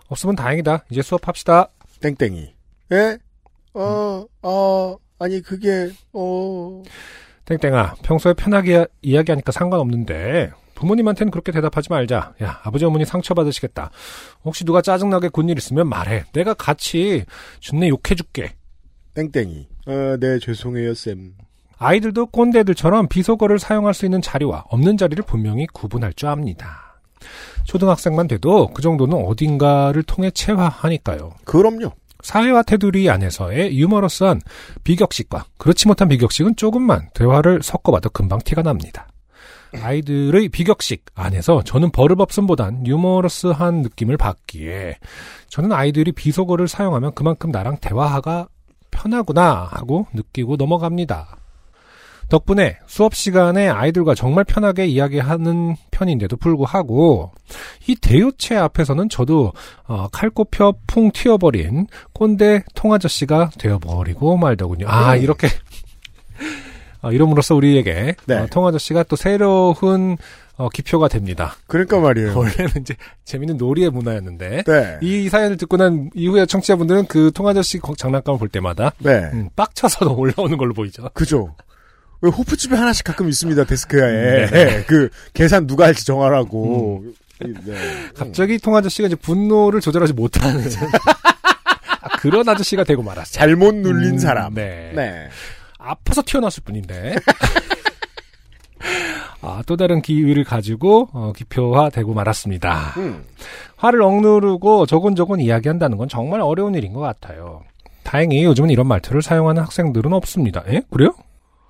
없으면 0.10 0.36
다행이다. 0.36 0.86
이제 0.90 1.02
수업합시다. 1.02 1.70
땡땡이. 2.02 2.54
예? 2.94 3.18
어, 3.74 4.26
어, 4.42 4.96
아니, 5.20 5.42
그게, 5.42 5.90
어. 6.14 6.82
땡땡아, 7.46 7.96
평소에 8.04 8.34
편하게 8.34 8.86
이야기하니까 9.02 9.52
상관없는데 9.52 10.52
부모님한테는 10.76 11.32
그렇게 11.32 11.52
대답하지 11.52 11.90
말자. 11.90 12.36
야, 12.44 12.60
아버지 12.64 12.86
어머니 12.86 13.06
상처받으시겠다. 13.06 13.90
혹시 14.44 14.64
누가 14.66 14.82
짜증나게 14.82 15.30
군일 15.30 15.58
있으면 15.58 15.88
말해. 15.90 16.24
내가 16.34 16.54
같이 16.54 17.26
준내 17.60 17.90
욕해줄게. 17.90 18.56
땡땡이. 19.16 19.68
어, 19.88 20.18
네, 20.20 20.40
죄송해요, 20.40 20.94
쌤. 20.94 21.34
아이들도 21.80 22.28
꼰대들처럼 22.28 23.08
비속어를 23.08 23.60
사용할 23.60 23.94
수 23.94 24.06
있는 24.06 24.22
자리와 24.22 24.66
없는 24.70 24.98
자리를 24.98 25.24
분명히 25.26 25.68
구분할 25.68 26.14
줄 26.14 26.30
압니다. 26.30 27.00
초등학생만 27.66 28.28
돼도 28.28 28.70
그 28.74 28.82
정도는 28.82 29.26
어딘가를 29.26 30.04
통해 30.04 30.32
체화하니까요. 30.32 31.34
그럼요. 31.46 31.92
사회와 32.22 32.64
테두리 32.64 33.10
안에서의 33.10 33.78
유머러스한 33.78 34.42
비격식과 34.84 35.46
그렇지 35.58 35.88
못한 35.88 36.08
비격식은 36.08 36.56
조금만 36.56 37.10
대화를 37.14 37.62
섞어봐도 37.62 38.10
금방 38.10 38.40
티가 38.40 38.64
납니다. 38.64 39.08
아이들의 39.74 40.50
비격식 40.50 41.06
안에서 41.14 41.62
저는 41.64 41.92
버릇없음보단 41.92 42.88
유머러스한 42.88 43.82
느낌을 43.82 44.18
받기에 44.18 44.98
저는 45.50 45.72
아이들이 45.72 46.12
비속어를 46.12 46.68
사용하면 46.68 47.14
그만큼 47.14 47.52
나랑 47.52 47.78
대화가 47.78 48.48
편하구나 48.92 49.68
하고 49.70 50.08
느끼고 50.14 50.56
넘어갑니다. 50.56 51.38
덕분에 52.30 52.78
수업 52.88 53.16
시간에 53.16 53.70
아이들과 53.70 54.14
정말 54.16 54.44
편하게 54.44 54.86
이야기하는 54.88 55.76
편인데도 55.92 56.36
불구하고 56.38 57.32
이 57.88 57.96
대요체 57.96 58.56
앞에서는 58.58 59.08
저도 59.10 59.54
어, 59.88 60.08
칼 60.12 60.30
꼽혀 60.30 60.74
풍 60.88 61.12
튀어버린 61.12 61.88
꼰대 62.14 62.64
통아저씨가 62.76 63.52
되어버리고 63.58 64.36
말더군요. 64.38 64.88
아 64.90 65.16
이렇게 65.16 65.48
어, 67.02 67.12
이름으로써 67.12 67.56
우리에게 67.56 68.16
네. 68.26 68.36
어, 68.36 68.48
통아저씨가 68.48 69.04
또 69.04 69.16
새로운 69.16 70.18
어, 70.58 70.70
기표가 70.70 71.08
됩니다. 71.08 71.56
그러니까 71.68 72.00
말이에요. 72.00 72.36
원래는 72.36 72.72
이제 72.82 72.96
재밌는 73.26 73.58
놀이의 73.58 73.92
문화였는데 73.92 74.64
네. 74.64 74.98
이 75.04 75.30
사연을 75.30 75.56
듣고 75.58 75.78
난 75.78 76.10
이후에 76.16 76.48
청취자분들은 76.48 77.06
그 77.06 77.32
통아저씨 77.32 77.78
거- 77.78 77.94
장난감을 77.96 78.40
볼 78.40 78.50
때마다 78.50 78.92
네. 78.98 79.30
음, 79.34 79.50
빡쳐서 79.56 80.10
올라오는 80.18 80.58
걸로 80.58 80.74
보이죠. 80.74 81.08
그죠. 81.14 81.54
왜 82.22 82.30
호프집에 82.32 82.76
하나씩 82.76 83.04
가끔 83.06 83.30
있습니다, 83.30 83.64
데스크야에. 83.66 84.48
네. 84.48 84.84
그, 84.86 85.10
계산 85.34 85.68
누가 85.68 85.86
할지 85.86 86.06
정하라고. 86.06 87.04
이- 87.46 87.54
네. 87.66 87.76
갑자기 88.16 88.58
통 88.58 88.76
아저씨가 88.76 89.08
이제 89.08 89.16
분노를 89.16 89.80
조절하지 89.82 90.14
못하는 90.14 90.64
아, 92.02 92.18
그런 92.18 92.48
아저씨가 92.50 92.84
되고 92.84 93.04
말았어요. 93.04 93.34
잘못 93.34 93.76
눌린 93.76 94.14
음, 94.14 94.18
사람. 94.18 94.56
네. 94.56 94.92
네. 94.96 95.28
아파서 95.78 96.24
튀어나왔을 96.26 96.64
뿐인데. 96.64 97.16
아, 99.42 99.62
또 99.68 99.78
다른 99.78 100.02
기위를 100.02 100.44
가지고 100.44 101.10
어, 101.14 101.32
기표화되고 101.36 102.14
말았습니다. 102.14 102.94
음. 102.98 103.24
화를 103.76 104.02
억누르고 104.02 104.88
조곤조곤 104.88 105.40
이야기한다는 105.40 105.98
건 105.98 106.10
정말 106.10 106.42
어려운 106.42 106.74
일인 106.74 106.94
것 106.94 107.00
같아요. 107.02 107.62
다행히 108.04 108.44
요즘은 108.46 108.72
이런 108.72 108.88
말투를 108.88 109.22
사용하는 109.22 109.62
학생들은 109.62 110.12
없습니다. 110.14 110.64
에? 110.68 110.82
그래요? 110.90 111.14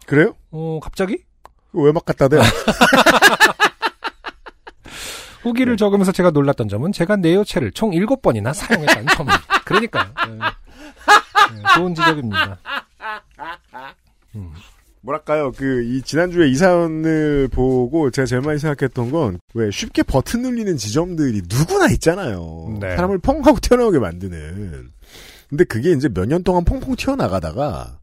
그래요? 0.08 0.34
어, 0.52 0.80
갑자기? 0.82 1.20
외막 1.74 2.06
갖다 2.06 2.28
대. 2.28 2.38
후기를 5.44 5.78
적으면서 5.78 6.12
제가 6.12 6.32
놀랐던 6.32 6.68
점은 6.68 6.92
제가 6.92 7.16
내요체를 7.18 7.72
총 7.72 7.92
7번이나 7.92 8.54
사용했다는 8.54 9.08
점입니다. 9.16 9.62
그러니까요. 9.66 10.06
네. 10.28 10.38
네, 11.56 11.64
좋은 11.76 11.94
지적입니다. 11.96 12.58
뭐랄까요, 15.02 15.52
그, 15.54 15.84
이, 15.84 16.02
지난주에 16.02 16.48
이 16.50 16.56
사연을 16.56 17.48
보고 17.50 18.10
제가 18.12 18.26
제일 18.26 18.42
많이 18.42 18.60
생각했던 18.60 19.12
건, 19.12 19.40
왜 19.54 19.72
쉽게 19.72 20.04
버튼 20.04 20.42
눌리는 20.42 20.76
지점들이 20.76 21.44
누구나 21.48 21.88
있잖아요. 21.92 22.78
네. 22.82 22.96
사람을 22.96 23.20
펑 23.20 23.46
하고 23.46 23.58
튀어나오게 23.60 24.00
만드는. 24.00 24.92
근데 25.50 25.64
그게 25.64 25.92
이제 25.92 26.10
몇 26.10 26.26
년 26.28 26.44
동안 26.44 26.66
펑펑 26.66 26.96
튀어나가다가, 26.98 28.00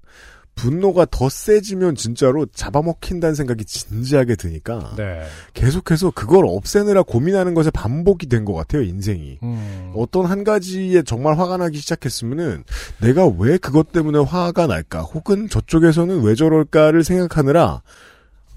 분노가 0.54 1.06
더 1.10 1.28
세지면 1.28 1.96
진짜로 1.96 2.46
잡아먹힌다는 2.46 3.34
생각이 3.34 3.64
진지하게 3.64 4.36
드니까, 4.36 4.94
네. 4.96 5.22
계속해서 5.52 6.12
그걸 6.12 6.44
없애느라 6.46 7.02
고민하는 7.02 7.54
것에 7.54 7.70
반복이 7.70 8.26
된 8.28 8.44
것 8.44 8.52
같아요, 8.54 8.82
인생이. 8.82 9.38
음, 9.42 9.92
어떤 9.96 10.26
한 10.26 10.44
가지에 10.44 11.02
정말 11.02 11.38
화가 11.38 11.56
나기 11.56 11.78
시작했으면은 11.78 12.64
내가 13.00 13.26
왜 13.26 13.58
그것 13.58 13.90
때문에 13.92 14.18
화가 14.20 14.66
날까 14.66 15.00
혹은 15.02 15.48
저쪽에서는 15.48 16.22
왜 16.22 16.34
저럴까를 16.34 17.04
생각하느라 17.04 17.82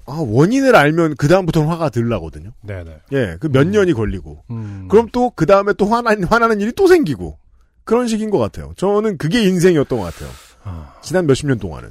아 0.06 0.12
원인을 0.26 0.74
알면 0.76 1.16
그 1.16 1.28
다음부터는 1.28 1.68
화가 1.68 1.90
들라거든요. 1.90 2.52
네네. 2.62 2.96
예, 3.12 3.36
그몇 3.40 3.66
년이 3.68 3.92
걸리고 3.92 4.42
음, 4.50 4.86
그럼 4.90 5.08
또 5.12 5.30
그 5.30 5.44
다음에 5.46 5.72
또 5.74 5.86
화나 5.86 6.14
화나는 6.28 6.60
일이 6.60 6.72
또 6.72 6.86
생기고 6.86 7.38
그런 7.84 8.06
식인 8.08 8.30
것 8.30 8.38
같아요. 8.38 8.72
저는 8.76 9.18
그게 9.18 9.42
인생이었던 9.44 9.98
것 9.98 10.04
같아요. 10.04 10.30
아, 10.68 10.94
지난 11.02 11.26
몇십 11.26 11.46
년 11.46 11.58
동안은. 11.58 11.90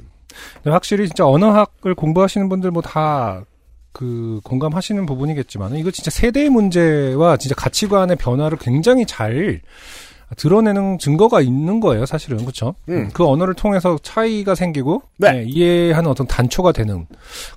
확실히 0.64 1.06
진짜 1.06 1.26
언어학을 1.26 1.94
공부하시는 1.94 2.48
분들 2.48 2.70
뭐 2.70 2.82
다 2.82 3.44
그 3.90 4.38
공감하시는 4.44 5.06
부분이겠지만 5.06 5.74
이거 5.76 5.90
진짜 5.90 6.10
세대의 6.12 6.50
문제와 6.50 7.36
진짜 7.36 7.56
가치관의 7.56 8.16
변화를 8.16 8.56
굉장히 8.58 9.04
잘 9.06 9.60
드러내는 10.36 10.98
증거가 10.98 11.40
있는 11.40 11.80
거예요, 11.80 12.06
사실은. 12.06 12.36
그렇죠? 12.38 12.74
음. 12.90 13.08
그 13.12 13.26
언어를 13.26 13.54
통해서 13.54 13.98
차이가 14.02 14.54
생기고 14.54 15.02
네. 15.16 15.32
네, 15.32 15.44
이해하는 15.48 16.08
어떤 16.10 16.26
단초가 16.28 16.70
되는 16.72 17.06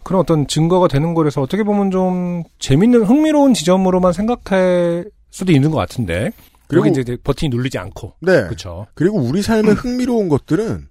그런 0.03 0.21
어떤 0.21 0.47
증거가 0.47 0.87
되는 0.87 1.13
거라서 1.13 1.41
어떻게 1.41 1.63
보면 1.63 1.91
좀 1.91 2.43
재밌는 2.59 3.03
흥미로운 3.03 3.53
지점으로만 3.53 4.13
생각할 4.13 5.05
수도 5.29 5.51
있는 5.51 5.69
것 5.69 5.77
같은데 5.77 6.31
그리고- 6.67 6.83
그리고 6.85 7.01
이제 7.01 7.17
버튼이 7.23 7.49
눌리지 7.49 7.77
않고 7.77 8.13
네. 8.21 8.43
그렇죠. 8.45 8.87
그리고 8.95 9.17
우리 9.19 9.41
삶의 9.43 9.75
흥미로운 9.75 10.27
것들은 10.29 10.87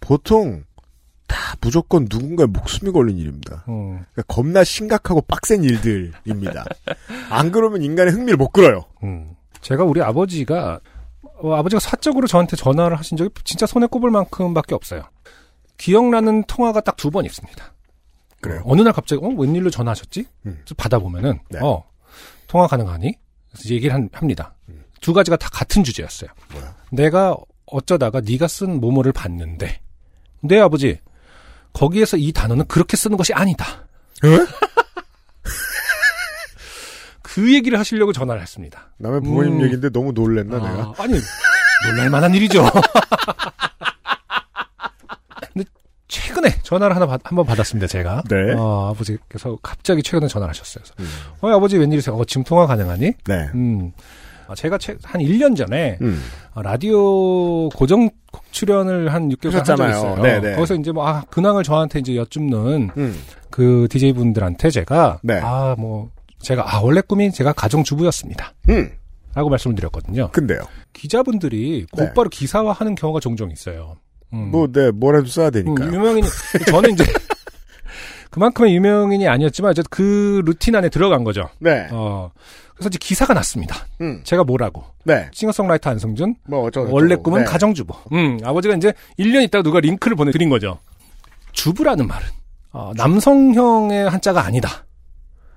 보통 0.00 0.64
다 1.26 1.54
무조건 1.60 2.06
누군가의 2.10 2.48
목숨이 2.48 2.90
걸린 2.90 3.16
일입니다. 3.18 3.64
음, 3.68 4.04
그러니까 4.12 4.22
겁나 4.26 4.64
심각하고 4.64 5.20
빡센 5.22 5.62
일들입니다. 5.62 6.64
안 7.30 7.52
그러면 7.52 7.82
인간의 7.82 8.12
흥미를 8.12 8.36
못 8.36 8.48
끌어요. 8.48 8.84
음. 9.04 9.36
제가 9.60 9.84
우리 9.84 10.02
아버지가 10.02 10.80
어, 11.42 11.54
아버지가 11.54 11.78
사적으로 11.80 12.26
저한테 12.26 12.56
전화를 12.56 12.98
하신 12.98 13.16
적이 13.16 13.30
진짜 13.44 13.66
손에 13.66 13.86
꼽을 13.86 14.10
만큼밖에 14.10 14.74
없어요. 14.74 15.02
기억나는 15.78 16.44
통화가 16.44 16.80
딱 16.80 16.96
두 16.96 17.10
번 17.10 17.24
있습니다. 17.24 17.72
그래요? 18.40 18.62
어느 18.64 18.80
날 18.82 18.92
갑자기 18.92 19.24
어 19.24 19.28
웬일로 19.28 19.70
전화하셨지? 19.70 20.26
음. 20.46 20.64
받아보면은 20.76 21.38
네. 21.50 21.58
어 21.62 21.84
통화 22.46 22.66
가능하니? 22.66 23.14
그래서 23.52 23.68
얘기를 23.74 23.94
한- 23.94 24.08
합니다. 24.12 24.54
두 25.00 25.12
가지가 25.12 25.36
다 25.36 25.48
같은 25.52 25.84
주제였어요. 25.84 26.30
음. 26.50 26.52
뭐야? 26.54 26.74
내가 26.90 27.36
어쩌다가 27.66 28.20
네가 28.20 28.48
쓴 28.48 28.80
모모를 28.80 29.12
봤는데 29.12 29.80
네 30.40 30.58
아버지 30.60 30.98
거기에서 31.72 32.16
이 32.16 32.32
단어는 32.32 32.66
그렇게 32.66 32.96
쓰는 32.96 33.16
것이 33.16 33.32
아니다. 33.32 33.86
그 37.22 37.54
얘기를 37.54 37.78
하시려고 37.78 38.12
전화를 38.12 38.42
했습니다. 38.42 38.90
남의 38.98 39.20
부모님 39.20 39.58
음. 39.58 39.62
얘기인데 39.62 39.88
너무 39.90 40.10
놀랬나 40.12 40.56
아, 40.56 40.60
내가? 40.60 40.92
아니 40.98 41.14
놀랄만한 41.86 42.34
일이죠. 42.34 42.68
근데 45.52 45.64
최근에 46.08 46.60
전화를 46.62 46.96
하나 46.96 47.18
한번 47.22 47.46
받았습니다. 47.46 47.86
제가 47.86 48.24
네. 48.28 48.52
어, 48.54 48.90
아버지께서 48.90 49.56
갑자기 49.62 50.02
최근에 50.02 50.26
전화를 50.28 50.50
하셨어요. 50.50 50.82
그래서, 50.84 50.94
음. 51.00 51.08
어 51.40 51.54
아버지 51.54 51.78
웬일이세요? 51.78 52.16
어, 52.16 52.24
지금 52.24 52.42
통화 52.42 52.66
가능하니? 52.66 53.12
네. 53.26 53.50
음. 53.54 53.92
아, 54.50 54.54
제가 54.56 54.78
최, 54.78 54.96
한 55.04 55.20
1년 55.20 55.56
전에 55.56 55.96
음. 56.00 56.20
아, 56.54 56.62
라디오 56.62 57.68
고정 57.68 58.10
출연을 58.50 59.14
한 59.14 59.28
6개월 59.28 59.52
한. 59.80 59.90
있어요. 59.90 60.20
네네. 60.20 60.56
거기서 60.56 60.74
이제 60.74 60.90
뭐, 60.90 61.06
아, 61.06 61.22
근황을 61.30 61.62
저한테 61.62 62.00
이제 62.00 62.16
여쭙는 62.16 62.90
음. 62.96 63.22
그 63.50 63.86
DJ분들한테 63.88 64.70
제가, 64.70 65.20
네. 65.22 65.38
아, 65.40 65.76
뭐, 65.78 66.10
제가, 66.40 66.64
아, 66.66 66.80
원래 66.80 67.00
꿈이 67.00 67.30
제가 67.30 67.52
가정주부였습니다. 67.52 68.52
음. 68.70 68.90
라고 69.34 69.48
말씀을 69.50 69.76
드렸거든요. 69.76 70.30
근데요. 70.32 70.58
기자분들이 70.94 71.86
네. 71.92 72.06
곧바로 72.06 72.28
기사화하는 72.28 72.96
경우가 72.96 73.20
종종 73.20 73.52
있어요. 73.52 73.98
음. 74.32 74.50
뭐, 74.50 74.66
네, 74.66 74.90
뭐라도 74.90 75.28
써야 75.28 75.46
음, 75.46 75.52
되니까요. 75.52 75.92
유명인이, 75.92 76.26
저는 76.66 76.90
이제, 76.94 77.04
그만큼의 78.30 78.74
유명인이 78.74 79.28
아니었지만, 79.28 79.70
어쨌든 79.70 79.88
그 79.90 80.42
루틴 80.44 80.74
안에 80.74 80.88
들어간 80.88 81.22
거죠. 81.22 81.48
네. 81.60 81.86
어, 81.92 82.32
그래서 82.80 82.88
이제 82.88 82.98
기사가 82.98 83.34
났습니다. 83.34 83.86
음. 84.00 84.22
제가 84.24 84.42
뭐라고. 84.42 84.82
네. 85.04 85.28
싱어송라이터 85.32 85.90
안성준, 85.90 86.36
뭐, 86.48 86.64
어쩌고. 86.66 86.90
원래. 86.92 87.14
꿈은 87.14 87.40
네. 87.40 87.44
가정주부. 87.44 87.92
음, 88.12 88.38
아버지가 88.42 88.74
이제 88.74 88.94
1년 89.18 89.42
있다가 89.44 89.62
누가 89.62 89.80
링크를 89.80 90.16
보내드린 90.16 90.48
거죠. 90.48 90.78
주부라는 91.52 92.06
말은, 92.08 92.26
어, 92.72 92.92
남성형의 92.96 94.08
한자가 94.08 94.42
아니다. 94.44 94.86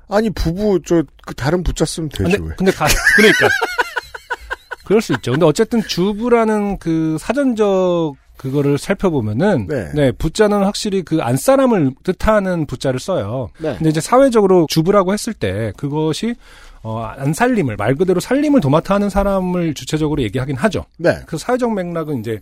아니, 0.09 0.29
부부, 0.31 0.81
저, 0.85 1.01
그 1.25 1.33
다른 1.33 1.63
붙자 1.63 1.85
쓰면 1.85 2.09
되지, 2.09 2.23
근데, 2.23 2.37
왜. 2.49 2.55
근데 2.57 2.71
가, 2.73 2.87
그러니까. 3.15 3.47
그럴 4.83 5.01
수 5.01 5.13
있죠. 5.13 5.31
근데 5.31 5.45
어쨌든 5.45 5.81
주부라는 5.81 6.77
그 6.77 7.15
사전적 7.19 8.15
그거를 8.35 8.77
살펴보면은 8.77 9.67
네. 9.67 9.89
네, 9.93 10.11
부자는 10.11 10.63
확실히 10.65 11.03
그 11.03 11.21
안 11.23 11.37
사람을 11.37 11.93
뜻하는 12.03 12.65
부자를 12.65 12.99
써요. 12.99 13.47
네. 13.59 13.75
근데 13.77 13.89
이제 13.89 14.01
사회적으로 14.01 14.65
주부라고 14.69 15.13
했을 15.13 15.33
때 15.33 15.71
그것이 15.77 16.35
어, 16.83 16.99
안 17.01 17.33
살림을 17.33 17.77
말 17.77 17.95
그대로 17.95 18.19
살림을 18.19 18.59
도맡아 18.61 18.95
하는 18.95 19.09
사람을 19.09 19.73
주체적으로 19.73 20.21
얘기하긴 20.21 20.57
하죠. 20.57 20.85
네. 20.97 21.21
그 21.25 21.37
사회적 21.37 21.73
맥락은 21.73 22.19
이제 22.19 22.41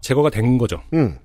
제거가 0.00 0.30
된 0.30 0.58
거죠. 0.58 0.80
음. 0.94 1.18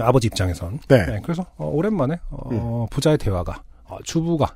아버지 0.00 0.26
입장에선. 0.26 0.80
네. 0.88 1.20
그래서 1.22 1.46
어, 1.56 1.66
오랜만에 1.66 2.18
어, 2.30 2.86
부자의 2.90 3.18
대화가 3.18 3.62
어, 3.84 3.98
주부가 4.02 4.54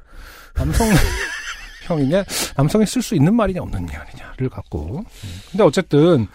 남성 0.55 0.89
형이냐 1.87 2.25
남성이 2.57 2.87
쓸 2.87 3.03
수 3.03 3.15
있는 3.15 3.35
말이냐 3.35 3.63
없는 3.63 3.87
말이냐를 3.87 4.49
갖고. 4.49 4.99
음. 4.99 5.05
근데 5.51 5.63
어쨌든 5.63 6.27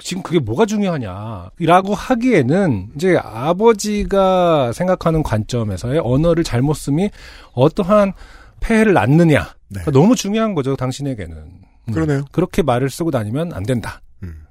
지금 0.00 0.22
그게 0.22 0.38
뭐가 0.38 0.66
중요하냐라고 0.66 1.94
하기에는 1.94 2.90
이제 2.94 3.18
아버지가 3.22 4.72
생각하는 4.72 5.22
관점에서의 5.22 6.00
언어를 6.02 6.44
잘못 6.44 6.74
씀이 6.74 7.10
어떠한 7.52 8.12
폐해를 8.60 8.92
낳느냐 8.92 9.54
네. 9.68 9.82
너무 9.92 10.14
중요한 10.14 10.54
거죠 10.54 10.76
당신에게는. 10.76 11.36
음. 11.36 11.92
그러네요. 11.92 12.24
그렇게 12.32 12.62
말을 12.62 12.90
쓰고 12.90 13.10
다니면 13.10 13.52
안 13.52 13.64
된다. 13.64 14.00
음. 14.22 14.44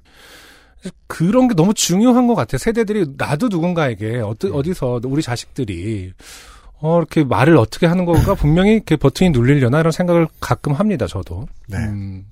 그런 1.06 1.48
게 1.48 1.54
너무 1.54 1.74
중요한 1.74 2.26
것 2.26 2.34
같아요. 2.34 2.58
세대들이 2.58 3.14
나도 3.16 3.48
누군가에게 3.48 4.18
어디, 4.20 4.48
어디서 4.48 5.00
우리 5.04 5.22
자식들이 5.22 6.12
어, 6.82 6.96
이렇게 6.96 7.24
말을 7.24 7.58
어떻게 7.58 7.86
하는 7.86 8.06
거가 8.06 8.34
분명히 8.34 8.72
이렇게 8.72 8.96
버튼이 8.96 9.30
눌리려나 9.30 9.80
이런 9.80 9.92
생각을 9.92 10.26
가끔 10.40 10.72
합니다. 10.72 11.06
저도. 11.06 11.46
네. 11.66 11.76
음. 11.76 12.24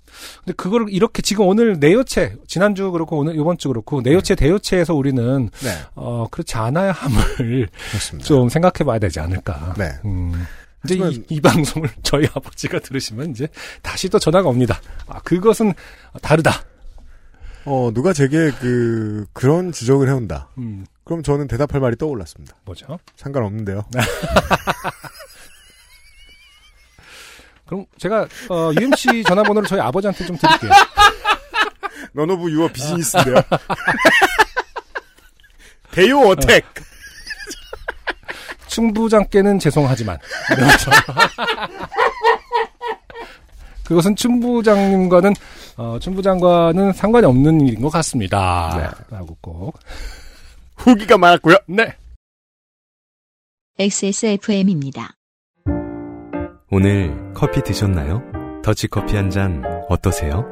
근데 0.43 0.55
그걸 0.57 0.87
이렇게 0.89 1.21
지금 1.21 1.47
오늘 1.47 1.79
내요체 1.79 2.37
지난주 2.47 2.91
그렇고 2.91 3.19
오늘 3.19 3.35
이번 3.35 3.59
주 3.59 3.69
그렇고 3.69 4.01
내요체 4.01 4.35
대요체에서 4.35 4.95
우리는 4.95 5.51
네. 5.63 5.71
어 5.95 6.27
그렇지 6.31 6.57
않아야 6.57 6.93
함을 6.93 7.69
그렇습니다. 7.91 8.27
좀 8.27 8.49
생각해 8.49 8.87
봐야 8.87 8.99
되지 8.99 9.21
않을까. 9.21 9.75
네. 9.77 9.91
음. 10.07 10.47
이제 10.85 10.97
이, 10.97 11.25
이 11.29 11.41
방송을 11.41 11.91
저희 12.03 12.27
아버지가 12.35 12.79
들으시면 12.81 13.31
이제 13.31 13.49
다시 13.83 14.09
또 14.09 14.19
전화가 14.19 14.49
옵니다. 14.49 14.81
아, 15.07 15.21
그것은 15.21 15.75
다르다. 16.23 16.63
어, 17.65 17.91
누가 17.93 18.13
제게 18.13 18.51
그, 18.61 19.27
그런 19.33 19.73
지적을 19.73 20.09
해온다. 20.09 20.49
음, 20.59 20.87
그럼 21.05 21.23
저는 21.23 21.49
대답할 21.49 21.81
말이 21.81 21.97
떠올랐습니다. 21.97 22.57
뭐죠? 22.65 22.99
상관없는데요. 23.17 23.85
그럼 27.67 27.85
제가 27.99 28.27
어, 28.49 28.73
UMC 28.81 29.25
전화번호를 29.25 29.69
저희 29.69 29.81
아버지한테 29.81 30.25
좀 30.25 30.39
드릴게요. 30.39 30.71
None 32.13 32.31
of 32.31 32.51
your 32.51 32.69
business인데요. 32.69 33.37
대요 35.91 36.21
어택! 36.21 36.65
충부장께는 38.69 39.59
죄송하지만 39.59 40.19
이러면서. 40.53 40.91
그것은 43.85 44.15
충부장님과는 44.17 45.33
어, 45.79 45.99
충부장과는 45.99 46.93
상관이 46.93 47.27
없는 47.27 47.63
일인 47.67 47.81
것 47.81 47.89
같습니다. 47.91 48.95
라고 49.11 49.37
꼭. 49.41 49.79
후기가 50.77 51.17
많았고요. 51.17 51.57
네. 51.67 51.95
XSFM입니다. 53.79 55.15
오늘 56.71 57.33
커피 57.35 57.63
드셨나요? 57.63 58.23
더치커피 58.63 59.17
한 59.17 59.31
잔 59.31 59.63
어떠세요? 59.89 60.45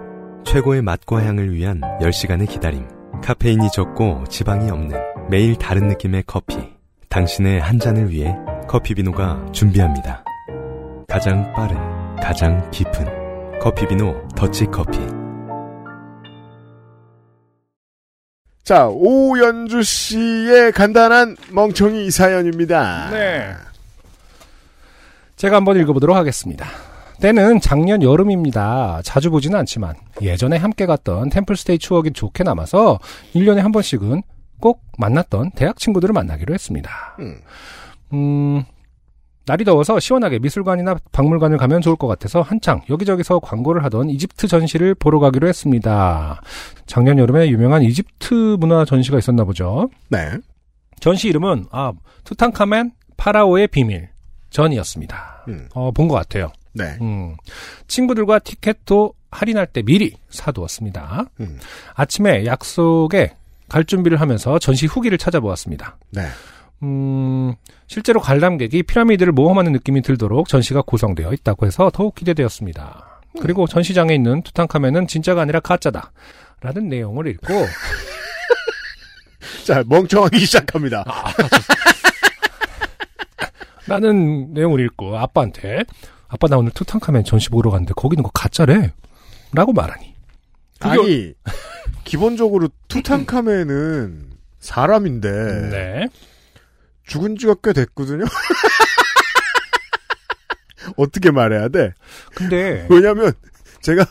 최고의 0.46 0.80
맛과 0.80 1.22
향을 1.24 1.52
위한 1.52 1.80
10시간의 2.00 2.48
기다림. 2.48 2.88
카페인이 3.22 3.68
적고 3.72 4.24
지방이 4.28 4.70
없는 4.70 4.96
매일 5.28 5.56
다른 5.56 5.88
느낌의 5.88 6.22
커피. 6.26 6.75
당신의 7.16 7.60
한 7.60 7.78
잔을 7.78 8.10
위해 8.10 8.36
커피비노가 8.68 9.46
준비합니다. 9.50 10.22
가장 11.08 11.50
빠른, 11.54 11.74
가장 12.16 12.70
깊은 12.70 13.58
커피비노 13.58 14.28
더치커피. 14.36 14.98
자, 18.62 18.88
오연주 18.88 19.82
씨의 19.82 20.72
간단한 20.72 21.38
멍청이 21.52 22.10
사연입니다. 22.10 23.08
네. 23.10 23.54
제가 25.36 25.56
한번 25.56 25.80
읽어보도록 25.80 26.14
하겠습니다. 26.14 26.66
때는 27.22 27.62
작년 27.62 28.02
여름입니다. 28.02 29.00
자주 29.04 29.30
보지는 29.30 29.58
않지만 29.60 29.94
예전에 30.20 30.58
함께 30.58 30.84
갔던 30.84 31.30
템플스테이 31.30 31.78
추억이 31.78 32.12
좋게 32.12 32.44
남아서 32.44 32.98
1년에 33.34 33.60
한 33.60 33.72
번씩은 33.72 34.22
꼭 34.60 34.82
만났던 34.98 35.52
대학 35.52 35.78
친구들을 35.78 36.12
만나기로 36.12 36.52
했습니다. 36.54 37.16
음. 37.20 37.40
음, 38.12 38.64
날이 39.46 39.64
더워서 39.64 40.00
시원하게 40.00 40.38
미술관이나 40.40 40.96
박물관을 41.12 41.56
가면 41.58 41.80
좋을 41.80 41.96
것 41.96 42.06
같아서 42.08 42.40
한창 42.42 42.82
여기저기서 42.90 43.38
광고를 43.40 43.84
하던 43.84 44.10
이집트 44.10 44.48
전시를 44.48 44.94
보러 44.94 45.18
가기로 45.20 45.46
했습니다. 45.48 46.40
작년 46.86 47.18
여름에 47.18 47.48
유명한 47.50 47.82
이집트 47.82 48.56
문화 48.58 48.84
전시가 48.84 49.18
있었나 49.18 49.44
보죠. 49.44 49.88
네. 50.08 50.32
전시 51.00 51.28
이름은 51.28 51.66
아 51.70 51.92
투탕카멘 52.24 52.92
파라오의 53.16 53.68
비밀 53.68 54.08
전이었습니다. 54.50 55.44
음. 55.48 55.68
어, 55.74 55.90
본 55.92 56.08
것 56.08 56.14
같아요. 56.14 56.50
네. 56.72 56.96
음, 57.00 57.36
친구들과 57.86 58.38
티켓도 58.40 59.14
할인할 59.30 59.66
때 59.66 59.82
미리 59.82 60.16
사두었습니다. 60.30 61.24
음. 61.40 61.58
아침에 61.94 62.46
약속에 62.46 63.34
갈 63.68 63.84
준비를 63.84 64.20
하면서 64.20 64.58
전시 64.58 64.86
후기를 64.86 65.18
찾아보았습니다. 65.18 65.98
네. 66.10 66.26
음, 66.82 67.54
실제로 67.86 68.20
관람객이 68.20 68.82
피라미드를 68.82 69.32
모험하는 69.32 69.72
느낌이 69.72 70.02
들도록 70.02 70.48
전시가 70.48 70.82
구성되어 70.82 71.32
있다고 71.32 71.66
해서 71.66 71.90
더욱 71.92 72.14
기대되었습니다. 72.14 73.20
그리고 73.40 73.66
전시장에 73.66 74.14
있는 74.14 74.42
투탕카멘은 74.42 75.06
진짜가 75.06 75.42
아니라 75.42 75.60
가짜다. 75.60 76.12
라는 76.60 76.88
내용을 76.88 77.26
읽고 77.28 77.48
자, 79.66 79.84
멍청하기 79.86 80.38
시작합니다. 80.38 81.04
나는 83.86 84.52
내용을 84.54 84.80
읽고 84.80 85.18
아빠한테 85.18 85.84
아빠 86.28 86.48
나 86.48 86.56
오늘 86.56 86.72
투탕카멘 86.72 87.24
전시 87.24 87.50
보러 87.50 87.70
갔는데 87.70 87.92
거기는 87.94 88.22
거 88.22 88.30
가짜래 88.30 88.92
라고 89.52 89.72
말하니 89.72 90.14
그게 90.80 90.90
아니, 90.90 91.34
기본적으로 92.06 92.68
투탕카멘은 92.88 94.30
사람인데, 94.60 95.68
네 95.70 96.08
죽은 97.06 97.36
지가 97.36 97.56
꽤 97.62 97.72
됐거든요? 97.72 98.24
어떻게 100.96 101.30
말해야 101.30 101.68
돼? 101.68 101.92
근데 102.34 102.86
왜냐면, 102.88 103.32
제가 103.82 104.06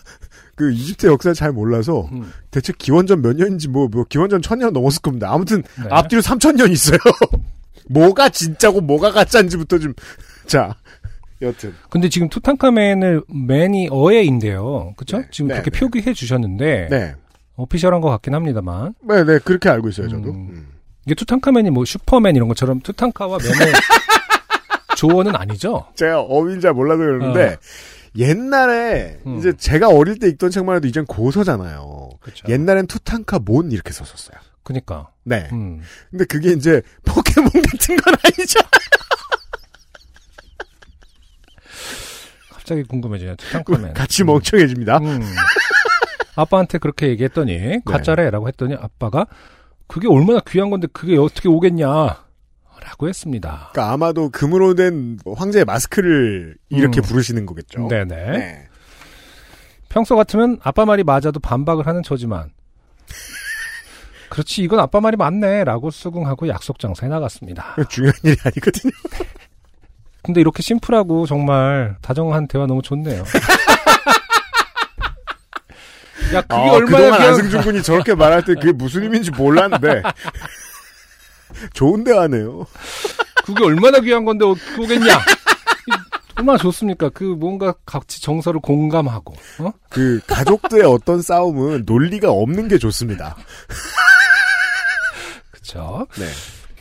그 0.56 0.72
이집트 0.72 1.08
역사를 1.08 1.34
잘 1.34 1.52
몰라서, 1.52 2.08
음, 2.12 2.32
대체 2.52 2.74
기원전 2.78 3.22
몇 3.22 3.36
년인지 3.36 3.68
뭐, 3.70 3.88
뭐 3.88 4.06
기원전 4.08 4.42
천 4.42 4.60
년 4.60 4.74
넘었을 4.74 5.02
겁니다. 5.02 5.32
아무튼, 5.32 5.64
네. 5.78 5.86
앞뒤로 5.90 6.22
3천 6.22 6.56
년 6.56 6.72
있어요. 6.72 6.98
뭐가 7.90 8.30
진짜고 8.30 8.82
뭐가 8.82 9.12
가짜인지부터 9.12 9.80
좀, 9.80 9.94
자, 10.48 10.76
여튼. 11.42 11.74
근데 11.90 12.10
지금 12.10 12.30
투탕카멘을 12.30 13.24
맨이 13.28 13.90
어에인데요 13.92 14.94
그쵸? 14.96 15.20
네, 15.20 15.28
지금 15.32 15.50
네, 15.50 15.56
그렇게 15.56 15.70
네. 15.70 15.80
표기해 15.80 16.14
주셨는데 16.14 16.88
네. 16.90 17.16
오피셜한 17.58 18.02
것 18.02 18.10
같긴 18.10 18.34
합니다만 18.36 18.94
네, 19.02 19.24
네, 19.24 19.40
그렇게 19.40 19.70
알고 19.70 19.90
있어요, 19.90 20.10
저도. 20.10 20.30
음. 20.32 20.36
음. 20.36 20.68
이게 21.06 21.16
투탕카멘이 21.16 21.70
뭐 21.70 21.86
슈퍼맨 21.86 22.36
이런 22.36 22.48
것처럼 22.48 22.80
투탕카와 22.82 23.38
맨의 23.38 23.74
조언은 24.98 25.36
아니죠? 25.36 25.88
제가 25.96 26.22
어휘인 26.22 26.62
잘 26.62 26.74
몰라서 26.74 27.00
그러는데, 27.00 27.58
옛날에, 28.18 29.20
음. 29.26 29.38
이제 29.38 29.54
제가 29.56 29.90
어릴 29.90 30.20
때 30.20 30.28
읽던 30.30 30.50
책만 30.52 30.78
해도 30.78 30.88
이젠 30.88 31.06
고서잖아요. 31.06 32.12
그렇죠. 32.22 32.48
옛날엔 32.50 32.88
투탕카 32.88 33.40
몬 33.40 33.72
이렇게 33.72 33.92
썼었어요. 33.92 34.38
그니까 34.64 35.10
네. 35.24 35.48
음. 35.52 35.82
근데 36.10 36.26
그게 36.26 36.52
이제 36.54 36.82
포켓몬 37.06 37.52
같은 37.52 37.98
건 37.98 38.16
아니죠. 38.24 38.60
갑자기 42.52 42.84
궁금해지네요. 42.84 43.36
투탕카멘. 43.36 43.94
같이 43.94 44.24
멍청해집니다. 44.24 44.98
음. 44.98 45.22
아빠한테 46.36 46.78
그렇게 46.78 47.08
얘기했더니 47.10 47.80
가짜래라고 47.86 48.48
했더니 48.48 48.76
아빠가 48.76 49.28
그게 49.88 50.08
얼마나 50.08 50.40
귀한 50.48 50.70
건데 50.70 50.88
그게 50.92 51.18
어떻게 51.18 51.48
오겠냐 51.48 52.26
라고 52.82 53.08
했습니다. 53.08 53.70
그러니까 53.72 53.94
아마도 53.94 54.30
금으로 54.30 54.76
된 54.76 55.18
황제의 55.26 55.66
마스크를 55.66 56.56
이렇게 56.70 57.00
음. 57.00 57.04
부르시는 57.04 57.46
거겠죠. 57.46 57.88
네네. 57.88 58.16
네. 58.16 58.68
평소 59.90 60.16
같으면 60.16 60.60
아빠 60.62 60.86
말이 60.86 61.04
맞아도 61.04 61.40
반박을 61.42 61.88
하는 61.88 62.04
처지만 62.04 62.52
그렇지 64.30 64.62
이건 64.62 64.80
아빠 64.80 65.00
말이 65.00 65.16
맞네라고 65.16 65.90
수긍하고 65.90 66.48
약속 66.48 66.80
장소에 66.80 67.08
나갔습니다. 67.08 67.76
중요한 67.90 68.16
일이 68.24 68.36
아니거든요. 68.44 68.92
근데 70.22 70.42
이렇게 70.42 70.62
심플하고 70.62 71.28
정말 71.28 71.96
다정한 72.02 72.48
대화 72.48 72.66
너무 72.66 72.82
좋네요. 72.82 73.24
야, 76.34 76.42
그게 76.42 76.54
아, 76.56 76.72
얼마나 76.74 77.18
귀한- 77.18 77.30
안승준 77.30 77.62
군이 77.62 77.84
저렇게 77.84 78.16
말할 78.16 78.44
때 78.46 78.54
그게 78.56 78.72
무슨 78.72 79.04
의미인지 79.04 79.32
몰랐는데 79.32 80.02
좋은 81.74 82.04
대화네요. 82.04 82.66
그게 83.46 83.64
얼마나 83.64 84.00
귀한 84.00 84.26
건데 84.26 84.46
그거겠냐? 84.76 85.20
얼마나 86.38 86.58
좋습니까? 86.58 87.10
그 87.10 87.24
뭔가 87.24 87.74
같이 87.86 88.22
정서를 88.22 88.60
공감하고, 88.60 89.34
어? 89.60 89.72
그 89.90 90.20
가족들의 90.28 90.84
어떤 90.86 91.22
싸움은 91.22 91.84
논리가 91.86 92.30
없는 92.32 92.68
게 92.68 92.78
좋습니다. 92.78 93.38
그쵸? 95.52 96.08
네. 96.18 96.26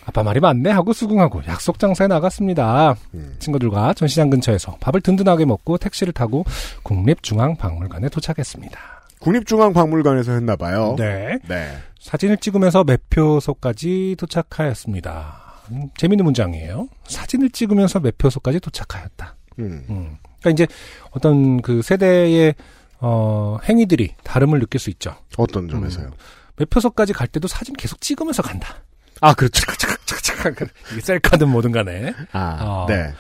아빠 0.07 0.23
말이 0.23 0.39
맞네 0.41 0.71
하고 0.71 0.93
수긍하고 0.93 1.43
약속 1.47 1.79
장사에 1.79 2.09
나갔습니다. 2.09 2.95
음. 3.15 3.37
친구들과 3.39 3.95
전시장 3.95 4.29
근처에서 4.29 4.77
밥을 4.81 5.01
든든하게 5.01 5.45
먹고 5.47 5.79
택시를 5.79 6.13
타고 6.13 6.45
국립중앙박물관에 6.83 8.09
도착했습니다. 8.11 8.79
국립중앙박물관에서 9.25 10.33
했나 10.33 10.55
봐요. 10.57 10.95
네. 10.99 11.39
네. 11.49 11.77
사진을 12.01 12.37
찍으면서 12.37 12.85
매표소까지 12.85 14.17
도착하였습니다. 14.19 15.43
음, 15.71 15.89
재밌는 15.97 16.25
문장이에요. 16.25 16.89
사진을 17.07 17.51
찍으면서 17.51 18.01
매표소까지 18.01 18.61
도착하였다. 18.61 19.37
음. 19.61 19.85
음. 19.89 20.17
그러니까 20.41 20.51
이제 20.51 20.67
어떤 21.11 21.63
그 21.63 21.81
세대의 21.83 22.55
어, 23.01 23.59
행위들이 23.65 24.15
다름을 24.23 24.61
느낄 24.61 24.79
수 24.81 24.91
있죠. 24.91 25.17
어떤 25.37 25.69
점에서요? 25.69 26.11
매표소까지 26.57 27.13
갈 27.15 27.27
때도 27.27 27.49
사진 27.49 27.75
계속 27.77 28.01
찍으면서 28.01 28.43
간다. 28.43 28.77
아, 29.21 29.33
그렇죠. 29.35 29.63
착착착착 29.65 30.57
이게 30.93 31.01
셀카든 31.01 31.49
뭐든 31.49 31.73
간에 31.73 32.13
아, 32.33 32.59
어. 32.61 32.87
네. 32.89 33.13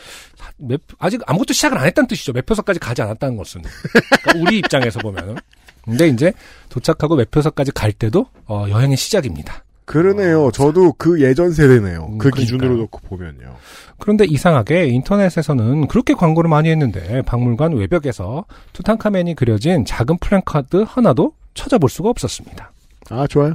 매- 0.58 0.76
아직 0.98 1.20
아무것도 1.26 1.54
시작을 1.54 1.78
안 1.78 1.86
했다는 1.86 2.06
뜻이죠. 2.08 2.32
매표소까지 2.32 2.78
가지 2.78 3.00
않았다는 3.02 3.36
것은. 3.36 3.62
그러니까 3.62 4.32
우리 4.36 4.58
입장에서 4.58 5.00
보면은. 5.00 5.36
근데 5.84 6.08
이제 6.08 6.32
도착하고 6.68 7.16
매표소까지 7.16 7.72
갈 7.72 7.92
때도 7.92 8.26
어, 8.46 8.66
여행의 8.68 8.96
시작입니다. 8.96 9.64
그러네요. 9.84 10.50
저도 10.50 10.94
그 10.94 11.20
예전 11.22 11.52
세대네요. 11.52 12.06
음, 12.06 12.18
그 12.18 12.30
그러니까요. 12.30 12.40
기준으로 12.40 12.76
놓고 12.76 13.00
보면요. 13.00 13.56
그런데 13.98 14.24
이상하게 14.24 14.86
인터넷에서는 14.86 15.88
그렇게 15.88 16.14
광고를 16.14 16.48
많이 16.48 16.70
했는데 16.70 17.20
박물관 17.22 17.74
외벽에서 17.74 18.46
투탕카멘이 18.72 19.34
그려진 19.34 19.84
작은 19.84 20.18
플랜카드 20.18 20.84
하나도 20.88 21.34
찾아볼 21.52 21.90
수가 21.90 22.08
없었습니다. 22.08 22.72
아, 23.10 23.26
좋아요. 23.26 23.54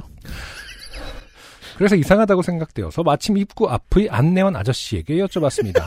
그래서 1.76 1.96
이상하다고 1.96 2.42
생각되어서 2.42 3.02
마침 3.02 3.36
입구 3.36 3.68
앞의 3.68 4.08
안내원 4.10 4.54
아저씨에게 4.54 5.16
여쭤봤습니다. 5.16 5.82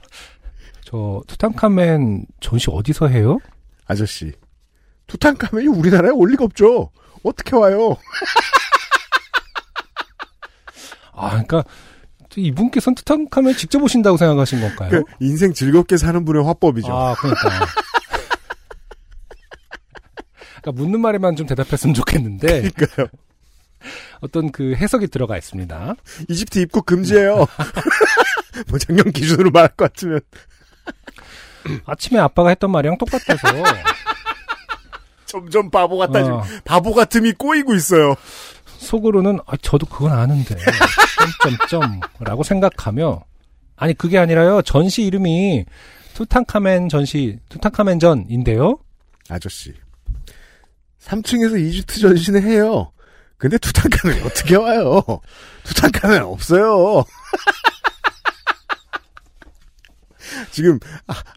저 0.84 1.22
투탕카멘 1.26 2.26
전시 2.40 2.66
어디서 2.70 3.08
해요? 3.08 3.38
아저씨. 3.86 4.32
투탕카멘이 5.10 5.66
우리나라에 5.68 6.10
올 6.12 6.30
리가 6.30 6.44
없죠. 6.44 6.90
어떻게 7.24 7.56
와요? 7.56 7.96
아, 11.12 11.30
그러니까 11.30 11.64
이분께서는 12.36 12.94
투탕카멘 12.94 13.56
직접 13.56 13.82
오신다고 13.82 14.16
생각하신 14.16 14.60
건가요? 14.60 14.90
그 14.90 15.02
인생 15.18 15.52
즐겁게 15.52 15.96
사는 15.96 16.24
분의 16.24 16.44
화법이죠. 16.44 16.92
아, 16.92 17.14
그러니까. 17.16 17.66
그러니까 20.62 20.72
묻는 20.82 21.00
말에만 21.00 21.34
좀 21.36 21.46
대답했으면 21.46 21.94
좋겠는데 21.94 22.70
그러니까요. 22.70 23.08
어떤 24.20 24.52
그 24.52 24.74
해석이 24.76 25.08
들어가 25.08 25.36
있습니다. 25.36 25.94
이집트 26.28 26.60
입국 26.60 26.86
금지예요. 26.86 27.46
뭐 28.68 28.78
작년 28.78 29.10
기준으로 29.10 29.50
말할 29.50 29.70
것 29.70 29.92
같으면 29.92 30.20
아침에 31.86 32.20
아빠가 32.20 32.50
했던 32.50 32.70
말이랑 32.70 32.98
똑같아서 32.98 33.48
점점 35.30 35.70
바보 35.70 35.96
같다. 35.98 36.22
지금 36.22 36.36
어, 36.38 36.42
바보 36.64 36.92
같음이 36.92 37.32
꼬이고 37.32 37.74
있어요. 37.74 38.14
속으로는 38.78 39.38
아, 39.46 39.56
저도 39.62 39.86
그건 39.86 40.12
아는데 40.12 40.56
점점점라고 41.42 42.42
생각하며 42.42 43.22
아니 43.76 43.94
그게 43.94 44.18
아니라요 44.18 44.62
전시 44.62 45.02
이름이 45.04 45.64
투탕카멘 46.14 46.88
전시 46.88 47.38
투탕카멘 47.48 47.98
전인데요. 48.00 48.78
아저씨. 49.28 49.72
3층에서 51.04 51.58
이집트 51.60 52.00
전시는 52.00 52.42
해요. 52.42 52.90
근데 53.38 53.56
투탕카멘 53.58 54.22
어떻게 54.24 54.56
와요? 54.56 55.02
투탕카멘 55.64 56.22
없어요. 56.22 57.04
지금 60.52 60.78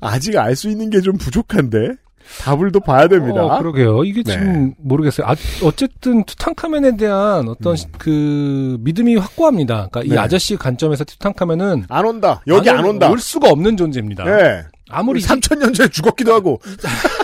아, 0.02 0.20
직 0.20 0.36
알 0.38 0.56
수 0.56 0.70
있는 0.70 0.90
게 0.90 1.00
좀 1.02 1.18
부족한데 1.18 1.96
답을 2.42 2.72
더 2.72 2.80
봐야 2.80 3.08
됩니다. 3.08 3.44
어, 3.46 3.58
그러게요. 3.60 4.04
이게 4.04 4.24
네. 4.24 4.32
지금 4.34 4.74
모르겠어요. 4.78 5.28
아, 5.28 5.36
어쨌든 5.64 6.24
투탕카멘에 6.24 6.98
대한 6.98 7.48
어떤 7.48 7.76
시- 7.76 7.88
그 7.98 8.78
믿음이 8.82 9.16
확고합니다. 9.18 9.88
그러니까 9.92 10.02
이 10.04 10.08
음. 10.10 10.16
네. 10.16 10.18
아저씨 10.18 10.56
관점에서 10.56 11.04
투탕카멘은 11.04 11.86
안 11.90 12.06
온다. 12.06 12.42
여기 12.48 12.70
안 12.70 12.84
온다. 12.86 13.10
올 13.10 13.20
수가 13.20 13.50
없는 13.50 13.78
존재입니다. 13.78 14.24
네. 14.26 14.64
아무리 14.90 15.20
이집, 15.20 15.30
3천 15.32 15.60
년 15.60 15.74
전에 15.74 15.90
죽었기도 15.90 16.34
하고. 16.34 16.60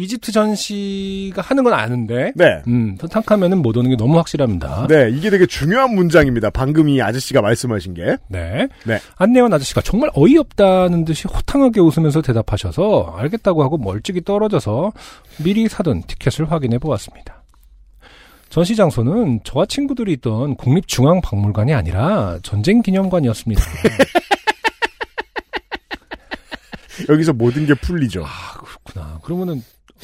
이집트 0.00 0.32
전시가 0.32 1.42
하는 1.42 1.62
건 1.62 1.74
아는데 1.74 2.32
네. 2.34 2.62
음, 2.66 2.96
투탕카멘은 2.98 3.58
못 3.58 3.76
오는 3.76 3.90
게 3.90 3.96
너무 3.96 4.16
확실합니다. 4.16 4.86
네, 4.88 5.10
이게 5.10 5.28
되게 5.28 5.44
중요한 5.44 5.94
문장입니다. 5.94 6.48
방금 6.48 6.88
이 6.88 7.02
아저씨가 7.02 7.42
말씀하신 7.42 7.92
게. 7.94 8.16
네. 8.28 8.68
네. 8.86 8.98
안내원 9.16 9.52
아저씨가 9.52 9.82
정말 9.82 10.10
어이없다는 10.14 11.04
듯이 11.04 11.28
호탕하게 11.28 11.80
웃으면서 11.80 12.22
대답하셔서 12.22 13.14
알겠다고 13.18 13.62
하고 13.62 13.76
멀찍이 13.76 14.22
떨어져서 14.24 14.92
미리 15.44 15.68
사둔 15.68 16.02
티켓을 16.06 16.50
확인해 16.50 16.78
보았습니다. 16.78 17.42
전시 18.48 18.74
장소는 18.76 19.40
저와 19.44 19.66
친구들이 19.66 20.12
있던 20.14 20.56
국립중앙박물관이 20.56 21.74
아니라 21.74 22.38
전쟁기념관이었습니다. 22.42 23.62
여기서 27.08 27.32
모든 27.32 27.66
게 27.66 27.74
풀리죠. 27.74 28.24
아, 28.24 28.58
그렇구나. 28.58 29.20
그러면은, 29.22 29.62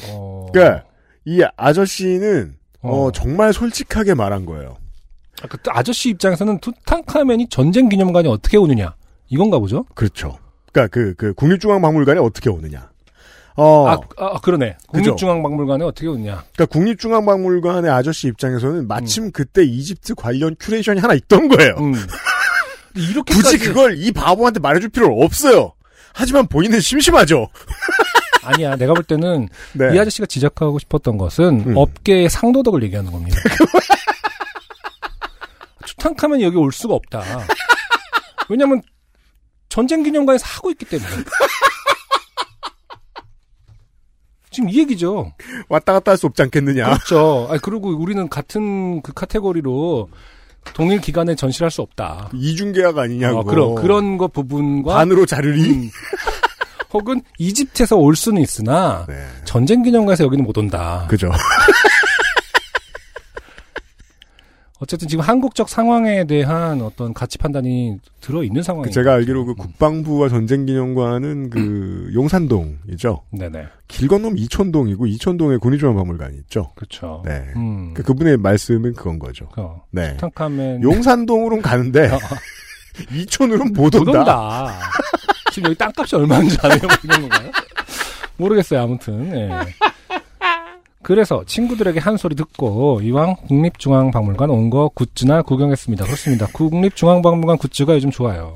어. 0.09 0.47
그러니까 0.51 0.83
이 1.25 1.43
아저씨는 1.55 2.55
어, 2.81 3.05
어. 3.07 3.11
정말 3.11 3.53
솔직하게 3.53 4.13
말한 4.13 4.45
거예요. 4.45 4.77
아, 5.41 5.47
그 5.47 5.57
아저씨 5.67 6.09
입장에서는 6.09 6.59
투탕카멘이 6.59 7.49
전쟁 7.49 7.89
기념관이 7.89 8.27
어떻게 8.27 8.57
오느냐. 8.57 8.95
이건가 9.29 9.59
보죠? 9.59 9.85
그렇죠. 9.93 10.37
그러니까 10.71 10.91
그, 10.91 11.13
그 11.15 11.33
국립중앙박물관에 11.33 12.19
어떻게 12.19 12.49
오느냐. 12.49 12.89
어, 13.55 13.87
아, 13.87 13.99
아, 14.17 14.39
그러네. 14.39 14.77
국립중앙박물관에 14.89 15.83
어떻게 15.83 16.07
오느냐. 16.07 16.43
그러니까 16.53 16.65
국립중앙박물관의 16.67 17.91
아저씨 17.91 18.27
입장에서는 18.27 18.87
마침 18.87 19.31
그때 19.31 19.63
이집트 19.63 20.15
관련 20.15 20.55
큐레이션이 20.59 20.99
하나 20.99 21.15
있던 21.15 21.47
거예요. 21.47 21.75
음. 21.79 21.93
이렇게 22.95 23.33
굳이 23.33 23.57
그걸 23.57 23.97
이 23.97 24.11
바보한테 24.11 24.59
말해줄 24.59 24.89
필요 24.89 25.07
없어요. 25.21 25.73
하지만 26.13 26.47
본인은 26.47 26.79
심심하죠. 26.79 27.47
아니야. 28.47 28.75
내가 28.75 28.93
볼 28.93 29.03
때는 29.03 29.47
네. 29.73 29.95
이 29.95 29.99
아저씨가 29.99 30.25
지적하고 30.25 30.79
싶었던 30.79 31.17
것은 31.17 31.63
음. 31.67 31.77
업계의 31.77 32.29
상도덕을 32.29 32.83
얘기하는 32.83 33.11
겁니다. 33.11 33.37
투탕카멘이 35.85 36.43
여기 36.43 36.57
올 36.57 36.71
수가 36.71 36.95
없다. 36.95 37.23
왜냐면 38.49 38.81
전쟁 39.69 40.03
기념관에서 40.03 40.45
하고 40.45 40.69
있기 40.71 40.85
때문에. 40.85 41.09
지금 44.51 44.69
이 44.69 44.79
얘기죠. 44.79 45.33
왔다 45.69 45.93
갔다 45.93 46.11
할 46.11 46.17
수 46.17 46.25
없지 46.25 46.41
않겠느냐. 46.43 46.85
그렇죠. 46.85 47.47
아니, 47.49 47.61
그리고 47.61 47.89
우리는 47.89 48.27
같은 48.27 49.01
그 49.03 49.13
카테고리로 49.13 50.09
동일 50.73 50.99
기간에 50.99 51.35
전시를 51.35 51.65
할수 51.65 51.81
없다. 51.81 52.29
이중계약 52.33 52.97
아니냐고. 52.97 53.39
어, 53.39 53.43
그런 53.43 53.75
그런 53.75 54.17
거 54.17 54.27
부분과 54.27 54.95
반으로 54.95 55.25
자르리. 55.25 55.61
음, 55.61 55.89
혹은 56.97 57.21
이집트에서 57.37 57.95
올 57.95 58.15
수는 58.15 58.41
있으나 58.41 59.05
네. 59.07 59.15
전쟁 59.45 59.83
기념관에서 59.83 60.23
여기는 60.25 60.43
못 60.43 60.57
온다. 60.57 61.05
그죠. 61.09 61.31
어쨌든 64.79 65.07
지금 65.07 65.23
한국적 65.23 65.69
상황에 65.69 66.25
대한 66.25 66.81
어떤 66.81 67.13
가치 67.13 67.39
판단이 67.39 67.97
들어 68.21 68.43
있는 68.43 68.61
상황이죠. 68.61 68.93
제가 68.93 69.13
알기로 69.13 69.45
그 69.45 69.55
국방부와 69.55 70.29
전쟁 70.29 70.67
기념관은 70.67 71.49
그 71.49 72.11
용산동이죠. 72.13 73.23
네네. 73.31 73.65
길 73.87 74.07
건너면 74.07 74.37
이촌동이고 74.37 75.07
이촌동에 75.07 75.57
군의중앙박물관이 75.57 76.37
있죠. 76.41 76.71
그렇죠. 76.75 77.23
네. 77.25 77.43
음. 77.55 77.93
그 77.95 78.03
그분의 78.03 78.37
말씀은 78.37 78.93
그건 78.93 79.17
거죠. 79.17 79.49
어, 79.57 79.81
네. 79.89 80.13
투탕카멘 80.13 80.83
용산동으로는 80.83 81.63
가는데 81.63 82.09
어, 82.13 82.19
이촌으로는 83.13 83.73
못못 83.73 83.95
온다. 83.95 84.19
온다. 84.19 84.79
지금 85.57 85.69
여기 85.71 85.77
땅값이 85.79 86.15
얼마인지 86.15 86.55
아세요? 86.61 86.81
뭐 86.83 86.95
이런 87.03 87.21
건가요? 87.21 87.51
모르겠어요. 88.37 88.79
아무튼. 88.83 89.35
예. 89.35 89.49
그래서 91.01 91.43
친구들에게 91.47 91.99
한 91.99 92.15
소리 92.15 92.35
듣고 92.35 93.01
이왕 93.01 93.37
국립중앙박물관 93.47 94.51
온 94.51 94.69
거 94.69 94.89
굿즈나 94.93 95.41
구경했습니다. 95.41 96.05
그렇습니다. 96.05 96.45
국립중앙박물관 96.53 97.57
굿즈가 97.57 97.95
요즘 97.95 98.11
좋아요. 98.11 98.53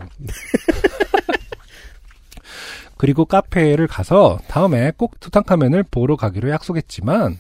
그리고 2.98 3.26
카페를 3.26 3.88
가서 3.88 4.38
다음에 4.48 4.92
꼭 4.96 5.20
투탕카멘을 5.20 5.82
보러 5.90 6.16
가기로 6.16 6.52
약속했지만 6.52 7.40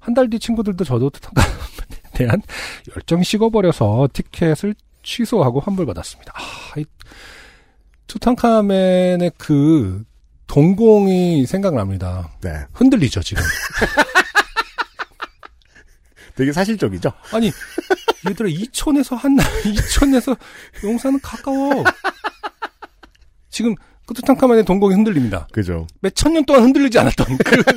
한 0.00 0.14
달 0.14 0.28
뒤 0.30 0.40
친구들도 0.40 0.82
저도 0.84 1.10
투탕카멘에 1.10 1.54
대한 2.14 2.42
열정이 2.96 3.22
식어버려서 3.22 4.08
티켓을 4.12 4.74
취소하고 5.04 5.60
환불받았습니다. 5.60 6.32
아, 6.34 6.80
이 6.80 6.84
투탕카멘의 8.10 9.30
그 9.38 10.02
동공이 10.48 11.46
생각납니다. 11.46 12.32
네. 12.40 12.64
흔들리죠 12.72 13.22
지금. 13.22 13.40
되게 16.34 16.52
사실적이죠. 16.52 17.12
아니 17.32 17.52
얘들아 18.28 18.48
이촌에서 18.48 19.14
한나 19.14 19.44
이촌에서 19.64 20.36
용산은 20.82 21.20
가까워. 21.20 21.84
지금 23.48 23.76
그 24.06 24.14
투탕카멘의 24.14 24.64
동공이 24.64 24.94
흔들립니다. 24.96 25.46
그죠. 25.52 25.86
몇 26.00 26.12
천 26.16 26.32
년 26.32 26.44
동안 26.44 26.64
흔들리지 26.64 26.98
않았던 26.98 27.38
그 27.44 27.62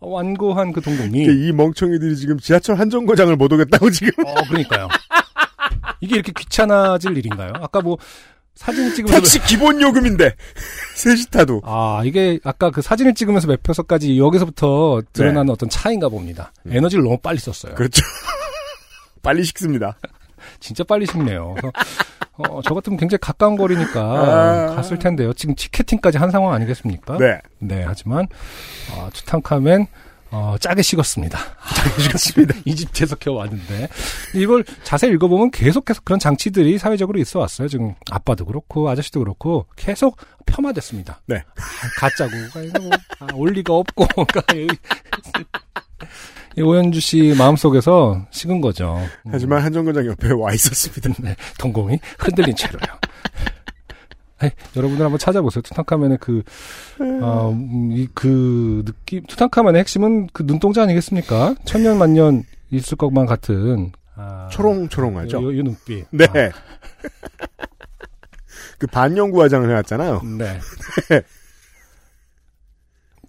완고한 0.00 0.72
그 0.72 0.82
동공이. 0.82 1.24
이 1.24 1.52
멍청이들이 1.52 2.16
지금 2.16 2.38
지하철 2.38 2.78
한 2.78 2.90
정거장을 2.90 3.34
못 3.36 3.50
오겠다고 3.50 3.90
지금. 3.90 4.26
어 4.26 4.34
그러니까요. 4.46 4.88
이게 6.00 6.14
이렇게 6.14 6.32
귀찮아질 6.32 7.16
일인가요? 7.16 7.52
아까 7.60 7.80
뭐 7.80 7.98
사진 8.54 8.92
찍으면서 8.92 9.20
택시 9.20 9.40
기본 9.42 9.80
요금인데 9.80 10.34
셋이 10.96 11.26
타도. 11.30 11.60
아 11.64 12.02
이게 12.04 12.40
아까 12.42 12.70
그 12.70 12.82
사진을 12.82 13.14
찍으면서 13.14 13.46
매표서까지 13.46 14.18
여기서부터 14.18 15.02
드러나는 15.12 15.50
어떤 15.50 15.68
차이인가 15.68 16.08
봅니다. 16.08 16.52
에너지를 16.68 17.04
너무 17.04 17.18
빨리 17.18 17.38
썼어요. 17.38 17.74
그렇죠. 17.74 18.02
빨리 19.22 19.44
식습니다. 19.44 19.96
진짜 20.60 20.82
빨리 20.82 21.06
식네요. 21.06 21.54
어, 22.38 22.60
저 22.64 22.74
같으면 22.74 22.98
굉장히 22.98 23.18
가까운 23.20 23.56
거리니까 23.56 24.00
아. 24.00 24.74
갔을 24.74 24.98
텐데요. 24.98 25.32
지금 25.32 25.54
티켓팅까지 25.54 26.18
한 26.18 26.30
상황 26.30 26.52
아니겠습니까? 26.54 27.18
네. 27.18 27.40
네, 27.58 27.84
하지만 27.86 28.26
어, 28.92 29.08
투탕카멘 29.12 29.86
어, 30.30 30.56
짜게 30.60 30.82
식었습니다. 30.82 31.38
짜게 31.74 32.02
식었습니다. 32.02 32.54
이집트에서 32.64 33.16
겨우 33.16 33.36
왔는데 33.36 33.88
이걸 34.34 34.64
자세히 34.84 35.12
읽어보면 35.12 35.50
계속해서 35.50 36.02
그런 36.04 36.18
장치들이 36.20 36.78
사회적으로 36.78 37.18
있어 37.18 37.38
왔어요. 37.38 37.68
지금 37.68 37.94
아빠도 38.10 38.44
그렇고 38.44 38.88
아저씨도 38.90 39.20
그렇고 39.20 39.66
계속 39.76 40.16
폄하됐습니다. 40.46 41.20
네. 41.26 41.36
아, 41.36 41.60
가짜고 41.98 42.30
뭐, 42.80 42.90
아, 43.20 43.26
올 43.34 43.52
리가 43.52 43.72
없고 43.74 44.06
그러니까 44.26 44.42
이- 44.54 44.68
이 46.56 46.62
오현주 46.62 47.00
씨 47.00 47.34
마음속에서 47.38 48.26
식은 48.30 48.60
거죠. 48.60 48.96
음. 49.26 49.30
하지만 49.32 49.62
한 49.62 49.72
정거장 49.72 50.06
옆에 50.06 50.32
와 50.32 50.52
있었습니다. 50.52 51.10
네, 51.22 51.36
동공이 51.58 51.98
흔들린 52.18 52.54
채로요. 52.56 52.80
아니, 54.38 54.52
여러분들 54.76 55.04
한번 55.04 55.18
찾아보세요. 55.18 55.62
투탕카멘의 55.62 56.18
그, 56.20 56.42
어, 57.22 57.50
음, 57.50 57.90
이, 57.92 58.06
그, 58.14 58.84
느낌, 58.86 59.24
투탕카멘의 59.24 59.80
핵심은 59.80 60.28
그 60.32 60.46
눈동자 60.46 60.82
아니겠습니까? 60.82 61.56
천년 61.64 61.98
만년 61.98 62.44
있을 62.70 62.96
것만 62.96 63.26
같은, 63.26 63.90
아, 64.14 64.48
초롱초롱하죠. 64.52 65.42
요, 65.42 65.58
요 65.58 65.62
눈빛. 65.62 66.06
네. 66.10 66.26
아, 66.26 66.32
그 68.78 68.86
반영구 68.86 69.42
화장을 69.42 69.68
해왔잖아요. 69.68 70.22
네. 70.38 70.60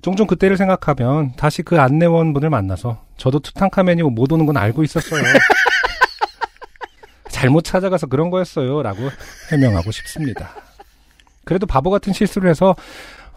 종종 0.02 0.28
그때를 0.28 0.58
생각하면 0.58 1.34
다시 1.36 1.62
그 1.62 1.80
안내원분을 1.80 2.50
만나서 2.50 3.04
저도 3.18 3.40
투탕카멘이 3.40 4.02
못 4.04 4.32
오는 4.32 4.46
건 4.46 4.58
알고 4.58 4.84
있었어요. 4.84 5.22
잘못 7.30 7.64
찾아가서 7.64 8.08
그런 8.08 8.30
거였어요. 8.30 8.82
라고 8.82 9.10
해명하고 9.52 9.92
싶습니다. 9.92 10.52
그래도 11.50 11.66
바보 11.66 11.90
같은 11.90 12.14
실수를 12.14 12.48
해서 12.48 12.76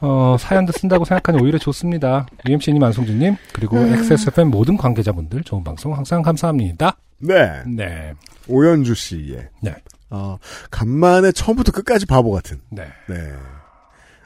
어, 0.03 0.37
사연도 0.39 0.71
쓴다고 0.71 1.07
생각하니 1.07 1.43
오히려 1.43 1.59
좋습니다. 1.59 2.27
UMC님, 2.47 2.83
안송주님, 2.83 3.37
그리고 3.55 3.79
XSFM 3.79 4.49
모든 4.49 4.77
관계자분들 4.77 5.45
좋은 5.45 5.65
방송 5.65 5.97
항상 5.97 6.21
감사합니다. 6.21 6.99
네. 7.21 7.63
네. 7.67 8.13
오연주 8.49 8.95
씨의. 8.95 9.49
네. 9.63 9.75
어, 10.11 10.37
간만에 10.71 11.33
처음부터 11.33 11.73
끝까지 11.73 12.05
바보 12.05 12.33
같은. 12.33 12.61
네. 12.69 12.85
네. 13.09 13.17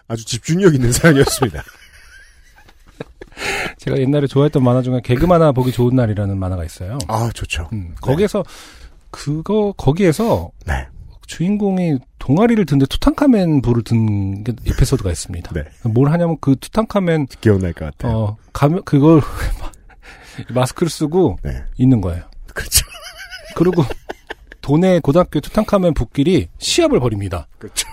아주 0.09 0.25
집중력 0.25 0.75
있는 0.75 0.91
사연이었습니다. 0.91 1.63
제가 3.79 3.99
옛날에 3.99 4.27
좋아했던 4.27 4.65
만화 4.65 4.83
중에 4.83 5.01
개그 5.05 5.27
만화 5.27 5.53
보기 5.53 5.71
좋은 5.71 5.95
날이라는 5.95 6.37
만화가 6.37 6.65
있어요. 6.65 6.99
아, 7.07 7.31
좋죠. 7.33 7.69
음, 7.73 7.95
거기에서 8.01 8.43
그거 9.13 9.73
거기에서 9.77 10.51
네. 10.67 10.89
주인공이 11.27 11.99
동아리를 12.19 12.65
든데 12.67 12.87
투탕카멘 12.87 13.63
부를 13.63 13.83
든 13.83 14.43
게- 14.45 14.53
에피소드가 14.67 15.11
있습니다. 15.11 15.53
네. 15.53 15.65
뭘 15.85 16.11
하냐면 16.13 16.37
그 16.41 16.57
투탕카멘 16.61 17.27
기억날 17.41 17.73
것 17.73 17.85
같아요. 17.87 18.17
어 18.17 18.37
가면 18.53 18.85
그걸 18.85 19.21
마스크를 20.55 20.89
쓰고 20.91 21.39
네. 21.43 21.63
있는 21.79 22.01
거예요. 22.01 22.25
그렇죠. 22.55 22.87
그리고 23.57 23.85
도내 24.61 25.01
고등학교 25.01 25.41
투탕카멘 25.41 25.95
북끼리 25.95 26.49
시합을 26.59 27.01
벌입니다. 27.01 27.47
그렇죠. 27.59 27.87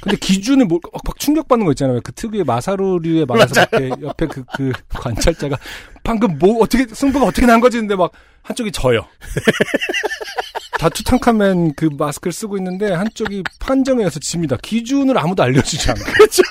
근데 0.00 0.16
기준을 0.16 0.66
뭐, 0.66 0.78
막, 0.92 1.02
막 1.04 1.18
충격받는 1.18 1.66
거 1.66 1.72
있잖아요. 1.72 2.00
그 2.02 2.12
특유의 2.12 2.44
마사루류에 2.44 3.24
맞아서 3.24 3.62
옆에, 4.02 4.26
그, 4.26 4.44
그 4.54 4.72
관찰자가 4.88 5.58
방금 6.04 6.38
뭐 6.38 6.62
어떻게 6.62 6.86
승부가 6.86 7.26
어떻게 7.26 7.46
난 7.46 7.60
거지? 7.60 7.78
근데 7.78 7.96
막 7.96 8.12
한쪽이 8.42 8.72
져요. 8.72 9.06
다 10.78 10.88
투탕카멘 10.88 11.74
그 11.74 11.88
마스크를 11.92 12.32
쓰고 12.32 12.56
있는데 12.58 12.92
한쪽이 12.92 13.42
판정에 13.58 13.98
의해서 13.98 14.20
집니다. 14.20 14.56
기준을 14.62 15.18
아무도 15.18 15.42
알려주지 15.42 15.90
않고. 15.90 16.04
그렇죠. 16.12 16.42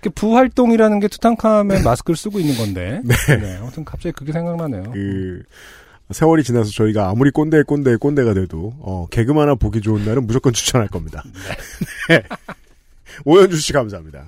그 0.00 0.08
부활동이라는 0.10 1.00
게 1.00 1.08
투탕카멘 1.08 1.84
마스크를 1.84 2.16
쓰고 2.16 2.40
있는 2.40 2.56
건데. 2.56 3.00
네. 3.04 3.58
아무튼 3.60 3.84
갑자기 3.84 4.12
그게 4.12 4.32
생각나네요. 4.32 4.84
그, 4.92 5.42
세월이 6.12 6.42
지나서 6.42 6.70
저희가 6.70 7.08
아무리 7.08 7.30
꼰대 7.30 7.62
꼰대 7.62 7.96
꼰대가 7.96 8.34
돼도, 8.34 8.74
어, 8.80 9.06
개그만 9.10 9.42
하나 9.42 9.54
보기 9.54 9.80
좋은 9.80 10.04
날은 10.04 10.26
무조건 10.26 10.52
추천할 10.52 10.88
겁니다. 10.88 11.22
네. 12.08 12.22
오연주 13.24 13.56
씨 13.56 13.72
감사합니다. 13.72 14.26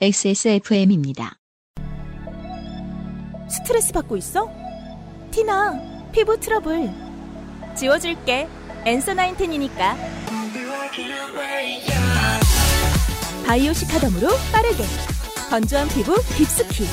XSFM입니다. 0.00 1.36
스트레스 3.48 3.92
받고 3.92 4.16
있어? 4.16 4.48
티나, 5.30 5.78
피부 6.12 6.38
트러블. 6.38 6.90
지워줄게. 7.76 8.48
엔서 8.86 9.14
나인텐이니까. 9.14 9.96
바이오 13.46 13.72
시카덤으로 13.72 14.28
빠르게. 14.52 14.84
건조한 15.50 15.88
피부 15.88 16.14
깊숙이. 16.36 16.84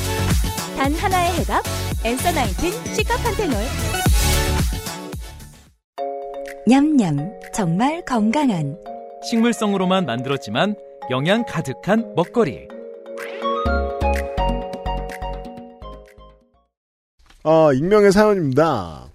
단 0.75 0.91
하나의 0.91 1.31
해답. 1.33 1.63
엔서 2.03 2.31
나인텐 2.31 2.71
시카판테놀. 2.95 3.55
냠냠 6.65 7.39
정말 7.53 8.03
건강한 8.03 8.75
식물성으로만 9.23 10.07
만들었지만 10.07 10.75
영양 11.11 11.45
가득한 11.45 12.13
먹거리. 12.15 12.67
아, 17.43 17.69
익명의 17.75 18.11
사연입니다. 18.11 19.05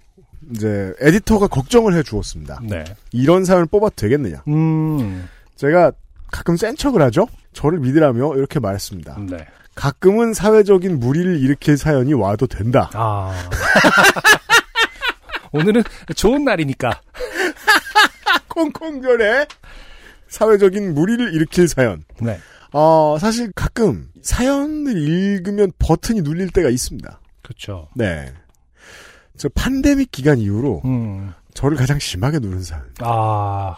이제, 0.51 0.93
에디터가 1.01 1.47
걱정을 1.47 1.95
해 1.97 2.03
주었습니다. 2.03 2.61
네. 2.63 2.85
이런 3.11 3.43
사연을 3.43 3.65
뽑아도 3.65 3.93
되겠느냐. 3.97 4.43
음. 4.47 5.27
제가 5.57 5.91
가끔 6.31 6.55
센 6.55 6.75
척을 6.77 7.01
하죠? 7.01 7.27
저를 7.53 7.79
믿으라며 7.79 8.35
이렇게 8.35 8.59
말했습니다. 8.59 9.17
네. 9.29 9.47
가끔은 9.75 10.33
사회적인 10.33 10.99
무리를 10.99 11.39
일으킬 11.39 11.77
사연이 11.77 12.13
와도 12.13 12.47
된다. 12.47 12.89
아. 12.93 13.33
오늘은 15.51 15.83
좋은 16.15 16.43
날이니까. 16.43 17.01
콩콩별에 18.49 19.47
사회적인 20.27 20.93
무리를 20.93 21.33
일으킬 21.33 21.67
사연. 21.67 22.03
네. 22.19 22.39
어, 22.71 23.17
사실 23.19 23.51
가끔 23.53 24.09
사연을 24.21 24.97
읽으면 24.97 25.71
버튼이 25.79 26.21
눌릴 26.21 26.49
때가 26.49 26.69
있습니다. 26.69 27.19
그렇죠. 27.43 27.89
네. 27.95 28.33
저 29.37 29.49
팬데믹 29.49 30.11
기간 30.11 30.39
이후로 30.39 30.81
음. 30.85 31.33
저를 31.53 31.77
가장 31.77 31.99
심하게 31.99 32.39
누른 32.39 32.63
사연. 32.63 32.83
아, 32.99 33.75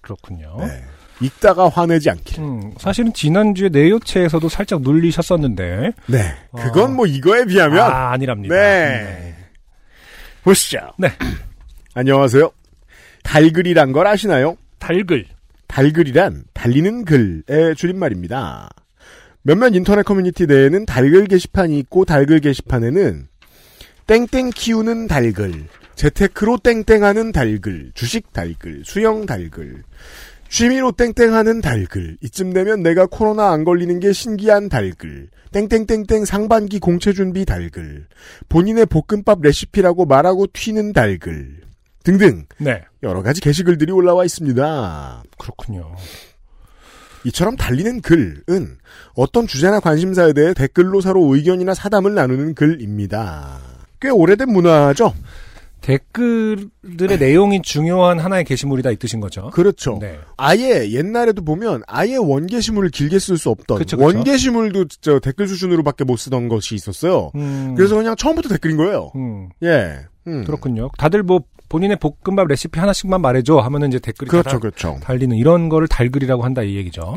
그렇군요. 0.00 0.56
네. 0.60 0.84
읽다가 1.20 1.68
화내지 1.68 2.10
않길. 2.10 2.40
음, 2.40 2.72
사실은 2.78 3.12
지난주에 3.12 3.68
내요체에서도 3.70 4.48
살짝 4.48 4.82
눌리셨었는데. 4.82 5.92
네. 6.06 6.34
그건 6.54 6.84
어. 6.84 6.88
뭐 6.88 7.06
이거에 7.06 7.44
비하면. 7.44 7.78
아, 7.80 8.12
아니랍니다. 8.12 8.54
네. 8.54 9.34
보시죠. 10.42 10.78
네. 10.98 11.10
안녕하세요. 11.94 12.50
달글이란 13.22 13.92
걸 13.92 14.06
아시나요? 14.06 14.56
달글. 14.78 15.26
달글이란 15.66 16.44
달리는 16.52 17.04
글의 17.04 17.74
줄임말입니다. 17.76 18.68
몇몇 19.42 19.74
인터넷 19.74 20.02
커뮤니티 20.02 20.46
내에는 20.46 20.86
달글 20.86 21.26
게시판이 21.26 21.78
있고 21.80 22.04
달글 22.04 22.40
게시판에는 22.40 23.28
땡땡 24.06 24.50
키우는 24.50 25.08
달글 25.08 25.66
재테크로 25.96 26.58
땡땡하는 26.58 27.32
달글, 27.32 27.92
주식 27.94 28.32
달글, 28.32 28.82
수영 28.84 29.24
달글, 29.24 29.82
취미로 30.48 30.92
땡땡하는 30.92 31.60
달글, 31.60 32.18
이쯤 32.22 32.52
되면 32.52 32.82
내가 32.82 33.06
코로나 33.06 33.50
안 33.50 33.64
걸리는 33.64 34.00
게 34.00 34.12
신기한 34.12 34.68
달글, 34.68 35.28
땡땡땡땡 35.52 36.24
상반기 36.24 36.78
공채 36.78 37.12
준비 37.12 37.44
달글, 37.44 38.06
본인의 38.48 38.86
볶음밥 38.86 39.40
레시피라고 39.42 40.06
말하고 40.06 40.46
튀는 40.52 40.92
달글, 40.92 41.60
등등 42.04 42.46
네. 42.58 42.82
여러 43.02 43.22
가지 43.22 43.40
게시글들이 43.40 43.90
올라와 43.92 44.24
있습니다. 44.24 45.24
그렇군요. 45.38 45.96
이처럼 47.24 47.56
달리는 47.56 48.00
글은 48.00 48.78
어떤 49.14 49.48
주제나 49.48 49.80
관심사에 49.80 50.32
대해 50.32 50.54
댓글로 50.54 51.00
서로 51.00 51.34
의견이나 51.34 51.74
사담을 51.74 52.14
나누는 52.14 52.54
글입니다. 52.54 53.58
꽤 54.00 54.10
오래된 54.10 54.52
문화죠? 54.52 55.12
댓글들의 55.86 57.18
내용이 57.20 57.62
중요한 57.62 58.18
하나의 58.18 58.42
게시물이다 58.44 58.90
이 58.90 58.96
뜻인 58.96 59.20
거죠. 59.20 59.50
그렇죠. 59.50 59.98
네. 60.00 60.18
아예 60.36 60.90
옛날에도 60.90 61.44
보면 61.44 61.82
아예 61.86 62.16
원 62.16 62.48
게시물을 62.48 62.90
길게 62.90 63.20
쓸 63.20 63.38
수 63.38 63.50
없던 63.50 63.78
그쵸, 63.78 63.96
그쵸. 63.96 64.04
원 64.04 64.24
게시물도 64.24 64.86
저 65.00 65.20
댓글 65.20 65.46
수준으로밖에 65.46 66.02
못 66.02 66.16
쓰던 66.16 66.48
것이 66.48 66.74
있었어요. 66.74 67.30
음, 67.36 67.74
그래서 67.76 67.94
그냥 67.94 68.16
처음부터 68.16 68.48
댓글인 68.48 68.76
거예요. 68.76 69.12
음, 69.14 69.48
예. 69.62 70.00
음. 70.26 70.44
그렇군요. 70.44 70.90
다들 70.98 71.22
뭐 71.22 71.42
본인의 71.68 71.98
볶음밥 72.00 72.48
레시피 72.48 72.80
하나씩만 72.80 73.20
말해줘 73.20 73.58
하면은 73.58 73.88
이제 73.88 74.00
댓글이 74.00 74.28
그렇죠, 74.28 74.50
다 74.50 74.58
그렇죠. 74.58 74.98
달리는 75.02 75.36
이런 75.36 75.68
거를 75.68 75.86
달글이라고 75.86 76.42
한다 76.42 76.62
이 76.62 76.74
얘기죠. 76.74 77.16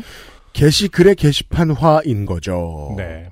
게시글의 0.54 1.16
게시판화인 1.16 2.28
거죠. 2.28 2.94
네. 2.98 3.30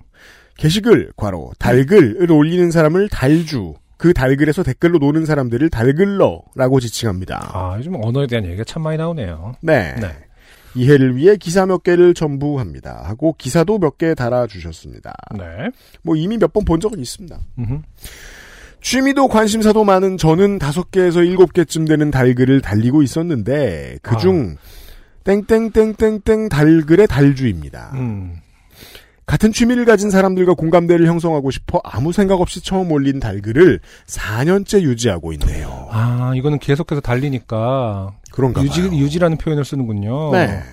게시글, 0.57 1.11
괄호, 1.15 1.51
달글을 1.59 2.31
올리는 2.31 2.71
사람을 2.71 3.09
달주, 3.09 3.75
그 3.97 4.13
달글에서 4.13 4.63
댓글로 4.63 4.99
노는 4.99 5.25
사람들을 5.25 5.69
달글러라고 5.69 6.79
지칭합니다. 6.79 7.51
아 7.53 7.75
요즘 7.77 7.95
언어에 7.95 8.27
대한 8.27 8.45
얘기가 8.45 8.63
참 8.63 8.83
많이 8.83 8.97
나오네요. 8.97 9.55
네. 9.61 9.95
네. 9.99 10.07
이해를 10.75 11.15
위해 11.15 11.35
기사 11.37 11.65
몇 11.65 11.81
개를 11.81 12.13
첨부합니다. 12.13 13.01
하고 13.03 13.33
기사도 13.37 13.79
몇 13.79 13.97
개 13.97 14.13
달아주셨습니다. 14.13 15.13
네. 15.37 15.45
뭐 16.03 16.15
이미 16.15 16.37
몇 16.37 16.53
번 16.53 16.63
본 16.65 16.79
적은 16.79 16.99
있습니다. 16.99 17.35
음흠. 17.57 17.81
취미도 18.81 19.27
관심사도 19.27 19.83
많은 19.83 20.17
저는 20.17 20.59
다섯 20.59 20.91
개에서 20.91 21.23
일곱 21.23 21.53
개쯤 21.53 21.85
되는 21.85 22.11
달글을 22.11 22.61
달리고 22.61 23.01
있었는데 23.01 23.97
그중 24.03 24.57
땡땡땡땡땡 25.23 26.49
달글의 26.49 27.07
달주입니다. 27.07 27.91
음. 27.95 28.35
같은 29.27 29.51
취미를 29.51 29.83
가진 29.83 30.09
사람들과 30.09 30.53
공감대를 30.53 31.05
형성하고 31.05 31.51
싶어 31.51 31.81
아무 31.83 32.13
생각 32.13 32.39
없이 32.39 32.63
처음 32.63 32.91
올린 32.93 33.19
달글을 33.19 33.81
4년째 34.07 34.81
유지하고 34.81 35.33
있네요. 35.33 35.89
아 35.91 36.31
이거는 36.35 36.59
계속해서 36.59 37.01
달리니까 37.01 38.13
그런가 38.31 38.63
유지 38.63 38.81
봐요. 38.81 38.97
유지라는 38.97 39.37
표현을 39.37 39.65
쓰는군요. 39.65 40.31
네. 40.31 40.63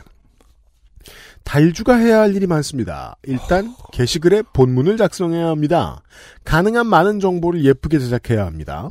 달주가 1.43 1.97
해야 1.97 2.21
할 2.21 2.35
일이 2.35 2.47
많습니다. 2.47 3.17
일단 3.25 3.75
게시글에 3.93 4.43
본문을 4.53 4.97
작성해야 4.97 5.49
합니다. 5.49 6.01
가능한 6.45 6.87
많은 6.87 7.21
정보를 7.21 7.65
예쁘게 7.65 7.99
제작해야 7.99 8.47
합니다. 8.47 8.89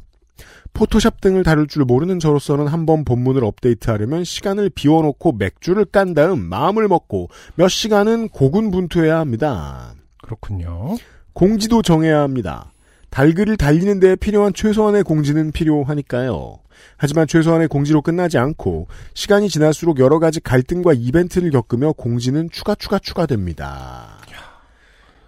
포토샵 0.73 1.21
등을 1.21 1.43
다룰 1.43 1.67
줄 1.67 1.85
모르는 1.85 2.19
저로서는 2.19 2.67
한번 2.67 3.05
본문을 3.05 3.43
업데이트하려면 3.43 4.23
시간을 4.23 4.69
비워놓고 4.69 5.33
맥주를 5.33 5.85
깐 5.85 6.13
다음 6.13 6.39
마음을 6.39 6.87
먹고 6.87 7.29
몇 7.55 7.67
시간은 7.67 8.29
고군분투해야 8.29 9.19
합니다. 9.19 9.93
그렇군요. 10.21 10.97
공지도 11.33 11.81
정해야 11.81 12.21
합니다. 12.21 12.71
달글을 13.09 13.57
달리는 13.57 13.99
데 13.99 14.15
필요한 14.15 14.53
최소한의 14.53 15.03
공지는 15.03 15.51
필요하니까요. 15.51 16.57
하지만 16.97 17.27
최소한의 17.27 17.67
공지로 17.67 18.01
끝나지 18.01 18.37
않고 18.37 18.87
시간이 19.13 19.49
지날수록 19.49 19.99
여러 19.99 20.19
가지 20.19 20.39
갈등과 20.39 20.93
이벤트를 20.93 21.51
겪으며 21.51 21.93
공지는 21.93 22.49
추가 22.51 22.73
추가 22.75 22.97
추가됩니다. 22.97 24.17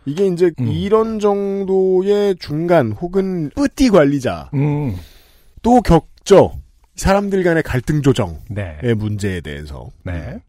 이게 0.05 0.27
이제 0.27 0.51
음. 0.59 0.67
이런 0.67 1.19
정도의 1.19 2.35
중간 2.39 2.91
혹은 2.91 3.49
뿌띠 3.55 3.89
관리자 3.89 4.49
음. 4.53 4.95
또 5.65 5.81
겪죠. 5.81 6.61
사람들 6.95 7.43
간의 7.43 7.63
갈등 7.63 8.03
조정의 8.03 8.37
네. 8.51 8.93
문제에 8.93 9.41
대해서 9.41 9.89
네. 10.03 10.39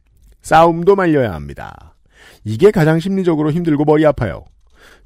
싸움도 0.42 0.94
말려야 0.94 1.32
합니다. 1.32 1.94
이게 2.44 2.70
가장 2.70 3.00
심리적으로 3.00 3.50
힘들고 3.50 3.86
머리 3.86 4.04
아파요. 4.04 4.44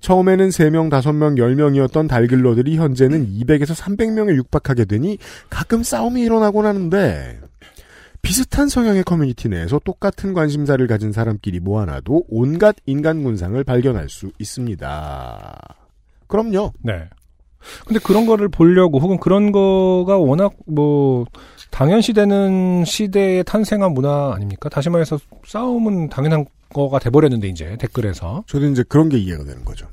처음에는 0.00 0.48
3명, 0.48 0.90
5명, 0.90 1.38
10명이었던 1.38 2.08
달글러들이 2.08 2.76
현재는 2.76 3.28
200에서 3.28 3.72
300명에 3.76 4.34
육박하게 4.34 4.86
되니 4.86 5.16
가끔 5.48 5.84
싸움이 5.84 6.22
일어나곤 6.22 6.66
하는데 6.66 7.38
비슷한 8.20 8.68
성향의 8.68 9.04
커뮤니티 9.04 9.48
내에서 9.48 9.78
똑같은 9.78 10.34
관심사를 10.34 10.84
가진 10.88 11.12
사람끼리 11.12 11.60
모아놔도 11.60 12.24
온갖 12.28 12.74
인간 12.84 13.22
군상을 13.22 13.62
발견할 13.62 14.08
수 14.08 14.32
있습니다. 14.40 15.76
그럼요. 16.26 16.72
네. 16.82 17.08
근데 17.86 18.00
그런 18.00 18.26
거를 18.26 18.48
보려고 18.48 18.98
혹은 18.98 19.18
그런 19.18 19.52
거가 19.52 20.16
워낙 20.18 20.52
뭐 20.66 21.26
당연시되는 21.70 22.84
시대에 22.84 23.42
탄생한 23.42 23.92
문화 23.92 24.32
아닙니까? 24.34 24.68
다시 24.68 24.90
말해서 24.90 25.18
싸움은 25.46 26.08
당연한 26.08 26.46
거가 26.72 26.98
돼버렸는데 26.98 27.48
이제 27.48 27.76
댓글에서 27.78 28.44
저도 28.46 28.66
이제 28.66 28.82
그런 28.88 29.08
게 29.08 29.18
이해가 29.18 29.44
되는 29.44 29.64
거죠. 29.64 29.86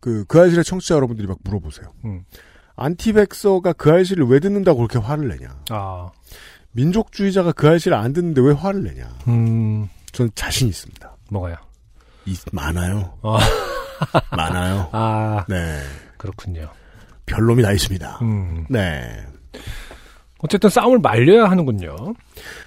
그, 0.00 0.24
그 0.26 0.40
아실의 0.40 0.64
청취자 0.64 0.94
여러분들이 0.96 1.26
막 1.26 1.38
물어보세요. 1.44 1.86
음. 2.04 2.24
안티백서가 2.76 3.72
그 3.74 3.92
아실을 3.92 4.26
왜 4.26 4.38
듣는다고 4.40 4.78
그렇게 4.86 4.98
화를 4.98 5.28
내냐. 5.28 5.56
아, 5.70 6.10
민족주의자가 6.72 7.52
그 7.52 7.68
아실을 7.68 7.96
안 7.96 8.12
듣는데 8.12 8.40
왜 8.40 8.52
화를 8.52 8.82
내냐. 8.82 9.08
음, 9.28 9.88
저는 10.12 10.30
자신 10.34 10.68
있습니다. 10.68 11.16
뭐가요? 11.30 11.56
이- 12.26 12.36
많아요. 12.52 13.14
아. 13.22 13.38
많아요. 14.36 14.88
아, 14.92 15.44
네. 15.48 15.78
그렇군요. 16.16 16.68
별놈이 17.26 17.62
다 17.62 17.72
있습니다. 17.72 18.18
음. 18.22 18.66
네. 18.68 19.24
어쨌든 20.38 20.68
싸움을 20.68 20.98
말려야 20.98 21.50
하는군요. 21.50 21.96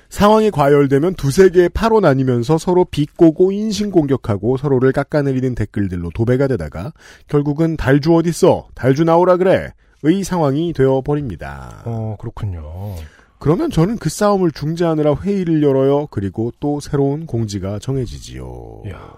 상황이 0.10 0.50
과열되면 0.50 1.16
두세 1.16 1.50
개의 1.50 1.70
파로 1.70 2.00
나뉘면서 2.00 2.58
서로 2.58 2.86
비꼬고 2.86 3.52
인신공격하고 3.52 4.58
서로를 4.58 4.92
깎아내리는 4.92 5.54
댓글들로 5.54 6.10
도배가 6.12 6.48
되다가 6.48 6.94
결국은 7.28 7.78
달주 7.78 8.16
어딨어? 8.16 8.70
달주 8.74 9.04
나오라 9.04 9.38
그래? 9.38 9.74
의 10.04 10.24
상황이 10.24 10.74
되어버립니다. 10.74 11.84
어, 11.86 12.16
그렇군요. 12.20 12.96
그러면 13.40 13.70
저는 13.70 13.98
그 13.98 14.10
싸움을 14.10 14.52
중재하느라 14.52 15.16
회의를 15.16 15.62
열어요. 15.62 16.08
그리고 16.08 16.52
또 16.60 16.80
새로운 16.80 17.26
공지가 17.26 17.80
정해지지요. 17.80 18.84
이야. 18.88 19.14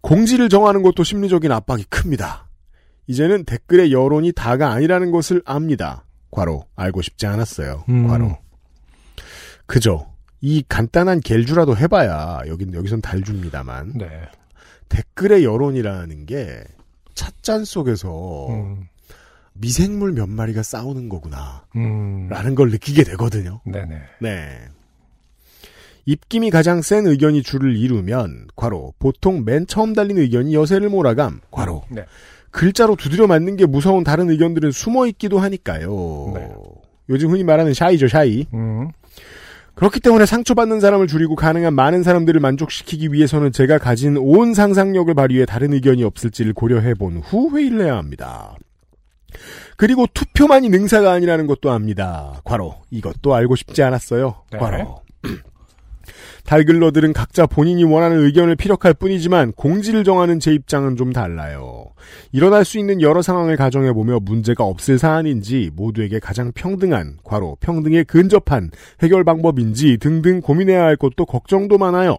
공지를 0.00 0.48
정하는 0.48 0.82
것도 0.82 1.04
심리적인 1.04 1.52
압박이 1.52 1.84
큽니다. 1.84 2.46
이제는 3.06 3.44
댓글의 3.44 3.92
여론이 3.92 4.32
다가 4.32 4.70
아니라는 4.70 5.10
것을 5.10 5.42
압니다. 5.44 6.04
과로 6.30 6.64
알고 6.76 7.02
싶지 7.02 7.26
않았어요. 7.26 7.84
음. 7.88 8.06
과로 8.08 8.38
그죠. 9.66 10.06
이 10.40 10.64
간단한 10.68 11.20
겔주라도 11.20 11.76
해봐야 11.76 12.40
여긴 12.48 12.74
여기선 12.74 13.00
달줍니다만 13.00 13.92
네. 13.96 14.08
댓글의 14.88 15.44
여론이라는 15.44 16.26
게 16.26 16.64
찻잔 17.14 17.64
속에서 17.64 18.48
음, 18.48 18.88
미생물 19.52 20.12
몇 20.12 20.28
마리가 20.28 20.62
싸우는 20.62 21.08
거구나 21.08 21.64
음. 21.76 22.28
라는 22.28 22.54
걸 22.54 22.70
느끼게 22.70 23.04
되거든요. 23.04 23.60
네네. 23.64 24.00
네. 24.20 24.58
입김이 26.04 26.50
가장 26.50 26.82
센 26.82 27.06
의견이 27.06 27.42
줄을 27.42 27.76
이루면 27.76 28.48
과로 28.56 28.92
보통 28.98 29.44
맨 29.44 29.66
처음 29.68 29.94
달린 29.94 30.18
의견이 30.18 30.54
여세를 30.54 30.88
몰아감 30.88 31.40
과로 31.50 31.84
네. 31.88 32.04
글자로 32.52 32.96
두드려 32.96 33.26
맞는 33.26 33.56
게 33.56 33.66
무서운 33.66 34.04
다른 34.04 34.30
의견들은 34.30 34.70
숨어 34.70 35.06
있기도 35.08 35.38
하니까요. 35.40 36.32
네. 36.34 36.48
요즘 37.08 37.30
흔히 37.30 37.42
말하는 37.44 37.74
샤이죠 37.74 38.08
샤이. 38.08 38.46
음, 38.54 38.90
그렇기 39.74 40.00
때문에 40.00 40.26
상처받는 40.26 40.80
사람을 40.80 41.06
줄이고 41.06 41.34
가능한 41.34 41.74
많은 41.74 42.02
사람들을 42.02 42.38
만족시키기 42.40 43.12
위해서는 43.12 43.52
제가 43.52 43.78
가진 43.78 44.16
온 44.18 44.52
상상력을 44.54 45.12
발휘해 45.14 45.46
다른 45.46 45.72
의견이 45.72 46.04
없을지를 46.04 46.52
고려해 46.52 46.94
본 46.94 47.20
후 47.24 47.56
회의를 47.56 47.80
해야 47.86 47.96
합니다. 47.96 48.54
그리고 49.78 50.06
투표만이 50.12 50.68
능사가 50.68 51.10
아니라는 51.10 51.46
것도 51.46 51.70
압니다. 51.70 52.40
과로 52.44 52.76
이것도 52.90 53.34
알고 53.34 53.56
싶지 53.56 53.82
않았어요. 53.82 54.34
네. 54.52 54.58
과로 54.58 55.00
달글러들은 56.44 57.12
각자 57.12 57.46
본인이 57.46 57.84
원하는 57.84 58.24
의견을 58.24 58.56
피력할 58.56 58.94
뿐이지만 58.94 59.52
공지를 59.52 60.04
정하는 60.04 60.40
제 60.40 60.52
입장은 60.52 60.96
좀 60.96 61.12
달라요. 61.12 61.86
일어날 62.32 62.64
수 62.64 62.78
있는 62.78 63.00
여러 63.00 63.22
상황을 63.22 63.56
가정해보며 63.56 64.20
문제가 64.20 64.64
없을 64.64 64.98
사안인지 64.98 65.70
모두에게 65.74 66.18
가장 66.18 66.52
평등한, 66.52 67.18
과로 67.22 67.56
평등에 67.60 68.02
근접한 68.02 68.70
해결 69.02 69.24
방법인지 69.24 69.98
등등 69.98 70.40
고민해야 70.40 70.82
할 70.82 70.96
것도 70.96 71.26
걱정도 71.26 71.78
많아요. 71.78 72.16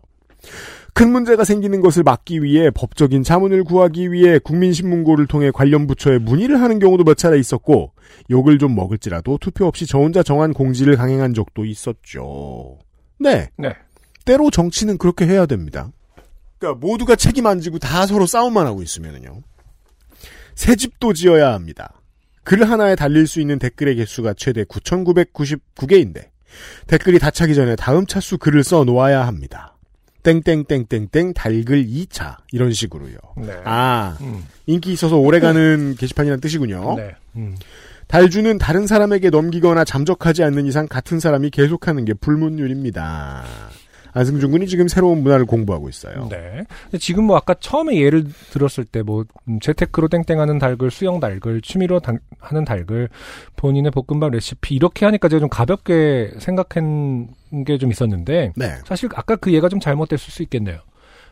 큰 0.93 1.11
문제가 1.11 1.43
생기는 1.43 1.81
것을 1.81 2.03
막기 2.03 2.43
위해 2.43 2.69
법적인 2.69 3.23
자문을 3.23 3.63
구하기 3.63 4.11
위해 4.11 4.37
국민신문고를 4.37 5.25
통해 5.25 5.49
관련 5.51 5.87
부처에 5.87 6.19
문의를 6.19 6.61
하는 6.61 6.77
경우도 6.77 7.03
몇 7.03 7.17
차례 7.17 7.39
있었고 7.39 7.93
욕을 8.29 8.59
좀 8.59 8.75
먹을지라도 8.75 9.39
투표 9.41 9.65
없이 9.65 9.87
저 9.87 9.97
혼자 9.97 10.21
정한 10.21 10.53
공지를 10.53 10.95
강행한 10.95 11.33
적도 11.33 11.65
있었죠. 11.65 12.77
네. 13.19 13.49
네. 13.57 13.69
때로 14.25 14.49
정치는 14.49 14.97
그렇게 14.97 15.25
해야 15.25 15.45
됩니다. 15.45 15.91
그러니까 16.57 16.79
모두가 16.85 17.15
책임 17.15 17.45
안 17.45 17.59
지고 17.59 17.79
다 17.79 18.05
서로 18.05 18.25
싸움만 18.25 18.65
하고 18.65 18.81
있으면은요. 18.81 19.41
새 20.55 20.75
집도 20.75 21.13
지어야 21.13 21.53
합니다. 21.53 21.93
글 22.43 22.69
하나에 22.69 22.95
달릴 22.95 23.27
수 23.27 23.39
있는 23.41 23.59
댓글의 23.59 23.95
개수가 23.95 24.33
최대 24.35 24.63
9,999개인데 24.63 26.27
댓글이 26.87 27.19
다 27.19 27.31
차기 27.31 27.55
전에 27.55 27.75
다음 27.75 28.05
차수 28.05 28.37
글을 28.37 28.63
써 28.63 28.83
놓아야 28.83 29.25
합니다. 29.25 29.75
땡땡땡땡땡 30.23 31.33
달글 31.33 31.85
2차 31.85 32.37
이런 32.51 32.71
식으로요. 32.71 33.17
네. 33.37 33.53
아 33.65 34.17
음. 34.21 34.45
인기 34.65 34.93
있어서 34.93 35.17
오래가는 35.17 35.95
게시판이라는 35.99 36.39
뜻이군요. 36.39 36.95
네. 36.95 37.15
음. 37.35 37.55
달주는 38.07 38.57
다른 38.57 38.87
사람에게 38.87 39.29
넘기거나 39.29 39.83
잠적하지 39.83 40.43
않는 40.43 40.65
이상 40.65 40.87
같은 40.87 41.19
사람이 41.19 41.49
계속하는 41.49 42.05
게 42.05 42.13
불문율입니다. 42.13 43.43
안승준 44.13 44.51
군이 44.51 44.67
지금 44.67 44.87
새로운 44.87 45.23
문화를 45.23 45.45
공부하고 45.45 45.89
있어요. 45.89 46.27
네. 46.29 46.63
근데 46.83 46.97
지금 46.99 47.23
뭐 47.25 47.35
아까 47.37 47.53
처음에 47.55 47.95
예를 47.99 48.25
들었을 48.51 48.85
때 48.85 49.01
뭐 49.03 49.25
재테크로 49.61 50.07
땡땡하는 50.07 50.59
달글, 50.59 50.91
수영 50.91 51.19
달글, 51.19 51.61
취미로 51.61 51.99
당- 51.99 52.19
하는 52.39 52.63
달글, 52.63 53.09
본인의 53.55 53.91
볶음밥 53.91 54.31
레시피 54.31 54.75
이렇게 54.75 55.05
하니까 55.05 55.27
제가 55.27 55.39
좀 55.39 55.49
가볍게 55.49 56.31
생각한 56.39 57.27
게 57.65 57.77
좀 57.77 57.91
있었는데 57.91 58.53
네. 58.55 58.75
사실 58.85 59.09
아까 59.15 59.35
그 59.35 59.51
예가 59.53 59.69
좀 59.69 59.79
잘못됐을 59.79 60.31
수 60.31 60.41
있겠네요. 60.43 60.79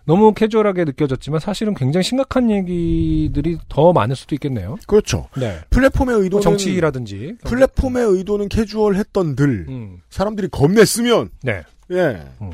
너무 0.06 0.34
캐주얼하게 0.34 0.86
느껴졌지만 0.86 1.40
사실은 1.40 1.76
굉장히 1.76 2.04
심각한 2.04 2.50
얘기들이 2.50 3.58
더 3.70 3.94
많을 3.94 4.16
수도 4.16 4.34
있겠네요. 4.36 4.78
그렇죠. 4.88 5.28
네. 5.38 5.60
플랫폼의 5.70 6.16
뭐 6.16 6.24
의도는 6.24 6.42
정치라든지 6.42 7.36
플랫폼의 7.46 8.04
의도는 8.06 8.50
캐주얼했던들 8.50 9.66
음. 9.70 9.98
사람들이 10.10 10.48
겁냈으면 10.50 11.30
네. 11.44 11.62
예. 11.92 12.24
음. 12.42 12.52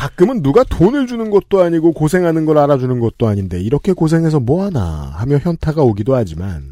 가끔은 0.00 0.42
누가 0.42 0.64
돈을 0.64 1.06
주는 1.06 1.28
것도 1.28 1.60
아니고 1.60 1.92
고생하는 1.92 2.46
걸 2.46 2.56
알아주는 2.56 3.00
것도 3.00 3.28
아닌데 3.28 3.60
이렇게 3.60 3.92
고생해서 3.92 4.40
뭐하나 4.40 5.12
하며 5.14 5.36
현타가 5.36 5.82
오기도 5.82 6.14
하지만 6.14 6.62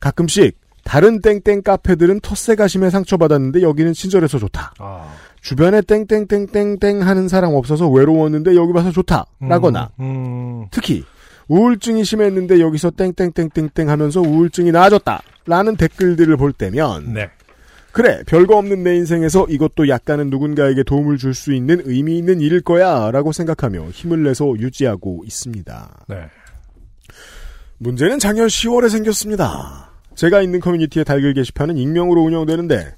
가끔씩 0.00 0.56
다른 0.82 1.20
땡땡 1.20 1.60
카페들은 1.62 2.20
텃세 2.20 2.54
가심에 2.54 2.88
상처받았는데 2.88 3.60
여기는 3.60 3.92
친절해서 3.92 4.38
좋다. 4.38 4.72
아. 4.78 5.12
주변에 5.42 5.82
땡땡땡땡땡 5.82 7.02
하는 7.02 7.28
사람 7.28 7.54
없어서 7.54 7.86
외로웠는데 7.90 8.56
여기 8.56 8.72
와서 8.72 8.90
좋다. 8.92 9.26
라거나 9.40 9.90
음. 10.00 10.68
특히 10.70 11.04
우울증이 11.48 12.02
심했는데 12.02 12.60
여기서 12.60 12.92
땡땡땡땡땡 12.92 13.90
하면서 13.90 14.22
우울증이 14.22 14.72
나아졌다. 14.72 15.20
라는 15.44 15.76
댓글들을 15.76 16.34
볼 16.38 16.54
때면 16.54 17.12
네. 17.12 17.28
그래 17.96 18.22
별거 18.26 18.58
없는 18.58 18.82
내 18.82 18.94
인생에서 18.94 19.46
이것도 19.48 19.88
약간은 19.88 20.28
누군가에게 20.28 20.82
도움을 20.82 21.16
줄 21.16 21.32
수 21.32 21.54
있는 21.54 21.80
의미 21.86 22.18
있는 22.18 22.42
일일 22.42 22.60
거야 22.60 23.10
라고 23.10 23.32
생각하며 23.32 23.88
힘을 23.88 24.22
내서 24.22 24.52
유지하고 24.58 25.22
있습니다. 25.24 26.04
네. 26.06 26.16
문제는 27.78 28.18
작년 28.18 28.48
10월에 28.48 28.90
생겼습니다. 28.90 29.92
제가 30.14 30.42
있는 30.42 30.60
커뮤니티의 30.60 31.06
달글 31.06 31.32
게시판은 31.32 31.78
익명으로 31.78 32.20
운영되는데 32.20 32.94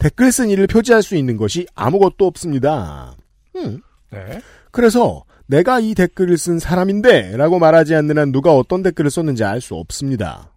댓글 0.00 0.32
쓴 0.32 0.50
일을 0.50 0.66
표지할 0.66 1.04
수 1.04 1.14
있는 1.14 1.36
것이 1.36 1.68
아무것도 1.76 2.26
없습니다. 2.26 3.14
음. 3.54 3.82
네. 4.10 4.40
그래서 4.72 5.22
내가 5.46 5.78
이 5.78 5.94
댓글을 5.94 6.38
쓴 6.38 6.58
사람인데 6.58 7.36
라고 7.36 7.60
말하지 7.60 7.94
않는 7.94 8.18
한 8.18 8.32
누가 8.32 8.52
어떤 8.56 8.82
댓글을 8.82 9.12
썼는지 9.12 9.44
알 9.44 9.60
수 9.60 9.76
없습니다. 9.76 10.50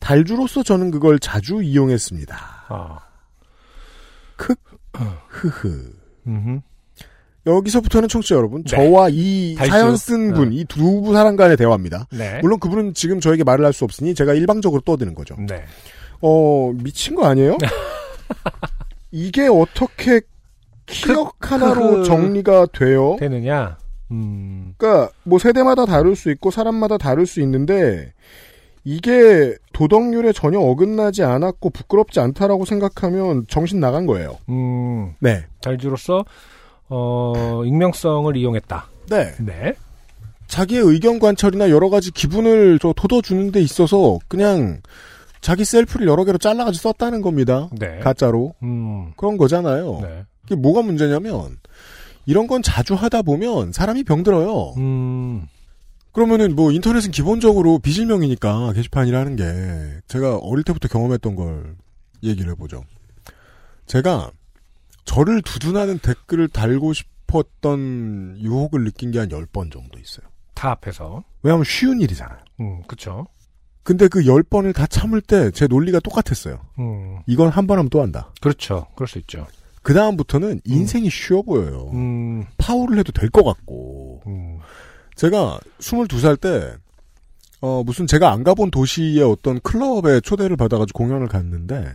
달주로서 0.00 0.64
저는 0.64 0.90
그걸 0.90 1.20
자주 1.20 1.62
이용했습니다. 1.62 2.36
아. 2.70 2.98
크, 4.40 4.54
흐흐. 5.28 5.92
음. 6.26 6.60
여기서부터는 7.46 8.08
청취자 8.08 8.34
여러분, 8.36 8.62
네. 8.62 8.70
저와 8.70 9.08
이 9.10 9.54
달주. 9.56 9.70
사연 9.72 9.96
쓴 9.96 10.32
분, 10.34 10.52
이두 10.52 11.12
사람 11.12 11.36
간의 11.36 11.56
대화입니다. 11.56 12.06
네. 12.12 12.38
물론 12.42 12.58
그분은 12.60 12.94
지금 12.94 13.18
저에게 13.20 13.44
말을 13.44 13.64
할 13.64 13.72
수 13.72 13.84
없으니 13.84 14.14
제가 14.14 14.34
일방적으로 14.34 14.82
떠드는 14.82 15.14
거죠. 15.14 15.36
네. 15.48 15.64
어, 16.20 16.70
미친 16.74 17.14
거 17.14 17.26
아니에요? 17.26 17.56
이게 19.10 19.48
어떻게 19.48 20.20
키역 20.86 21.34
하나로 21.50 21.96
그- 21.98 22.04
정리가 22.04 22.66
돼요? 22.72 23.16
되느냐? 23.18 23.78
음. 24.10 24.74
그러니까 24.76 25.10
뭐 25.24 25.38
세대마다 25.38 25.86
다를 25.86 26.16
수 26.16 26.30
있고 26.30 26.50
사람마다 26.50 26.98
다를 26.98 27.26
수 27.26 27.40
있는데 27.40 28.12
이게 28.84 29.56
도덕률에 29.72 30.32
전혀 30.32 30.58
어긋나지 30.58 31.22
않았고 31.22 31.70
부끄럽지 31.70 32.20
않다라고 32.20 32.64
생각하면 32.64 33.46
정신 33.48 33.80
나간 33.80 34.06
거예요. 34.06 34.38
음. 34.48 35.14
네. 35.20 35.44
달주로서 35.60 36.24
어, 36.88 37.62
익명성을 37.64 38.36
이용했다. 38.36 38.86
네. 39.10 39.32
네. 39.38 39.74
자기의 40.46 40.82
의견 40.82 41.18
관철이나 41.18 41.70
여러 41.70 41.90
가지 41.90 42.10
기분을 42.10 42.78
저 42.80 42.92
돋워주는 42.92 43.52
데 43.52 43.60
있어서 43.60 44.18
그냥 44.28 44.80
자기 45.40 45.64
셀프를 45.64 46.08
여러 46.08 46.24
개로 46.24 46.38
잘라가지고 46.38 46.82
썼다는 46.82 47.22
겁니다. 47.22 47.68
네. 47.78 47.98
가짜로. 48.00 48.54
음. 48.62 49.12
그런 49.16 49.36
거잖아요. 49.36 50.00
네. 50.02 50.24
이게 50.44 50.56
뭐가 50.56 50.82
문제냐면 50.82 51.56
이런 52.26 52.46
건 52.46 52.62
자주 52.62 52.94
하다 52.94 53.22
보면 53.22 53.72
사람이 53.72 54.04
병들어요. 54.04 54.74
음. 54.78 55.46
그러면은 56.12 56.56
뭐 56.56 56.72
인터넷은 56.72 57.10
기본적으로 57.12 57.78
비실명이니까 57.78 58.72
게시판이라는 58.72 59.36
게 59.36 60.00
제가 60.08 60.38
어릴 60.38 60.64
때부터 60.64 60.88
경험했던 60.88 61.36
걸 61.36 61.76
얘기를 62.22 62.50
해보죠. 62.52 62.82
제가 63.86 64.30
저를 65.04 65.42
두둔하는 65.42 65.98
댓글을 65.98 66.48
달고 66.48 66.92
싶었던 66.92 68.36
유혹을 68.40 68.84
느낀 68.84 69.10
게 69.12 69.18
한 69.18 69.28
10번 69.28 69.72
정도 69.72 69.98
있어요. 69.98 70.26
다 70.54 70.70
앞에서. 70.72 71.24
왜냐하면 71.42 71.64
쉬운 71.64 72.00
일이잖아요. 72.00 72.38
음, 72.60 72.82
그쵸. 72.86 73.26
근데 73.82 74.08
그 74.08 74.20
10번을 74.22 74.74
다 74.74 74.86
참을 74.86 75.20
때 75.22 75.50
제 75.52 75.66
논리가 75.66 76.00
똑같았어요. 76.00 76.60
음. 76.78 77.18
이건 77.26 77.48
한 77.48 77.66
번 77.66 77.78
하면 77.78 77.88
또 77.88 78.02
한다. 78.02 78.32
그렇죠. 78.40 78.86
그럴 78.94 79.08
수 79.08 79.18
있죠. 79.20 79.46
그 79.82 79.94
다음부터는 79.94 80.60
인생이 80.66 81.08
쉬워 81.08 81.42
보여요. 81.42 81.88
음. 81.94 82.44
파울을 82.58 82.98
해도 82.98 83.12
될 83.12 83.30
것 83.30 83.42
같고. 83.42 83.99
음. 85.20 85.30
제가 85.30 85.60
22살 85.78 86.40
때, 86.40 86.72
어, 87.60 87.82
무슨 87.84 88.06
제가 88.06 88.32
안 88.32 88.42
가본 88.42 88.70
도시의 88.70 89.22
어떤 89.22 89.60
클럽에 89.60 90.20
초대를 90.20 90.56
받아가지고 90.56 90.96
공연을 90.98 91.28
갔는데, 91.28 91.92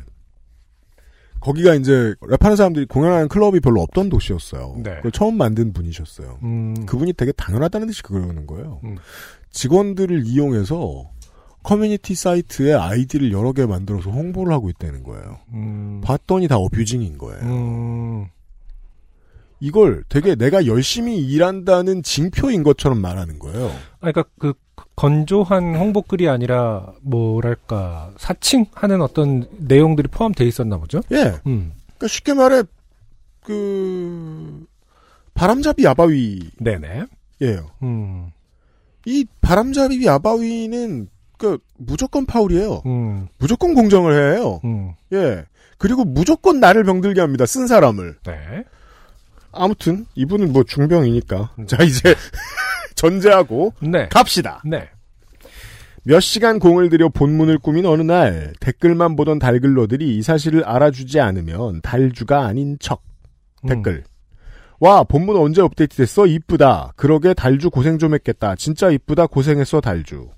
거기가 1.40 1.76
이제 1.76 2.14
랩하는 2.22 2.56
사람들이 2.56 2.86
공연하는 2.86 3.28
클럽이 3.28 3.60
별로 3.60 3.82
없던 3.82 4.10
도시였어요. 4.10 4.82
네. 4.84 4.96
그걸 4.98 5.12
처음 5.12 5.38
만든 5.38 5.74
분이셨어요. 5.74 6.40
음. 6.44 6.86
그분이 6.86 7.14
되게 7.14 7.32
당연하다는 7.34 7.88
듯이 7.88 8.02
그러는 8.02 8.48
거예요. 8.48 8.80
음. 8.84 8.98
직원들을 9.52 10.24
이용해서 10.26 11.10
커뮤니티 11.62 12.16
사이트에 12.16 12.74
아이디를 12.74 13.32
여러 13.32 13.52
개 13.54 13.66
만들어서 13.66 14.10
홍보를 14.12 14.54
하고 14.54 14.70
있다는 14.70 15.04
거예요. 15.04 15.40
음. 15.54 16.02
봤더니 16.04 16.48
다 16.48 16.58
어뷰징인 16.58 17.18
거예요. 17.18 18.28
음. 19.62 19.66
이걸 19.66 20.04
되게 20.10 20.36
내가 20.36 20.66
열심히 20.66 21.18
일한다는 21.20 22.04
징표인 22.04 22.64
것처럼 22.64 23.02
말하는 23.02 23.40
거예요. 23.40 23.68
아, 24.02 24.12
그러니까 24.12 24.24
그 24.40 24.54
건조한 24.96 25.76
홍보글이 25.76 26.30
아니라 26.30 26.94
뭐랄까 27.02 28.12
사칭하는 28.18 29.02
어떤 29.02 29.48
내용들이 29.58 30.08
포함되어 30.10 30.48
있었나 30.48 30.78
보죠. 30.78 31.02
예. 31.12 31.40
음. 31.48 31.74
그러니까 31.86 32.08
쉽게 32.08 32.34
말해 32.34 32.64
그 33.42 34.66
바람잡이 35.34 35.84
야바위예요. 35.84 36.50
네네. 36.60 37.06
음. 37.84 38.32
이 39.06 39.26
바람잡이 39.42 40.06
야바위는 40.06 41.10
그 41.38 41.58
무조건 41.78 42.26
파울이에요. 42.26 42.82
음. 42.86 43.28
무조건 43.38 43.74
공정을 43.74 44.38
해요. 44.38 44.62
음. 44.64 44.94
예. 45.14 45.44
그리고 45.78 46.06
무조건 46.06 46.60
나를 46.60 46.84
병들게 46.86 47.20
합니다. 47.20 47.46
쓴 47.46 47.68
사람을. 47.68 48.18
네. 48.26 48.64
아무튼 49.56 50.06
이분은 50.16 50.54
뭐 50.54 50.64
중병이니까. 50.64 51.52
자 51.68 51.84
이제 51.84 52.16
전제하고 52.96 53.74
네. 53.82 54.08
갑시다. 54.10 54.62
네. 54.66 54.88
몇 56.04 56.20
시간 56.20 56.60
공을 56.60 56.90
들여 56.90 57.10
본문을 57.10 57.58
꾸민 57.58 57.86
어느 57.88 58.04
날 58.04 58.54
댓글만 58.60 59.16
보던 59.16 59.40
달글러들이 59.40 60.18
이 60.18 60.22
사실을 60.22 60.64
알아주지 60.64 61.20
않으면 61.20 61.82
달주가 61.82 62.46
아닌 62.46 62.78
척. 62.80 63.02
음. 63.64 63.70
댓글. 63.70 64.04
와 64.80 65.04
본문 65.04 65.36
언제 65.38 65.62
업데이트됐어? 65.62 66.28
이쁘다. 66.28 66.94
그러게 66.96 67.34
달주 67.34 67.70
고생 67.70 67.98
좀 67.98 68.14
했겠다. 68.14 68.56
진짜 68.56 68.92
이쁘다. 68.92 69.28
고생했어 69.28 69.82
달주. 69.82 70.30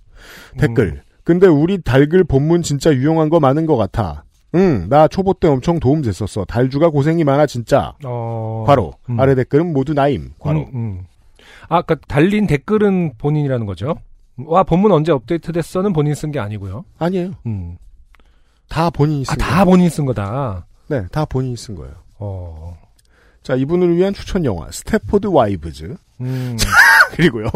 댓글. 0.58 1.02
근데 1.24 1.48
우리 1.48 1.82
달글 1.82 2.24
본문 2.24 2.62
진짜 2.62 2.94
유용한 2.94 3.28
거 3.30 3.42
많은 3.42 3.66
것 3.66 3.76
같아. 3.76 4.24
응, 4.56 4.88
나 4.90 5.08
초보 5.08 5.34
때 5.34 5.48
엄청 5.48 5.80
도움 5.80 6.02
됐었어. 6.02 6.46
달주가 6.46 6.90
고생이 6.90 7.24
많아 7.24 7.46
진짜. 7.46 7.94
어. 8.06 8.64
과로. 8.66 8.94
음. 9.10 9.20
아래 9.20 9.36
댓글은 9.36 9.74
모두 9.74 9.94
나임. 9.94 10.32
과로. 10.40 10.62
음, 10.62 10.66
음. 10.74 11.06
아, 11.70 11.82
그니까 11.82 12.06
달린 12.08 12.48
댓글은 12.48 13.14
본인이라는 13.18 13.66
거죠. 13.66 13.96
와, 14.38 14.64
본문 14.64 14.92
언제 14.92 15.12
업데이트 15.12 15.52
됐어는 15.52 15.94
본인 15.94 16.14
쓴 16.14 16.32
게 16.32 16.40
아니고요. 16.40 16.86
아니에요. 17.00 17.32
음. 17.46 17.78
다 18.70 18.90
본인이 18.90 19.24
아, 19.28 19.32
쓴다 19.32 19.48
거예요. 19.48 19.66
본인 19.66 19.90
쓴 19.90 20.06
거다. 20.06 20.66
네, 20.88 21.06
다 21.12 21.26
본인이 21.26 21.58
쓴 21.58 21.76
거예요. 21.76 21.94
어. 22.20 22.78
자, 23.44 23.56
이분을 23.56 23.96
위한 23.98 24.14
추천 24.14 24.46
영화 24.46 24.70
Stepford 24.72 25.28
Wives. 25.28 25.96
음. 26.22 26.58
그리고요. 27.16 27.48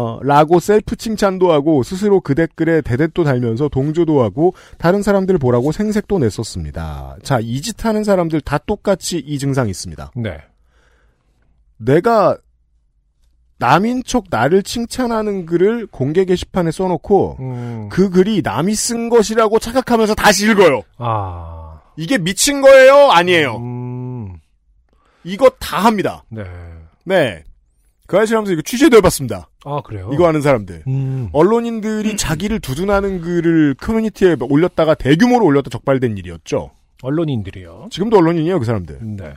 어, 0.00 0.20
라고 0.22 0.60
셀프 0.60 0.94
칭찬도 0.94 1.50
하고 1.52 1.82
스스로 1.82 2.20
그 2.20 2.36
댓글에 2.36 2.82
대댓도 2.82 3.24
달면서 3.24 3.68
동조도 3.68 4.22
하고 4.22 4.54
다른 4.78 5.02
사람들 5.02 5.38
보라고 5.38 5.72
생색도 5.72 6.20
냈었습니다. 6.20 7.16
자, 7.24 7.40
이 7.42 7.60
짓 7.60 7.84
하는 7.84 8.04
사람들 8.04 8.40
다 8.42 8.58
똑같이 8.58 9.18
이 9.18 9.40
증상이 9.40 9.70
있습니다. 9.70 10.12
네. 10.14 10.38
내가 11.78 12.38
남인 13.58 14.04
척 14.04 14.26
나를 14.30 14.62
칭찬하는 14.62 15.44
글을 15.46 15.88
공개 15.88 16.24
게시판에 16.24 16.70
써놓고 16.70 17.36
음. 17.40 17.88
그 17.90 18.08
글이 18.08 18.42
남이 18.44 18.76
쓴 18.76 19.08
것이라고 19.08 19.58
착각하면서 19.58 20.14
다시 20.14 20.48
읽어요. 20.48 20.82
아. 20.98 21.80
이게 21.96 22.18
미친 22.18 22.60
거예요? 22.60 23.10
아니에요. 23.10 23.56
음. 23.56 24.36
이거 25.24 25.50
다 25.58 25.78
합니다. 25.78 26.22
네. 26.28 26.44
네. 27.04 27.42
그 28.08 28.16
아저씨 28.16 28.34
하면서 28.34 28.54
이거 28.54 28.62
취재도 28.62 28.96
해봤습니다. 28.96 29.50
아, 29.66 29.82
그래요? 29.82 30.08
이거 30.14 30.26
하는 30.26 30.40
사람들. 30.40 30.84
음. 30.88 31.28
언론인들이 31.32 32.16
자기를 32.16 32.58
두둔하는 32.58 33.20
글을 33.20 33.74
커뮤니티에 33.74 34.36
올렸다가 34.40 34.94
대규모로 34.94 35.44
올렸다 35.44 35.68
적발된 35.68 36.16
일이었죠. 36.16 36.70
언론인들이요. 37.02 37.88
지금도 37.90 38.16
언론인이에요, 38.16 38.58
그 38.58 38.64
사람들. 38.64 38.98
네. 39.02 39.34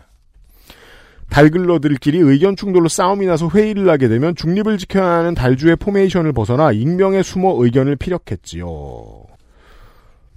달글러들끼리 1.30 2.18
의견 2.20 2.56
충돌로 2.56 2.88
싸움이 2.88 3.26
나서 3.26 3.50
회의를 3.50 3.90
하게 3.90 4.08
되면 4.08 4.36
중립을 4.36 4.78
지켜야 4.78 5.06
하는 5.18 5.36
달주의 5.36 5.76
포메이션을 5.76 6.32
벗어나 6.32 6.72
익명에 6.72 7.24
숨어 7.24 7.62
의견을 7.62 7.98
피력했지요. 7.98 9.26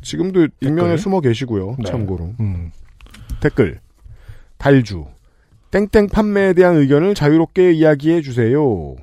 지금도 0.02 0.48
익명에 0.60 0.88
댓글? 0.88 0.98
숨어 0.98 1.20
계시고요. 1.20 1.76
네. 1.78 1.84
참고로. 1.88 2.34
음. 2.40 2.72
댓글. 3.40 3.78
달주. 4.58 5.06
땡땡 5.74 6.06
판매에 6.06 6.52
대한 6.52 6.76
의견을 6.76 7.16
자유롭게 7.16 7.72
이야기해 7.72 8.22
주세요. 8.22 8.94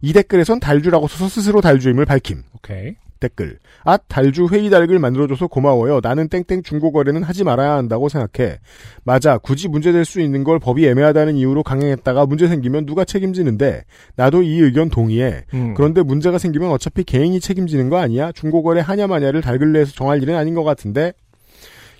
이 0.00 0.12
댓글에선 0.12 0.60
달주라고 0.60 1.08
써서 1.08 1.28
스스로 1.28 1.60
달주임을 1.60 2.04
밝힘. 2.04 2.40
오케이. 2.54 2.94
댓글. 3.18 3.58
아, 3.82 3.96
달주 3.96 4.46
회의 4.46 4.70
달글 4.70 5.00
만들어줘서 5.00 5.48
고마워요. 5.48 5.98
나는 6.04 6.28
땡땡 6.28 6.62
중고거래는 6.62 7.24
하지 7.24 7.42
말아야 7.42 7.72
한다고 7.72 8.08
생각해. 8.08 8.60
맞아. 9.02 9.38
굳이 9.38 9.66
문제될 9.66 10.04
수 10.04 10.20
있는 10.20 10.44
걸 10.44 10.60
법이 10.60 10.86
애매하다는 10.86 11.34
이유로 11.34 11.64
강행했다가 11.64 12.26
문제 12.26 12.46
생기면 12.46 12.86
누가 12.86 13.04
책임지는데. 13.04 13.82
나도 14.14 14.42
이 14.42 14.60
의견 14.60 14.90
동의해. 14.90 15.42
음. 15.52 15.74
그런데 15.74 16.02
문제가 16.02 16.38
생기면 16.38 16.70
어차피 16.70 17.02
개인이 17.02 17.40
책임지는 17.40 17.88
거 17.88 17.96
아니야? 17.96 18.30
중고거래 18.30 18.82
하냐 18.82 19.08
마냐를 19.08 19.40
달글 19.40 19.72
내에서 19.72 19.90
정할 19.90 20.22
일은 20.22 20.36
아닌 20.36 20.54
것 20.54 20.62
같은데. 20.62 21.12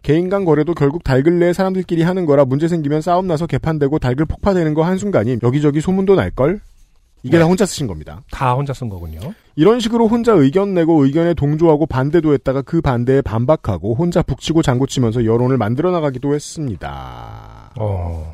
개인 0.04 0.28
간 0.28 0.44
거래도 0.44 0.74
결국 0.74 1.02
달글 1.02 1.38
내에 1.38 1.54
사람들끼리 1.54 2.02
하는 2.02 2.26
거라 2.26 2.44
문제 2.44 2.68
생기면 2.68 3.00
싸움 3.00 3.26
나서 3.26 3.46
개판되고 3.46 3.98
달글 3.98 4.26
폭파되는 4.26 4.74
거 4.74 4.84
한순간이 4.84 5.38
여기저기 5.42 5.80
소문도 5.80 6.14
날걸? 6.14 6.60
이게 7.22 7.38
네. 7.38 7.42
다 7.42 7.48
혼자 7.48 7.64
쓰신 7.64 7.86
겁니다. 7.86 8.20
다 8.30 8.52
혼자 8.52 8.74
쓴 8.74 8.90
거군요. 8.90 9.18
이런 9.56 9.80
식으로 9.80 10.06
혼자 10.06 10.32
의견 10.32 10.74
내고 10.74 11.06
의견에 11.06 11.32
동조하고 11.32 11.86
반대도 11.86 12.34
했다가 12.34 12.60
그 12.60 12.82
반대에 12.82 13.22
반박하고 13.22 13.94
혼자 13.94 14.20
북치고 14.20 14.60
장구치면서 14.60 15.24
여론을 15.24 15.56
만들어 15.56 15.90
나가기도 15.90 16.34
했습니다. 16.34 17.72
어. 17.80 18.33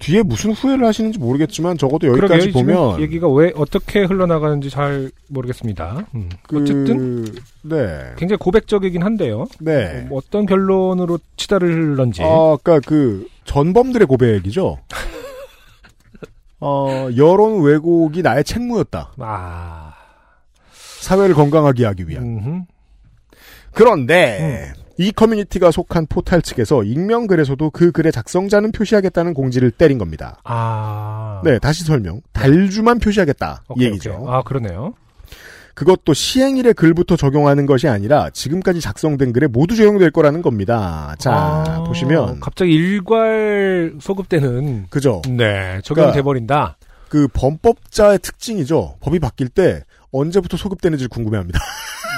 뒤에 0.00 0.22
무슨 0.22 0.52
후회를 0.52 0.84
하시는지 0.86 1.18
모르겠지만 1.18 1.76
적어도 1.78 2.08
여기까지 2.08 2.50
그러게요. 2.52 2.52
보면 2.74 3.00
얘기가 3.02 3.28
왜 3.28 3.52
어떻게 3.54 4.02
흘러나가는지 4.02 4.70
잘 4.70 5.10
모르겠습니다. 5.28 6.06
음. 6.14 6.28
그- 6.48 6.62
어쨌든 6.62 7.24
네. 7.62 8.12
굉장히 8.16 8.38
고백적이긴 8.38 9.02
한데요. 9.02 9.46
네. 9.60 10.06
뭐 10.08 10.18
어떤 10.18 10.46
결론으로 10.46 11.18
치달을 11.36 11.96
런지. 11.96 12.22
아, 12.22 12.52
아까 12.54 12.80
그 12.80 13.28
전범들의 13.44 14.06
고백이죠. 14.06 14.78
어, 16.60 17.08
여론 17.16 17.62
왜곡이 17.62 18.22
나의 18.22 18.44
책무였다. 18.44 19.12
아. 19.18 19.94
사회를 21.00 21.34
건강하게 21.34 21.84
하기 21.86 22.08
위한. 22.08 22.24
음흠. 22.24 22.60
그런데 23.72 24.72
이 25.00 25.12
커뮤니티가 25.12 25.70
속한 25.70 26.08
포탈 26.10 26.42
측에서 26.42 26.84
익명 26.84 27.26
글에서도 27.26 27.70
그 27.70 27.90
글의 27.90 28.12
작성자는 28.12 28.70
표시하겠다는 28.70 29.32
공지를 29.32 29.70
때린 29.70 29.96
겁니다. 29.96 30.36
아. 30.44 31.40
네, 31.42 31.58
다시 31.58 31.84
설명. 31.84 32.20
달주만 32.34 32.98
표시하겠다. 32.98 33.62
이 33.62 33.72
오케이, 33.72 33.86
얘기죠. 33.86 34.18
오케이. 34.20 34.34
아, 34.34 34.42
그러네요. 34.42 34.92
그것도 35.72 36.12
시행일의 36.12 36.74
글부터 36.74 37.16
적용하는 37.16 37.64
것이 37.64 37.88
아니라 37.88 38.28
지금까지 38.28 38.82
작성된 38.82 39.32
글에 39.32 39.46
모두 39.46 39.74
적용될 39.74 40.10
거라는 40.10 40.42
겁니다. 40.42 41.14
자, 41.18 41.32
아, 41.32 41.84
보시면 41.86 42.40
갑자기 42.40 42.74
일괄 42.74 43.94
소급되는 44.02 44.88
그죠? 44.90 45.22
네, 45.30 45.80
적용이 45.82 46.08
그러니까- 46.08 46.12
돼 46.12 46.20
버린다. 46.22 46.76
그 47.08 47.26
범법자의 47.28 48.18
특징이죠. 48.18 48.96
법이 49.00 49.18
바뀔 49.18 49.48
때 49.48 49.82
언제부터 50.12 50.58
소급되는지 50.58 51.06
궁금해합니다. 51.06 51.58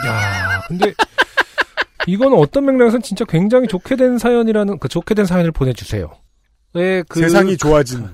야, 0.09 0.63
근데 0.67 0.93
이거는 2.07 2.37
어떤 2.39 2.67
맥락에서는 2.67 3.03
진짜 3.03 3.25
굉장히 3.25 3.69
좋게 3.69 3.97
된 3.97 4.19
사연이라는 4.19 4.79
그 4.79 4.89
좋게 4.89 5.15
된 5.15 5.25
사연을 5.25 5.53
보내 5.53 5.73
주세요. 5.73 6.11
네, 6.75 7.03
그 7.09 7.21
세상이 7.21 7.57
좋아진. 7.57 8.09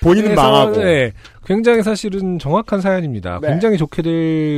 본인은 0.00 0.30
그래서, 0.30 0.42
망하고. 0.42 0.76
네, 0.78 1.12
굉장히 1.46 1.82
사실은 1.82 2.38
정확한 2.38 2.80
사연입니다. 2.80 3.38
네. 3.40 3.48
굉장히 3.48 3.78
좋게 3.78 4.02
될 4.02 4.12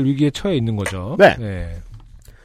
위기에 0.04 0.30
처해 0.30 0.56
있는 0.56 0.76
거죠. 0.76 1.16
네. 1.18 1.76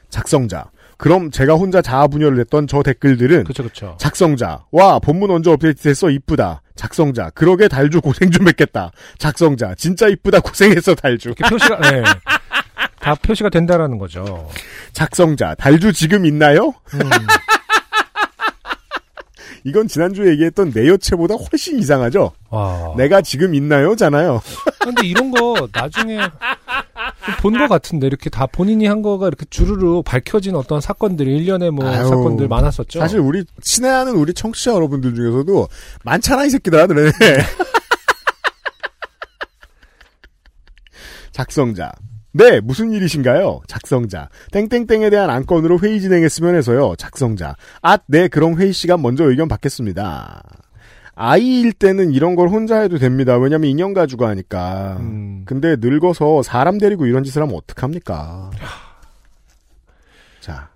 작성자. 0.09 0.69
그럼 0.97 1.31
제가 1.31 1.55
혼자 1.55 1.81
자아 1.81 2.05
분열을 2.07 2.39
했던 2.41 2.67
저 2.67 2.83
댓글들은 2.83 3.45
그렇죠, 3.45 3.63
그렇죠. 3.63 3.95
작성자. 3.97 4.65
와, 4.71 4.99
본문 4.99 5.31
언제 5.31 5.49
업데이트됐어? 5.49 6.11
이쁘다. 6.11 6.61
작성자. 6.75 7.31
그러게 7.31 7.67
달주 7.67 8.01
고생 8.01 8.29
좀 8.29 8.47
했겠다. 8.47 8.91
작성자. 9.17 9.73
진짜 9.75 10.07
이쁘다. 10.07 10.41
고생했어, 10.41 10.93
달주. 10.93 11.29
이렇게 11.29 11.49
표시가 11.49 11.79
네. 11.89 12.03
다 13.01 13.15
표시가 13.15 13.49
된다라는 13.49 13.97
거죠. 13.97 14.47
작성자. 14.93 15.55
달주 15.55 15.91
지금 15.91 16.25
있나요? 16.25 16.73
음, 16.93 16.99
이건 19.63 19.87
지난주에 19.87 20.31
얘기했던 20.31 20.71
내 20.71 20.87
여체보다 20.87 21.35
훨씬 21.35 21.77
이상하죠? 21.79 22.31
와. 22.49 22.93
내가 22.97 23.21
지금 23.21 23.53
있나요? 23.55 23.95
잖아요. 23.95 24.41
근데 24.81 25.05
이런 25.07 25.29
거 25.31 25.67
나중에 25.71 26.17
본 27.41 27.53
것 27.53 27.67
같은데 27.67 28.07
이렇게 28.07 28.29
다 28.31 28.47
본인이 28.47 28.87
한 28.87 29.01
거가 29.03 29.27
이렇게 29.27 29.45
주르르 29.49 30.01
밝혀진 30.03 30.55
어떤 30.55 30.81
사건들이 30.81 31.37
일련의 31.37 31.69
뭐 31.71 31.87
아유, 31.87 32.07
사건들 32.07 32.47
많았었죠. 32.47 32.99
사실 32.99 33.19
우리 33.19 33.43
친애하는 33.61 34.13
우리 34.15 34.33
청취자 34.33 34.73
여러분들 34.73 35.13
중에서도 35.15 35.67
많잖아 36.03 36.45
이 36.45 36.49
새끼들아 36.49 36.87
그래. 36.87 37.11
작성자. 41.31 41.91
네, 42.33 42.61
무슨 42.61 42.91
일이신가요? 42.93 43.61
작성자. 43.67 44.29
땡땡땡에 44.51 45.09
대한 45.09 45.29
안건으로 45.29 45.79
회의 45.79 45.99
진행했으면 45.99 46.55
해서요. 46.55 46.95
작성자. 46.97 47.55
아, 47.81 47.97
네, 48.07 48.27
그럼 48.27 48.55
회의 48.59 48.71
시간 48.71 49.01
먼저 49.01 49.29
의견 49.29 49.47
받겠습니다. 49.47 50.41
아이일 51.13 51.73
때는 51.73 52.11
이런 52.13 52.35
걸 52.35 52.47
혼자 52.47 52.79
해도 52.79 52.97
됩니다. 52.97 53.37
왜냐면 53.37 53.69
인형 53.69 53.93
가지고 53.93 54.25
하니까. 54.27 54.97
음, 55.01 55.43
근데 55.45 55.75
늙어서 55.79 56.41
사람 56.41 56.77
데리고 56.77 57.05
이런 57.05 57.23
짓을 57.23 57.41
하면 57.41 57.55
어떡합니까? 57.55 58.49
자. 60.39 60.69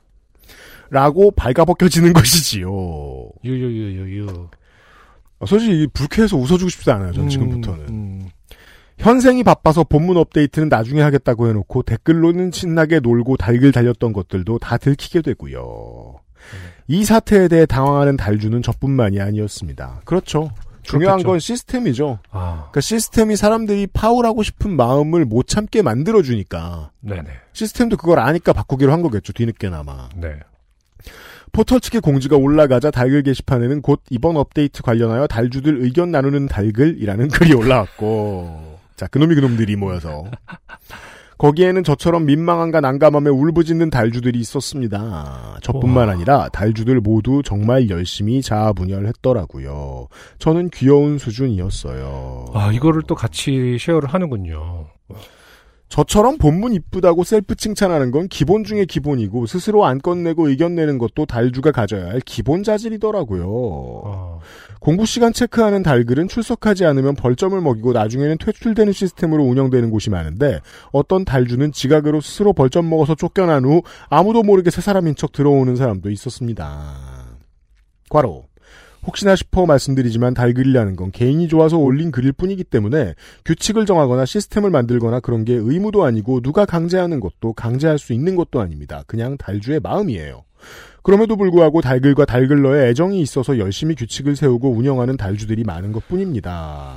라고 0.89 1.31
발가벗겨지는 1.31 2.11
것이지요. 2.13 2.69
유유유유유. 3.43 4.49
어, 5.39 5.45
솔직히 5.45 5.83
이 5.83 5.87
불쾌해서 5.87 6.37
웃어주고 6.37 6.69
싶지 6.69 6.91
않아요. 6.91 7.11
전 7.13 7.27
지금부터는. 7.27 7.79
음, 7.89 8.14
현생이 8.97 9.43
바빠서 9.43 9.83
본문 9.83 10.17
업데이트는 10.17 10.69
나중에 10.69 11.01
하겠다고 11.01 11.47
해놓고 11.49 11.83
댓글로는 11.83 12.51
신나게 12.51 12.99
놀고 12.99 13.37
달글 13.37 13.71
달렸던 13.71 14.13
것들도 14.13 14.59
다 14.59 14.77
들키게 14.77 15.21
되고요. 15.21 16.15
이 16.87 17.03
사태에 17.03 17.47
대해 17.47 17.65
당황하는 17.65 18.17
달주는 18.17 18.61
저뿐만이 18.61 19.19
아니었습니다. 19.19 20.01
그렇죠. 20.05 20.51
중요한 20.83 21.17
그렇겠죠. 21.17 21.27
건 21.27 21.39
시스템이죠. 21.39 22.19
아, 22.29 22.67
그러니까 22.69 22.81
시스템이 22.81 23.35
사람들이 23.35 23.87
파울하고 23.87 24.43
싶은 24.43 24.75
마음을 24.75 25.25
못 25.25 25.47
참게 25.47 25.81
만들어주니까 25.81 26.91
네네. 27.01 27.27
시스템도 27.53 27.97
그걸 27.97 28.19
아니까 28.19 28.53
바꾸기로 28.53 28.91
한 28.91 29.01
거겠죠. 29.01 29.33
뒤늦게나마. 29.33 30.09
네. 30.15 30.39
포털 31.51 31.79
측의 31.79 32.01
공지가 32.01 32.35
올라가자 32.35 32.91
달글 32.91 33.23
게시판에는 33.23 33.81
곧 33.81 34.01
이번 34.09 34.37
업데이트 34.37 34.83
관련하여 34.83 35.25
달주들 35.25 35.81
의견 35.81 36.11
나누는 36.11 36.47
달글이라는 36.47 37.29
글이 37.29 37.53
올라왔고 37.53 38.74
자 38.95 39.07
그놈이 39.07 39.35
그놈들이 39.35 39.75
모여서 39.75 40.25
거기에는 41.37 41.83
저처럼 41.83 42.25
민망함과 42.25 42.79
난감함에 42.79 43.29
울부짖는 43.29 43.89
달주들이 43.89 44.39
있었습니다. 44.39 45.57
저뿐만. 45.61 46.09
아니라 46.09 46.47
달주들 46.49 47.01
모두 47.01 47.41
정말 47.43 47.89
열심히 47.89 48.41
자아분열했더라고요. 48.41 50.07
저는 50.39 50.69
귀여운 50.69 51.17
수준이었어요. 51.17 52.45
아, 52.53 52.71
이거를 52.71 53.01
또 53.05 53.15
같이 53.15 53.77
share를 53.79 54.13
하는군요. 54.13 54.87
저처럼 55.87 56.37
본문 56.37 56.73
이쁘다고 56.73 57.23
셀프 57.23 57.55
칭찬하는 57.55 58.11
건 58.11 58.27
기본 58.27 58.63
중의 58.63 58.87
기본이고 58.87 59.45
스스로 59.45 59.85
안건 59.85 59.99
내고 59.99 60.49
의견 60.49 60.75
내는 60.75 60.97
것도 60.97 61.25
달주가 61.25 61.71
가져야 61.71 62.07
할 62.07 62.19
기본 62.21 62.63
자질이더라고요. 62.63 64.01
아, 64.05 64.39
공부 64.79 65.05
시간 65.05 65.31
체크하는 65.31 65.83
달글은 65.83 66.27
출석하지 66.27 66.85
않으면 66.85 67.15
벌점을 67.15 67.59
먹이고 67.61 67.93
나중에는 67.93 68.37
퇴출되는 68.39 68.93
시스템으로 68.93 69.43
운영되는 69.43 69.89
곳이 69.91 70.09
많은데 70.09 70.59
어떤 70.91 71.23
달주는 71.23 71.71
지각으로 71.71 72.19
스스로 72.19 72.53
벌점 72.53 72.89
먹어서 72.89 73.15
쫓겨난 73.15 73.63
후 73.63 73.83
아무도 74.09 74.43
모르게 74.43 74.71
새 74.71 74.81
사람인 74.81 75.15
척 75.15 75.31
들어오는 75.31 75.75
사람도 75.75 76.09
있었습니다. 76.09 76.93
과로. 78.09 78.45
혹시나 79.05 79.35
싶어 79.35 79.65
말씀드리지만 79.65 80.33
달글이라는 80.33 80.95
건 80.95 81.11
개인이 81.11 81.47
좋아서 81.47 81.77
올린 81.77 82.11
글일 82.11 82.31
뿐이기 82.33 82.63
때문에 82.63 83.13
규칙을 83.45 83.85
정하거나 83.85 84.25
시스템을 84.25 84.71
만들거나 84.71 85.19
그런 85.19 85.45
게 85.45 85.53
의무도 85.53 86.03
아니고 86.03 86.41
누가 86.41 86.65
강제하는 86.65 87.19
것도 87.19 87.53
강제할 87.53 87.99
수 87.99 88.13
있는 88.13 88.35
것도 88.35 88.59
아닙니다. 88.61 89.03
그냥 89.07 89.37
달주의 89.37 89.79
마음이에요. 89.79 90.43
그럼에도 91.03 91.37
불구하고 91.37 91.81
달글과 91.81 92.25
달글러에 92.25 92.89
애정이 92.89 93.21
있어서 93.21 93.59
열심히 93.59 93.93
규칙을 93.93 94.35
세우고 94.35 94.71
운영하는 94.71 95.17
달주들이 95.17 95.63
많은 95.63 95.91
것 95.91 96.07
뿐입니다. 96.07 96.95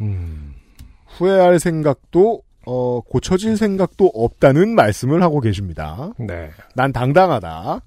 음. 0.00 0.54
후회할 1.06 1.58
생각도, 1.58 2.42
어, 2.64 3.00
고쳐질 3.00 3.56
생각도 3.56 4.06
없다는 4.14 4.76
말씀을 4.76 5.22
하고 5.22 5.40
계십니다. 5.40 6.12
네. 6.16 6.50
난 6.76 6.92
당당하다. 6.92 7.80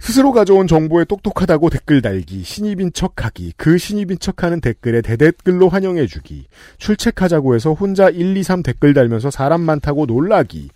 스스로 0.00 0.32
가져온 0.32 0.66
정보에 0.66 1.04
똑똑하다고 1.04 1.70
댓글 1.70 2.00
달기, 2.00 2.42
신입인 2.42 2.92
척하기, 2.92 3.54
그 3.56 3.78
신입인 3.78 4.18
척하는 4.18 4.60
댓글에 4.60 5.02
대댓글로 5.02 5.68
환영해주기, 5.68 6.46
출첵하자고 6.78 7.54
해서 7.54 7.72
혼자 7.72 8.08
1, 8.08 8.36
2, 8.36 8.42
3 8.42 8.62
댓글 8.62 8.94
달면서 8.94 9.30
사람 9.30 9.60
많다고 9.60 10.06
놀라기, 10.06 10.70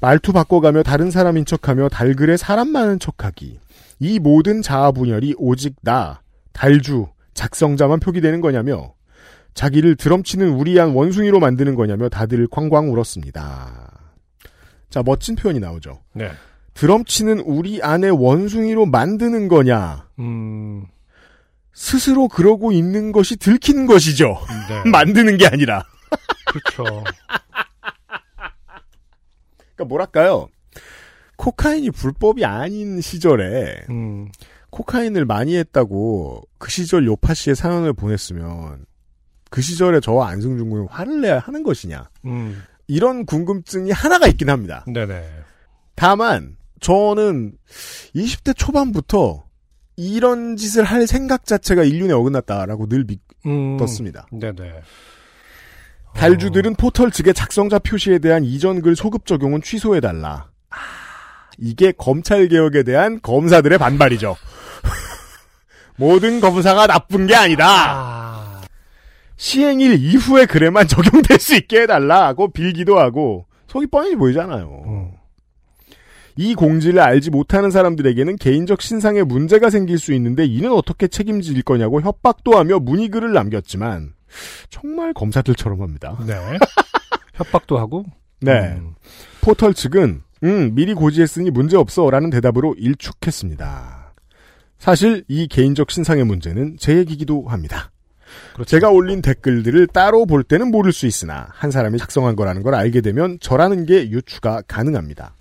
말투 0.00 0.32
바꿔가며 0.32 0.82
다른 0.82 1.10
사람인 1.10 1.44
척하며 1.44 1.88
달글에 1.88 2.36
사람 2.36 2.68
많은 2.68 3.00
척하기, 3.00 3.58
이 3.98 4.18
모든 4.18 4.62
자아 4.62 4.92
분열이 4.92 5.34
오직 5.36 5.74
나, 5.82 6.20
달주, 6.52 7.08
작성자만 7.34 8.00
표기되는 8.00 8.40
거냐며, 8.40 8.94
자기를 9.54 9.96
드럼치는 9.96 10.48
우리한 10.50 10.90
원숭이로 10.90 11.40
만드는 11.40 11.74
거냐며 11.74 12.08
다들 12.08 12.46
쾅쾅 12.46 12.92
울었습니다. 12.92 13.90
자, 14.90 15.02
멋진 15.04 15.36
표현이 15.36 15.60
나오죠. 15.60 16.00
네. 16.14 16.30
드럼 16.80 17.04
치는 17.04 17.40
우리 17.40 17.82
안의 17.82 18.10
원숭이로 18.10 18.86
만드는 18.86 19.48
거냐? 19.48 20.08
음, 20.18 20.86
스스로 21.74 22.26
그러고 22.26 22.72
있는 22.72 23.12
것이 23.12 23.36
들킨 23.36 23.84
것이죠. 23.84 24.38
네. 24.70 24.82
만드는 24.90 25.36
게 25.36 25.46
아니라. 25.46 25.84
그렇죠. 26.46 27.04
그러니까 29.58 29.84
뭐랄까요? 29.86 30.48
코카인이 31.36 31.90
불법이 31.90 32.46
아닌 32.46 33.02
시절에 33.02 33.84
음, 33.90 34.30
코카인을 34.70 35.26
많이 35.26 35.58
했다고 35.58 36.44
그 36.56 36.70
시절 36.70 37.04
요파 37.04 37.34
씨의 37.34 37.56
사연을 37.56 37.92
보냈으면 37.92 38.86
그 39.50 39.60
시절에 39.60 40.00
저와 40.00 40.28
안승준 40.28 40.70
군이 40.70 40.86
화를 40.88 41.20
내야 41.20 41.40
하는 41.40 41.62
것이냐? 41.62 42.08
음, 42.24 42.62
이런 42.86 43.26
궁금증이 43.26 43.90
하나가 43.90 44.26
있긴 44.28 44.48
합니다. 44.48 44.86
네네. 44.88 45.28
다만 45.94 46.56
저는 46.80 47.52
20대 48.14 48.56
초반부터 48.56 49.44
이런 49.96 50.56
짓을 50.56 50.84
할 50.84 51.06
생각 51.06 51.44
자체가 51.44 51.84
인륜에 51.84 52.12
어긋났다라고 52.12 52.88
늘 52.88 53.04
음, 53.46 53.76
믿었습니다. 53.76 54.26
네네. 54.32 54.80
달주들은 56.14 56.74
포털 56.74 57.10
측의 57.10 57.34
작성자 57.34 57.78
표시에 57.78 58.18
대한 58.18 58.44
이전 58.44 58.82
글 58.82 58.96
소급 58.96 59.26
적용은 59.26 59.62
취소해달라. 59.62 60.50
아, 60.70 60.76
이게 61.58 61.92
검찰 61.92 62.48
개혁에 62.48 62.82
대한 62.82 63.20
검사들의 63.22 63.78
반발이죠. 63.78 64.36
모든 65.96 66.40
검사가 66.40 66.86
나쁜 66.86 67.26
게 67.26 67.34
아니다. 67.34 67.66
아, 67.68 68.60
시행일 69.36 70.02
이후에 70.02 70.46
글에만 70.46 70.88
적용될 70.88 71.38
수 71.38 71.54
있게 71.54 71.82
해달라고 71.82 72.52
빌기도 72.52 72.98
하고 72.98 73.46
속이 73.68 73.86
뻔히 73.86 74.16
보이잖아요. 74.16 74.82
음, 74.86 75.12
이 76.40 76.54
공지를 76.54 77.00
알지 77.00 77.28
못하는 77.28 77.70
사람들에게는 77.70 78.36
개인적 78.36 78.80
신상에 78.80 79.22
문제가 79.22 79.68
생길 79.68 79.98
수 79.98 80.14
있는데 80.14 80.46
이는 80.46 80.72
어떻게 80.72 81.06
책임질 81.06 81.60
거냐고 81.64 82.00
협박도 82.00 82.56
하며 82.56 82.78
문의글을 82.78 83.34
남겼지만 83.34 84.14
정말 84.70 85.12
검사들처럼 85.12 85.82
합니다. 85.82 86.16
네. 86.26 86.34
협박도 87.34 87.76
하고. 87.78 88.06
네. 88.40 88.74
음, 88.78 88.94
포털 89.42 89.74
측은 89.74 90.22
음 90.44 90.74
미리 90.74 90.94
고지했으니 90.94 91.50
문제 91.50 91.76
없어라는 91.76 92.30
대답으로 92.30 92.74
일축했습니다. 92.78 94.14
사실 94.78 95.24
이 95.28 95.46
개인적 95.46 95.90
신상의 95.90 96.24
문제는 96.24 96.78
제 96.80 96.96
얘기기도 96.96 97.48
합니다. 97.48 97.90
그렇죠. 98.54 98.70
제가 98.70 98.88
올린 98.88 99.20
댓글들을 99.20 99.88
따로 99.88 100.24
볼 100.24 100.42
때는 100.42 100.70
모를 100.70 100.94
수 100.94 101.06
있으나 101.06 101.48
한 101.50 101.70
사람이 101.70 101.98
작성한 101.98 102.34
거라는 102.34 102.62
걸 102.62 102.74
알게 102.76 103.02
되면 103.02 103.36
저라는 103.42 103.84
게 103.84 104.08
유추가 104.08 104.62
가능합니다. 104.66 105.34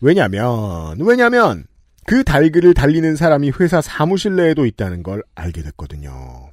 왜냐면 0.00 0.98
왜냐면 1.00 1.64
그 2.06 2.22
달글을 2.22 2.74
달리는 2.74 3.16
사람이 3.16 3.52
회사 3.60 3.80
사무실 3.80 4.36
내에도 4.36 4.64
있다는 4.66 5.02
걸 5.02 5.22
알게 5.34 5.62
됐거든요. 5.62 6.50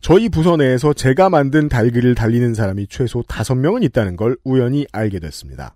저희 0.00 0.28
부서 0.28 0.56
내에서 0.56 0.92
제가 0.92 1.30
만든 1.30 1.68
달글을 1.68 2.14
달리는 2.14 2.54
사람이 2.54 2.86
최소 2.88 3.22
다섯 3.22 3.54
명은 3.56 3.82
있다는 3.82 4.16
걸 4.16 4.36
우연히 4.44 4.86
알게 4.92 5.18
됐습니다. 5.18 5.74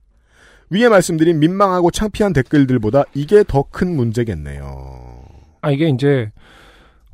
위에 0.71 0.89
말씀드린 0.89 1.41
민망하고 1.41 1.91
창피한 1.91 2.33
댓글들보다 2.33 3.05
이게 3.15 3.43
더 3.47 3.65
큰 3.71 3.97
문제겠네요. 3.97 5.25
아, 5.63 5.71
이게 5.73 5.89
이제 5.89 6.31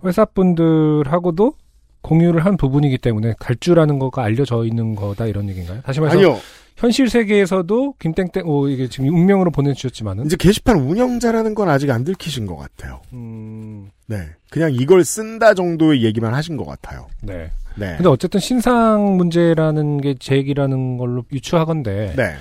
회사분들하고도 0.05 1.55
공유를 2.03 2.45
한 2.45 2.57
부분이기 2.57 2.99
때문에 2.99 3.35
갈주라는 3.41 3.99
거가 3.99 4.23
알려져 4.23 4.65
있는 4.65 4.95
거다 4.95 5.27
이런 5.27 5.49
얘기인가요? 5.49 5.81
다시 5.83 6.01
말해서 6.01 6.19
아니요. 6.19 6.39
현실 6.77 7.09
세계에서도 7.09 7.95
김땡땡 7.99 8.47
오 8.47 8.69
이게 8.69 8.89
지금 8.89 9.07
익명으로 9.07 9.51
보내주셨지만은 9.51 10.27
이제 10.27 10.37
게시판 10.37 10.77
운영자라는 10.77 11.55
건 11.55 11.69
아직 11.71 11.91
안 11.91 12.05
들키신 12.05 12.47
것 12.47 12.57
같아요. 12.57 13.01
음, 13.13 13.91
네. 14.07 14.29
그냥 14.51 14.73
이걸 14.73 15.05
쓴다 15.05 15.55
정도의 15.55 16.05
얘기만 16.05 16.35
하신 16.35 16.57
것 16.57 16.67
같아요. 16.67 17.07
네. 17.23 17.51
네. 17.77 17.95
근데 17.97 18.09
어쨌든 18.09 18.41
신상 18.41 19.17
문제라는 19.17 20.01
게제 20.01 20.37
얘기라는 20.37 20.99
걸로 20.99 21.25
유추하건데 21.33 22.15
네. 22.17 22.35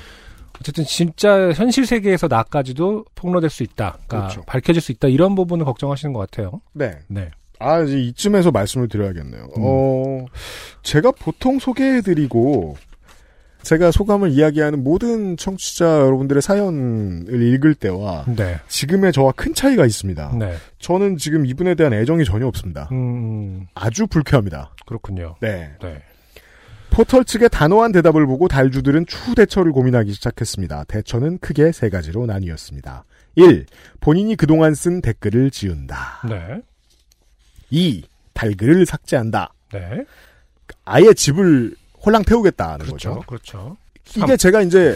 어쨌든 0.59 0.83
진짜 0.85 1.51
현실 1.51 1.85
세계에서 1.85 2.27
나까지도 2.27 3.05
폭로될 3.15 3.49
수 3.49 3.63
있다, 3.63 3.97
그러니까 4.07 4.29
그렇죠. 4.29 4.43
밝혀질 4.45 4.81
수 4.81 4.91
있다 4.91 5.07
이런 5.07 5.35
부분을 5.35 5.65
걱정하시는 5.65 6.13
것 6.13 6.19
같아요. 6.19 6.61
네. 6.73 6.99
네. 7.07 7.29
아, 7.59 7.81
이제 7.81 7.97
이쯤에서 7.99 8.51
말씀을 8.51 8.89
드려야겠네요. 8.89 9.43
음. 9.57 9.61
어, 9.61 10.25
제가 10.83 11.11
보통 11.11 11.57
소개해드리고, 11.57 12.75
제가 13.65 13.89
소감을 13.89 14.29
이야기하는 14.29 14.83
모든 14.83 15.37
청취자 15.37 15.85
여러분들의 16.01 16.39
사연을 16.39 17.41
읽을 17.41 17.73
때와 17.73 18.25
네. 18.35 18.59
지금의 18.67 19.11
저와 19.11 19.31
큰 19.31 19.55
차이가 19.55 19.87
있습니다. 19.87 20.35
네. 20.37 20.53
저는 20.77 21.17
지금 21.17 21.47
이분에 21.47 21.73
대한 21.73 21.91
애정이 21.93 22.25
전혀 22.25 22.45
없습니다. 22.45 22.87
음, 22.91 23.65
아주 23.73 24.05
불쾌합니다. 24.05 24.75
그렇군요. 24.85 25.35
네. 25.41 25.71
네. 25.81 25.99
포털 26.91 27.25
측의 27.25 27.49
단호한 27.49 27.91
대답을 27.91 28.27
보고 28.27 28.47
달주들은 28.47 29.07
추후 29.07 29.33
대처를 29.33 29.71
고민하기 29.71 30.13
시작했습니다. 30.13 30.83
대처는 30.83 31.39
크게 31.39 31.71
세 31.71 31.89
가지로 31.89 32.27
나뉘었습니다. 32.27 33.03
1. 33.33 33.65
본인이 33.99 34.35
그동안 34.35 34.75
쓴 34.75 35.01
댓글을 35.01 35.49
지운다. 35.49 36.21
네. 36.29 36.61
2. 37.71 38.03
달글을 38.33 38.85
삭제한다. 38.85 39.53
네. 39.73 40.05
아예 40.85 41.13
집을 41.13 41.75
홀랑 42.05 42.23
태우겠다는 42.23 42.85
그렇죠. 42.85 43.15
거죠. 43.15 43.25
그렇죠. 43.27 43.77
이게 44.17 44.37
제가 44.37 44.61
이제 44.61 44.95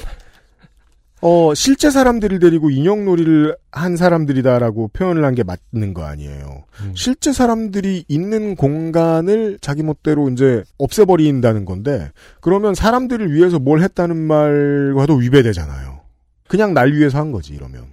어 1.21 1.53
실제 1.53 1.89
사람들을 1.89 2.39
데리고 2.39 2.69
인형놀이를 2.69 3.57
한 3.71 3.97
사람들이다라고 3.97 4.89
표현을 4.89 5.25
한 5.25 5.35
게 5.35 5.43
맞는 5.43 5.93
거 5.93 6.03
아니에요. 6.05 6.63
음. 6.81 6.93
실제 6.95 7.33
사람들이 7.33 8.05
있는 8.07 8.55
공간을 8.55 9.57
자기 9.59 9.83
멋대로 9.83 10.29
이제 10.29 10.63
없애버린다는 10.77 11.65
건데 11.65 12.11
그러면 12.39 12.73
사람들을 12.73 13.33
위해서 13.33 13.59
뭘 13.59 13.81
했다는 13.81 14.15
말과도 14.15 15.15
위배되잖아요. 15.15 15.99
그냥 16.47 16.73
날 16.73 16.93
위해서 16.93 17.17
한 17.19 17.31
거지 17.33 17.53
이러면. 17.53 17.87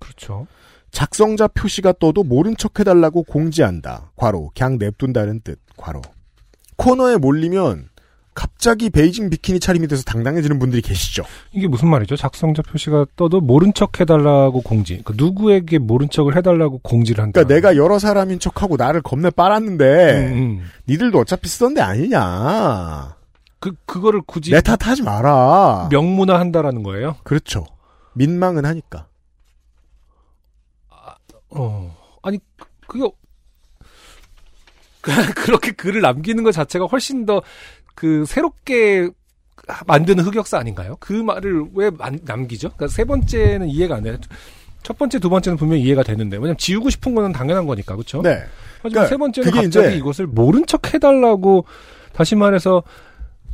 그렇죠. 0.00 0.46
작성자 0.90 1.48
표시가 1.48 1.94
떠도 2.00 2.24
모른 2.24 2.56
척 2.56 2.80
해달라고 2.80 3.24
공지한다. 3.24 4.10
과로. 4.16 4.50
그냥 4.56 4.78
냅둔다는 4.78 5.40
뜻. 5.44 5.58
과로. 5.76 6.00
코너에 6.76 7.18
몰리면 7.18 7.88
갑자기 8.42 8.88
베이징 8.88 9.30
비키니 9.30 9.58
차림이 9.58 9.88
돼서 9.88 10.04
당당해지는 10.04 10.60
분들이 10.60 10.80
계시죠. 10.80 11.24
이게 11.50 11.66
무슨 11.66 11.88
말이죠? 11.88 12.14
작성자 12.14 12.62
표시가 12.62 13.06
떠도 13.16 13.40
모른 13.40 13.74
척 13.74 13.98
해달라고 14.00 14.60
공지. 14.60 15.02
그 15.04 15.12
누구에게 15.16 15.78
모른 15.78 16.08
척을 16.08 16.36
해달라고 16.36 16.78
공지를 16.78 17.24
한다. 17.24 17.42
그러니까 17.42 17.52
내가 17.52 17.76
여러 17.76 17.98
사람인 17.98 18.38
척하고 18.38 18.76
나를 18.76 19.02
겁내 19.02 19.30
빨았는데 19.30 20.28
음, 20.28 20.32
음. 20.60 20.70
니들도 20.88 21.18
어차피 21.18 21.48
쓰던 21.48 21.74
데 21.74 21.80
아니냐. 21.80 23.16
그 23.58 23.72
그거를 23.86 24.20
굳이 24.24 24.52
내 24.52 24.60
탓하지 24.60 25.02
마라. 25.02 25.88
명문화 25.90 26.38
한다라는 26.38 26.84
거예요. 26.84 27.16
그렇죠. 27.24 27.66
민망은 28.14 28.64
하니까. 28.64 29.08
어 31.50 31.96
아니 32.22 32.38
그- 32.56 32.68
그게 32.86 33.10
그렇게 35.34 35.72
글을 35.72 36.02
남기는 36.02 36.44
것 36.44 36.52
자체가 36.52 36.84
훨씬 36.86 37.24
더 37.24 37.40
그 37.98 38.24
새롭게 38.26 39.10
만드는 39.88 40.22
흑역사 40.24 40.56
아닌가요? 40.56 40.96
그 41.00 41.12
말을 41.12 41.64
왜 41.74 41.90
만- 41.90 42.20
남기죠? 42.24 42.68
그러니까 42.76 42.86
세 42.94 43.04
번째는 43.04 43.66
이해가 43.66 43.96
안 43.96 44.04
돼. 44.04 44.16
첫 44.84 44.96
번째, 44.96 45.18
두 45.18 45.28
번째는 45.28 45.56
분명 45.58 45.78
히 45.78 45.82
이해가 45.82 46.04
되는데 46.04 46.36
왜냐면 46.36 46.56
지우고 46.58 46.90
싶은 46.90 47.12
거는 47.16 47.32
당연한 47.32 47.66
거니까 47.66 47.96
그렇죠? 47.96 48.22
네. 48.22 48.44
하지만 48.82 48.82
그러니까 48.82 49.06
세 49.06 49.16
번째는 49.16 49.50
갑자기 49.50 49.96
이것을 49.96 50.28
모른 50.28 50.64
척 50.66 50.94
해달라고 50.94 51.64
다시 52.12 52.36
말해서 52.36 52.84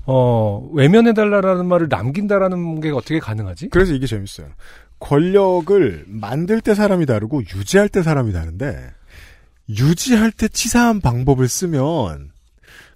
어 0.04 0.68
외면해달라라는 0.74 1.64
말을 1.64 1.86
남긴다라는 1.88 2.80
게 2.82 2.90
어떻게 2.90 3.18
가능하지? 3.18 3.70
그래서 3.70 3.94
이게 3.94 4.06
재밌어요. 4.06 4.48
권력을 5.00 6.04
만들 6.06 6.60
때 6.60 6.74
사람이 6.74 7.06
다르고 7.06 7.40
유지할 7.56 7.88
때 7.88 8.02
사람이 8.02 8.34
다른데 8.34 8.90
유지할 9.70 10.32
때 10.32 10.48
치사한 10.48 11.00
방법을 11.00 11.48
쓰면 11.48 12.33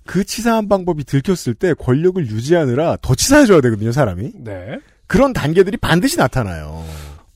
그 0.09 0.25
치사한 0.25 0.69
방법이 0.69 1.05
들켰을 1.05 1.53
때 1.53 1.75
권력을 1.75 2.27
유지하느라 2.27 2.97
더 3.03 3.15
치사해져야 3.15 3.61
되거든요, 3.61 3.93
사람이. 3.93 4.33
네. 4.37 4.79
그런 5.07 5.35
단계들이 5.35 5.77
반드시 5.77 6.17
나타나요. 6.17 6.83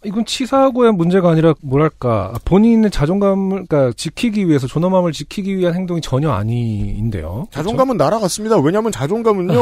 이건 0.05 0.25
치사하고의 0.25 0.93
문제가 0.95 1.31
아니라 1.31 1.53
뭐랄까 1.61 2.33
본인의 2.47 2.91
자존감을 2.91 3.67
그러니까 3.67 3.93
지키기 3.95 4.49
위해서 4.49 4.67
존엄함을 4.67 5.13
지키기 5.13 5.55
위한 5.59 5.75
행동이 5.75 6.01
전혀 6.01 6.31
아닌데요. 6.31 7.47
자존감은 7.51 7.99
날아갔습니다. 7.99 8.59
왜냐하면 8.61 8.91
자존감은요. 8.91 9.55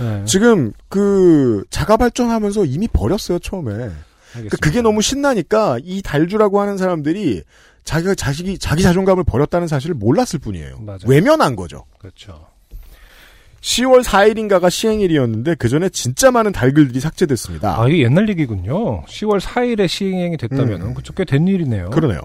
네. 0.00 0.24
지금 0.24 0.72
그 0.88 1.64
자가 1.68 1.98
발전하면서 1.98 2.64
이미 2.64 2.88
버렸어요 2.88 3.38
처음에. 3.38 3.90
그러니까 4.32 4.56
그게 4.62 4.80
너무 4.80 5.02
신나니까 5.02 5.78
이 5.84 6.00
달주라고 6.00 6.58
하는 6.58 6.78
사람들이 6.78 7.42
자기가 7.84 8.14
자식이 8.14 8.58
자기 8.58 8.82
자존감을 8.82 9.24
버렸다는 9.24 9.66
사실을 9.68 9.94
몰랐을 9.94 10.38
뿐이에요. 10.40 10.78
맞아요. 10.80 11.00
외면한 11.06 11.56
거죠. 11.56 11.84
그렇죠. 11.98 12.46
10월 13.60 14.02
4일인가가 14.02 14.70
시행일이었는데 14.70 15.54
그 15.56 15.68
전에 15.68 15.88
진짜 15.90 16.30
많은 16.30 16.52
달글들이 16.52 16.98
삭제됐습니다. 17.00 17.80
아 17.80 17.88
이게 17.88 18.04
옛날 18.04 18.28
얘기군요. 18.30 19.04
10월 19.04 19.38
4일에 19.40 19.86
시행이 19.86 20.36
됐다면 20.38 20.80
음. 20.80 20.86
은 20.88 20.94
그쪽 20.94 21.16
꽤된 21.16 21.46
일이네요. 21.46 21.90
그러네요. 21.90 22.20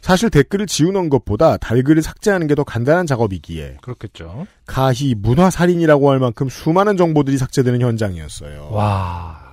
사실 0.00 0.30
댓글을 0.30 0.66
지우는 0.66 1.08
것보다 1.10 1.56
달글을 1.56 2.00
삭제하는 2.00 2.46
게 2.46 2.54
더 2.54 2.62
간단한 2.64 3.06
작업이기에 3.06 3.78
그렇겠죠. 3.82 4.46
가히 4.64 5.14
문화 5.16 5.50
살인이라고 5.50 6.10
할 6.10 6.20
만큼 6.20 6.48
수많은 6.48 6.96
정보들이 6.96 7.36
삭제되는 7.38 7.80
현장이었어요. 7.82 8.68
와. 8.70 9.45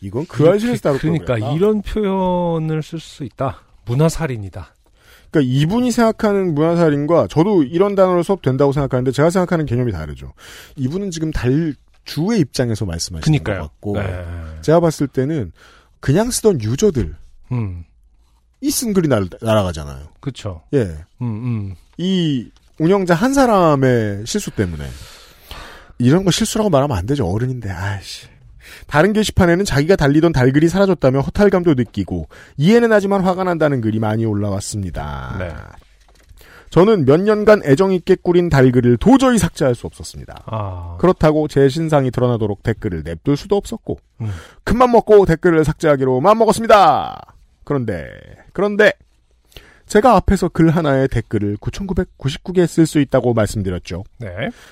이건 0.00 0.26
그 0.26 0.48
알실에서 0.48 0.80
따로 0.82 0.98
그러니까 0.98 1.38
이런 1.38 1.82
표현을 1.82 2.82
쓸 2.82 3.00
수 3.00 3.24
있다. 3.24 3.62
문화살인이다. 3.86 4.74
그러니까 5.30 5.52
이분이 5.52 5.90
생각하는 5.90 6.54
문화살인과 6.54 7.28
저도 7.28 7.62
이런 7.62 7.94
단어로 7.94 8.22
수업된다고 8.22 8.72
생각하는데 8.72 9.10
제가 9.12 9.30
생각하는 9.30 9.66
개념이 9.66 9.92
다르죠. 9.92 10.32
이분은 10.76 11.10
지금 11.10 11.30
달 11.30 11.74
주의 12.04 12.40
입장에서 12.40 12.84
말씀하시는 12.84 13.38
것 13.38 13.44
그니까요. 13.44 13.68
같고 13.68 13.98
네. 14.00 14.24
제가 14.62 14.80
봤을 14.80 15.08
때는 15.08 15.52
그냥 16.00 16.30
쓰던 16.30 16.60
유저들이 16.62 17.10
음. 17.52 17.84
쓴 18.70 18.92
글이 18.92 19.08
날, 19.08 19.28
날아가잖아요. 19.40 20.08
그렇죠. 20.20 20.62
예. 20.74 20.78
음, 21.20 21.22
음. 21.22 21.74
이 21.98 22.48
운영자 22.78 23.14
한 23.14 23.32
사람의 23.34 24.24
실수 24.26 24.50
때문에 24.50 24.84
이런 25.98 26.24
거 26.24 26.30
실수라고 26.30 26.70
말하면 26.70 26.96
안 26.96 27.06
되죠. 27.06 27.26
어른인데. 27.26 27.70
아이씨. 27.70 28.26
다른 28.86 29.12
게시판에는 29.12 29.64
자기가 29.64 29.96
달리던 29.96 30.32
달글이 30.32 30.68
사라졌다며 30.68 31.20
허탈감도 31.20 31.74
느끼고 31.74 32.28
이해는 32.56 32.92
하지만 32.92 33.22
화가 33.22 33.44
난다는 33.44 33.80
글이 33.80 33.98
많이 33.98 34.24
올라왔습니다. 34.24 35.36
네. 35.38 35.52
저는 36.70 37.04
몇 37.04 37.20
년간 37.20 37.62
애정 37.64 37.92
있게 37.92 38.16
꾸린 38.20 38.48
달글을 38.48 38.96
도저히 38.98 39.38
삭제할 39.38 39.74
수 39.74 39.86
없었습니다. 39.86 40.42
아. 40.46 40.96
그렇다고 40.98 41.48
제 41.48 41.68
신상이 41.68 42.10
드러나도록 42.10 42.62
댓글을 42.62 43.02
냅둘 43.04 43.36
수도 43.36 43.56
없었고 43.56 43.98
음. 44.20 44.30
큰맘 44.64 44.92
먹고 44.92 45.26
댓글을 45.26 45.64
삭제하기로 45.64 46.20
마음 46.20 46.38
먹었습니다. 46.38 47.34
그런데 47.64 48.08
그런데 48.52 48.92
제가 49.86 50.16
앞에서 50.16 50.48
글 50.48 50.70
하나에 50.70 51.06
댓글을 51.06 51.56
9,999개 51.58 52.66
쓸 52.66 52.86
수 52.86 53.00
있다고 53.00 53.34
말씀드렸죠. 53.34 54.04
네. 54.18 54.28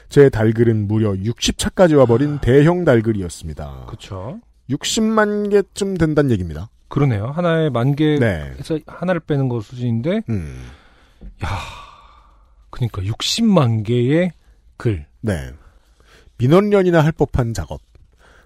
제 0.08 0.28
달글은 0.28 0.88
무려 0.88 1.12
60차까지 1.12 1.96
와버린 1.96 2.38
대형 2.40 2.84
달글이었습니다. 2.84 3.84
그렇죠. 3.86 4.40
60만 4.70 5.50
개쯤 5.50 5.96
된다는 5.96 6.30
얘기입니다. 6.32 6.68
그러네요. 6.88 7.26
하나에 7.26 7.70
만 7.70 7.94
개에서 7.94 8.20
네. 8.20 8.80
하나를 8.86 9.20
빼는 9.20 9.48
거 9.48 9.60
수준인데 9.60 10.22
음. 10.28 10.64
야. 11.44 11.48
그러니까 12.70 13.02
60만 13.02 13.84
개의 13.84 14.32
글. 14.76 15.06
네. 15.20 15.52
민원련이나 16.38 17.04
할 17.04 17.12
법한 17.12 17.54
작업. 17.54 17.80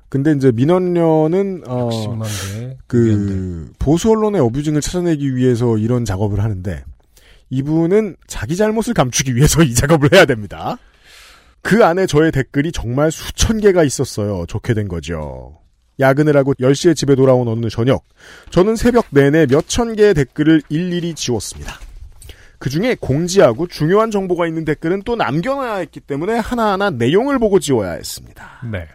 근데 0.09 0.33
이제 0.33 0.51
민원련은 0.53 1.65
어 1.67 1.91
60만 1.91 2.25
개. 2.53 2.77
그 2.87 3.73
보수 3.79 4.11
언론의 4.11 4.41
어뷰징을 4.41 4.81
찾아내기 4.81 5.37
위해서 5.37 5.77
이런 5.77 6.05
작업을 6.05 6.43
하는데 6.43 6.83
이분은 7.51 8.17
자기 8.27 8.57
잘못을 8.57 8.95
감추기 8.95 9.35
위해서 9.37 9.63
이 9.65 9.75
작업을 9.75 10.13
해야 10.13 10.25
됩니다. 10.25 10.79
그 11.63 11.85
안에 11.85 12.07
저의 12.07 12.33
댓글이 12.33 12.73
정말 12.73 13.11
수천 13.11 13.61
개가 13.61 13.85
있었어요. 13.85 14.47
좋게 14.47 14.75
된 14.75 14.89
거죠. 14.89 15.59
야근을 16.01 16.37
하고 16.37 16.55
10시에 16.55 16.95
집에 16.95 17.15
돌아온 17.17 17.49
어느 17.49 17.69
저녁 17.69 18.05
저는 18.51 18.77
새벽 18.77 19.07
내내 19.11 19.47
몇 19.47 19.67
천 19.67 19.97
개의 19.97 20.15
댓글을 20.15 20.63
일일이 20.69 21.15
지웠습니다. 21.15 21.75
그 22.61 22.71
중에 22.71 22.97
공지하고 22.99 23.67
중요한 23.67 24.11
정보가 24.11 24.47
있는 24.47 24.65
댓글은 24.65 25.03
또 25.05 25.17
남겨놔야 25.17 25.77
했기 25.77 26.01
때문에 26.01 26.39
하나하나 26.39 26.91
내용을 26.91 27.39
보고 27.39 27.59
지워야 27.59 27.93
했습니다. 27.93 28.61
네. 28.71 28.87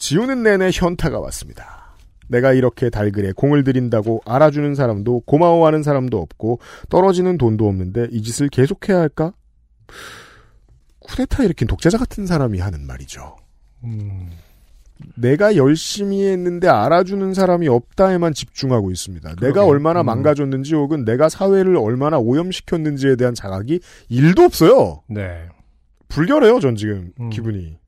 지우는 0.00 0.42
내내 0.42 0.70
현타가 0.72 1.20
왔습니다. 1.20 1.94
내가 2.26 2.52
이렇게 2.52 2.90
달글에 2.90 3.32
공을 3.32 3.64
들인다고 3.64 4.22
알아주는 4.24 4.74
사람도 4.74 5.20
고마워하는 5.26 5.82
사람도 5.82 6.18
없고 6.18 6.58
떨어지는 6.88 7.38
돈도 7.38 7.68
없는데 7.68 8.08
이 8.10 8.22
짓을 8.22 8.48
계속해야 8.48 8.98
할까? 8.98 9.32
쿠데타 11.00 11.44
일으킨 11.44 11.68
독재자 11.68 11.98
같은 11.98 12.26
사람이 12.26 12.60
하는 12.60 12.86
말이죠. 12.86 13.36
음. 13.84 14.30
내가 15.16 15.56
열심히 15.56 16.26
했는데 16.26 16.68
알아주는 16.68 17.34
사람이 17.34 17.68
없다에만 17.68 18.32
집중하고 18.32 18.90
있습니다. 18.90 19.28
내가 19.28 19.38
그러게요. 19.40 19.64
얼마나 19.64 20.00
음. 20.02 20.06
망가졌는지 20.06 20.74
혹은 20.74 21.04
내가 21.04 21.28
사회를 21.28 21.76
얼마나 21.76 22.18
오염시켰는지에 22.18 23.16
대한 23.16 23.34
자각이 23.34 23.80
일도 24.08 24.42
없어요. 24.42 25.02
네. 25.08 25.48
불결해요, 26.08 26.60
전 26.60 26.76
지금 26.76 27.12
음. 27.20 27.30
기분이. 27.30 27.78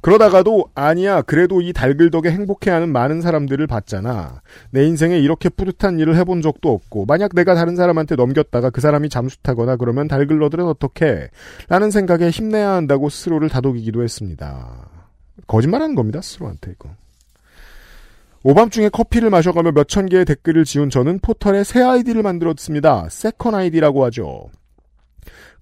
그러다가도 0.00 0.66
아니야, 0.74 1.22
그래도 1.22 1.60
이 1.60 1.72
달글 1.72 2.10
덕에 2.10 2.30
행복해하는 2.30 2.90
많은 2.90 3.20
사람들을 3.20 3.66
봤잖아. 3.66 4.40
내 4.70 4.86
인생에 4.86 5.18
이렇게 5.18 5.48
뿌듯한 5.48 5.98
일을 5.98 6.16
해본 6.16 6.42
적도 6.42 6.72
없고 6.72 7.06
만약 7.06 7.30
내가 7.34 7.54
다른 7.54 7.76
사람한테 7.76 8.14
넘겼다가 8.16 8.70
그 8.70 8.80
사람이 8.80 9.08
잠수 9.08 9.42
타거나 9.42 9.76
그러면 9.76 10.08
달글러들은 10.08 10.64
어떻게? 10.66 11.28
라는 11.68 11.90
생각에 11.90 12.30
힘내야 12.30 12.70
한다고 12.70 13.08
스스로를 13.08 13.48
다독이기도 13.48 14.02
했습니다. 14.02 14.88
거짓말하는 15.46 15.94
겁니다, 15.94 16.20
스스로한테 16.20 16.72
이거. 16.72 16.90
오밤중에 18.42 18.90
커피를 18.90 19.28
마셔가며 19.30 19.72
몇천 19.72 20.06
개의 20.06 20.24
댓글을 20.24 20.64
지운 20.64 20.88
저는 20.88 21.18
포털에 21.18 21.64
새 21.64 21.82
아이디를 21.82 22.22
만들었습니다. 22.22 23.08
second 23.10 23.56
아이디라고 23.56 24.04
하죠. 24.04 24.50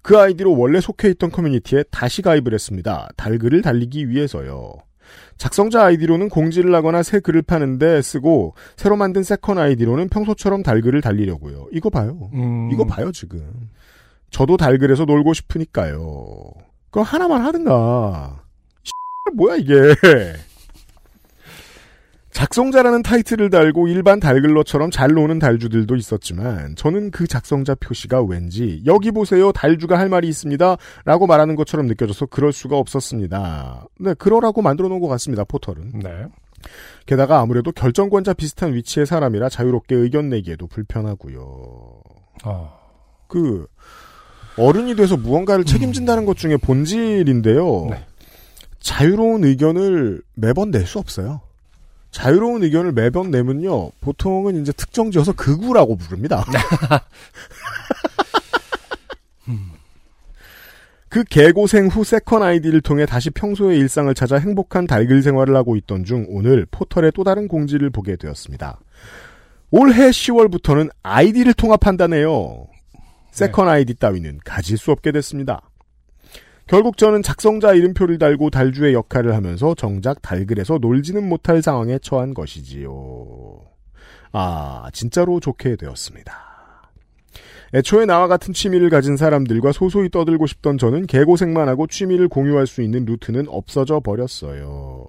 그 0.05 0.19
아이디로 0.19 0.55
원래 0.55 0.79
속해 0.79 1.09
있던 1.09 1.31
커뮤니티에 1.31 1.83
다시 1.89 2.21
가입을 2.21 2.53
했습니다. 2.53 3.09
달글을 3.17 3.63
달리기 3.63 4.07
위해서요. 4.07 4.75
작성자 5.37 5.83
아이디로는 5.83 6.29
공지를 6.29 6.75
하거나 6.75 7.01
새 7.01 7.19
글을 7.19 7.41
파는데 7.41 8.03
쓰고 8.03 8.53
새로 8.75 8.97
만든 8.97 9.23
second 9.23 9.57
아이디로는 9.57 10.09
평소처럼 10.09 10.61
달글을 10.61 11.01
달리려고요. 11.01 11.69
이거 11.71 11.89
봐요. 11.89 12.29
음. 12.35 12.69
이거 12.71 12.85
봐요 12.85 13.11
지금. 13.11 13.71
저도 14.29 14.57
달글에서 14.57 15.05
놀고 15.05 15.33
싶으니까요. 15.33 16.51
그럼 16.91 17.03
하나만 17.03 17.41
하든가. 17.41 18.43
뭐야 19.35 19.55
이게. 19.55 19.73
작성자라는 22.35 23.01
타이틀을 23.01 23.49
달고 23.49 23.87
일반 23.87 24.19
달글러처럼 24.19 24.91
잘 24.91 25.11
노는 25.11 25.39
달주들도 25.39 25.95
있었지만 25.95 26.75
저는 26.75 27.09
그 27.09 27.27
작성자 27.27 27.75
표시가 27.75 28.21
왠지 28.23 28.83
여기 28.85 29.11
보세요 29.11 29.53
달주가 29.53 29.97
할 29.97 30.09
말이 30.09 30.27
있습니다 30.27 30.75
라고 31.05 31.27
말하는 31.27 31.55
것처럼 31.55 31.87
느껴져서 31.87 32.25
그럴 32.25 32.51
수가 32.51 32.77
없었습니다. 32.77 33.87
네 34.01 34.13
그러라고 34.15 34.61
만들어 34.61 34.89
놓은 34.89 34.99
것 34.99 35.07
같습니다 35.07 35.45
포털은. 35.45 35.99
네. 36.03 36.25
게다가 37.05 37.39
아무래도 37.39 37.71
결정권자 37.71 38.33
비슷한 38.33 38.73
위치의 38.73 39.05
사람이라 39.05 39.47
자유롭게 39.47 39.95
의견 39.95 40.27
내기에도 40.27 40.67
불편하고요. 40.67 41.39
어. 42.43 42.79
그 43.29 43.65
어른이 44.57 44.97
돼서 44.97 45.15
무언가를 45.15 45.63
책임진다는 45.63 46.25
것 46.25 46.35
중에 46.35 46.57
본질인데요. 46.57 47.87
네. 47.91 48.05
자유로운 48.81 49.45
의견을 49.45 50.21
매번 50.33 50.71
낼 50.71 50.85
수 50.85 50.99
없어요. 50.99 51.39
자유로운 52.15 52.63
의견을 52.63 52.93
매번 52.93 53.29
내면요, 53.29 53.91
보통은 53.99 54.61
이제 54.61 54.71
특정 54.71 55.11
지어서 55.11 55.33
극우라고 55.33 55.97
부릅니다. 55.97 56.45
그 61.09 61.25
개고생 61.25 61.87
후 61.87 62.05
second 62.05 62.41
아이디를 62.41 62.79
통해 62.79 63.05
다시 63.05 63.29
평소의 63.31 63.77
일상을 63.79 64.13
찾아 64.15 64.37
행복한 64.37 64.87
달글 64.87 65.23
생활을 65.23 65.57
하고 65.57 65.75
있던 65.75 66.05
중 66.05 66.25
오늘 66.29 66.65
포털의 66.71 67.11
또 67.13 67.25
다른 67.25 67.49
공지를 67.49 67.89
보게 67.89 68.15
되었습니다. 68.15 68.79
올해 69.71 70.09
10월부터는 70.09 70.91
아이디를 71.03 71.53
통합한다네요. 71.53 72.67
second 73.31 73.67
아이디 73.67 73.93
따위는 73.93 74.39
가질 74.45 74.77
수 74.77 74.91
없게 74.91 75.11
됐습니다. 75.11 75.69
결국 76.67 76.97
저는 76.97 77.21
작성자 77.21 77.73
이름표를 77.73 78.17
달고 78.17 78.49
달주의 78.49 78.93
역할을 78.93 79.35
하면서 79.35 79.75
정작 79.75 80.21
달글에서 80.21 80.79
놀지는 80.79 81.27
못할 81.27 81.61
상황에 81.61 81.99
처한 81.99 82.33
것이지요. 82.33 83.61
아, 84.31 84.89
진짜로 84.91 85.39
좋게 85.39 85.75
되었습니다. 85.75 86.55
애초에 87.73 88.05
나와 88.05 88.27
같은 88.27 88.53
취미를 88.53 88.89
가진 88.89 89.15
사람들과 89.17 89.71
소소히 89.73 90.09
떠들고 90.09 90.47
싶던 90.47 90.77
저는 90.77 91.07
개고생만 91.07 91.67
하고 91.67 91.87
취미를 91.87 92.27
공유할 92.27 92.67
수 92.67 92.81
있는 92.81 93.05
루트는 93.05 93.47
없어져 93.47 93.99
버렸어요. 93.99 95.07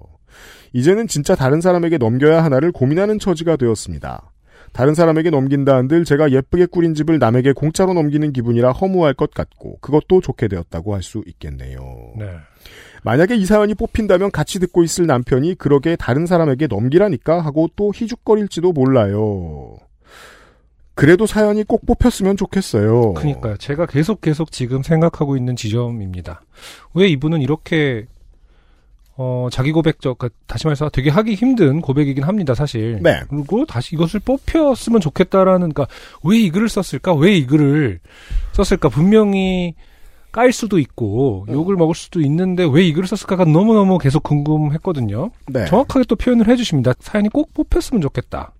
이제는 0.73 1.07
진짜 1.07 1.33
다른 1.35 1.61
사람에게 1.61 1.97
넘겨야 1.97 2.43
하나를 2.43 2.71
고민하는 2.71 3.19
처지가 3.19 3.55
되었습니다. 3.55 4.31
다른 4.77 4.93
사람에게 4.93 5.31
넘긴다 5.31 5.75
한들 5.75 6.05
제가 6.05 6.29
예쁘게 6.31 6.67
꾸린 6.67 6.93
집을 6.93 7.17
남에게 7.17 7.51
공짜로 7.53 7.95
넘기는 7.95 8.31
기분이라 8.31 8.73
허무할 8.73 9.15
것 9.15 9.31
같고 9.31 9.79
그것도 9.81 10.21
좋게 10.21 10.47
되었다고 10.47 10.93
할 10.93 11.01
수 11.01 11.23
있겠네요. 11.25 11.79
네. 12.15 12.29
만약에 13.01 13.35
이 13.35 13.45
사연이 13.47 13.73
뽑힌다면 13.73 14.29
같이 14.29 14.59
듣고 14.59 14.83
있을 14.83 15.07
남편이 15.07 15.55
그러게 15.55 15.95
다른 15.95 16.27
사람에게 16.27 16.67
넘기라니까 16.67 17.41
하고 17.41 17.69
또 17.75 17.91
희죽거릴지도 17.95 18.71
몰라요. 18.71 19.77
그래도 20.93 21.25
사연이 21.25 21.63
꼭 21.63 21.83
뽑혔으면 21.87 22.37
좋겠어요. 22.37 23.13
그니까요. 23.13 23.57
제가 23.57 23.87
계속 23.87 24.21
계속 24.21 24.51
지금 24.51 24.83
생각하고 24.83 25.37
있는 25.37 25.55
지점입니다. 25.55 26.43
왜 26.93 27.07
이분은 27.07 27.41
이렇게 27.41 28.05
어, 29.19 29.47
자기 29.51 29.71
고백적, 29.71 30.17
그러니까 30.19 30.37
다시 30.45 30.67
말해서 30.67 30.89
되게 30.89 31.09
하기 31.09 31.33
힘든 31.33 31.81
고백이긴 31.81 32.23
합니다, 32.23 32.53
사실. 32.53 32.99
네. 33.01 33.21
그리고 33.29 33.65
다시 33.65 33.95
이것을 33.95 34.19
뽑혔으면 34.21 35.01
좋겠다라는, 35.01 35.71
그러니까 35.73 35.87
왜 36.23 36.37
이 36.37 36.49
글을 36.51 36.69
썼을까? 36.69 37.13
왜 37.15 37.37
이 37.37 37.45
글을 37.47 37.99
썼을까? 38.53 38.89
분명히 38.89 39.73
깔 40.31 40.51
수도 40.53 40.77
있고, 40.77 41.45
욕을 41.49 41.75
먹을 41.77 41.95
수도 41.95 42.21
있는데 42.21 42.63
왜 42.71 42.85
이 42.87 42.93
글을 42.93 43.07
썼을까가 43.07 43.45
너무너무 43.45 43.97
계속 43.97 44.21
궁금했거든요. 44.21 45.31
네. 45.47 45.65
정확하게 45.65 46.05
또 46.07 46.15
표현을 46.15 46.47
해주십니다. 46.47 46.93
사연이 46.99 47.29
꼭 47.29 47.53
뽑혔으면 47.55 48.01
좋겠다. 48.01 48.53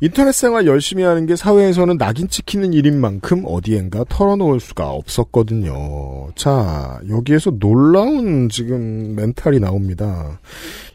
인터넷 0.00 0.32
생활 0.32 0.66
열심히 0.66 1.02
하는 1.02 1.26
게 1.26 1.36
사회에서는 1.36 1.96
낙인 1.98 2.28
찍히는 2.28 2.74
일인 2.74 3.00
만큼 3.00 3.42
어디엔가 3.46 4.04
털어놓을 4.08 4.60
수가 4.60 4.90
없었거든요. 4.90 6.28
자, 6.36 7.00
여기에서 7.08 7.50
놀라운 7.58 8.48
지금 8.48 9.14
멘탈이 9.16 9.58
나옵니다. 9.58 10.38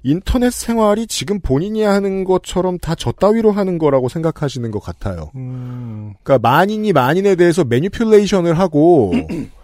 인터넷 0.04 0.52
생활이 0.54 1.08
지금 1.08 1.40
본인이 1.40 1.82
하는 1.84 2.24
것처럼 2.24 2.78
다 2.78 2.96
저 3.02 3.12
따위로 3.12 3.52
하는 3.52 3.80
거라고 3.80 4.10
생각하시는 4.10 4.70
것 4.70 4.80
같아요. 4.80 5.32
음, 5.36 6.14
그러니까 6.22 6.48
만인이 6.48 6.94
만인에 6.94 7.34
대해서 7.36 7.64
manipulation을 7.64 8.60
하고 8.60 9.12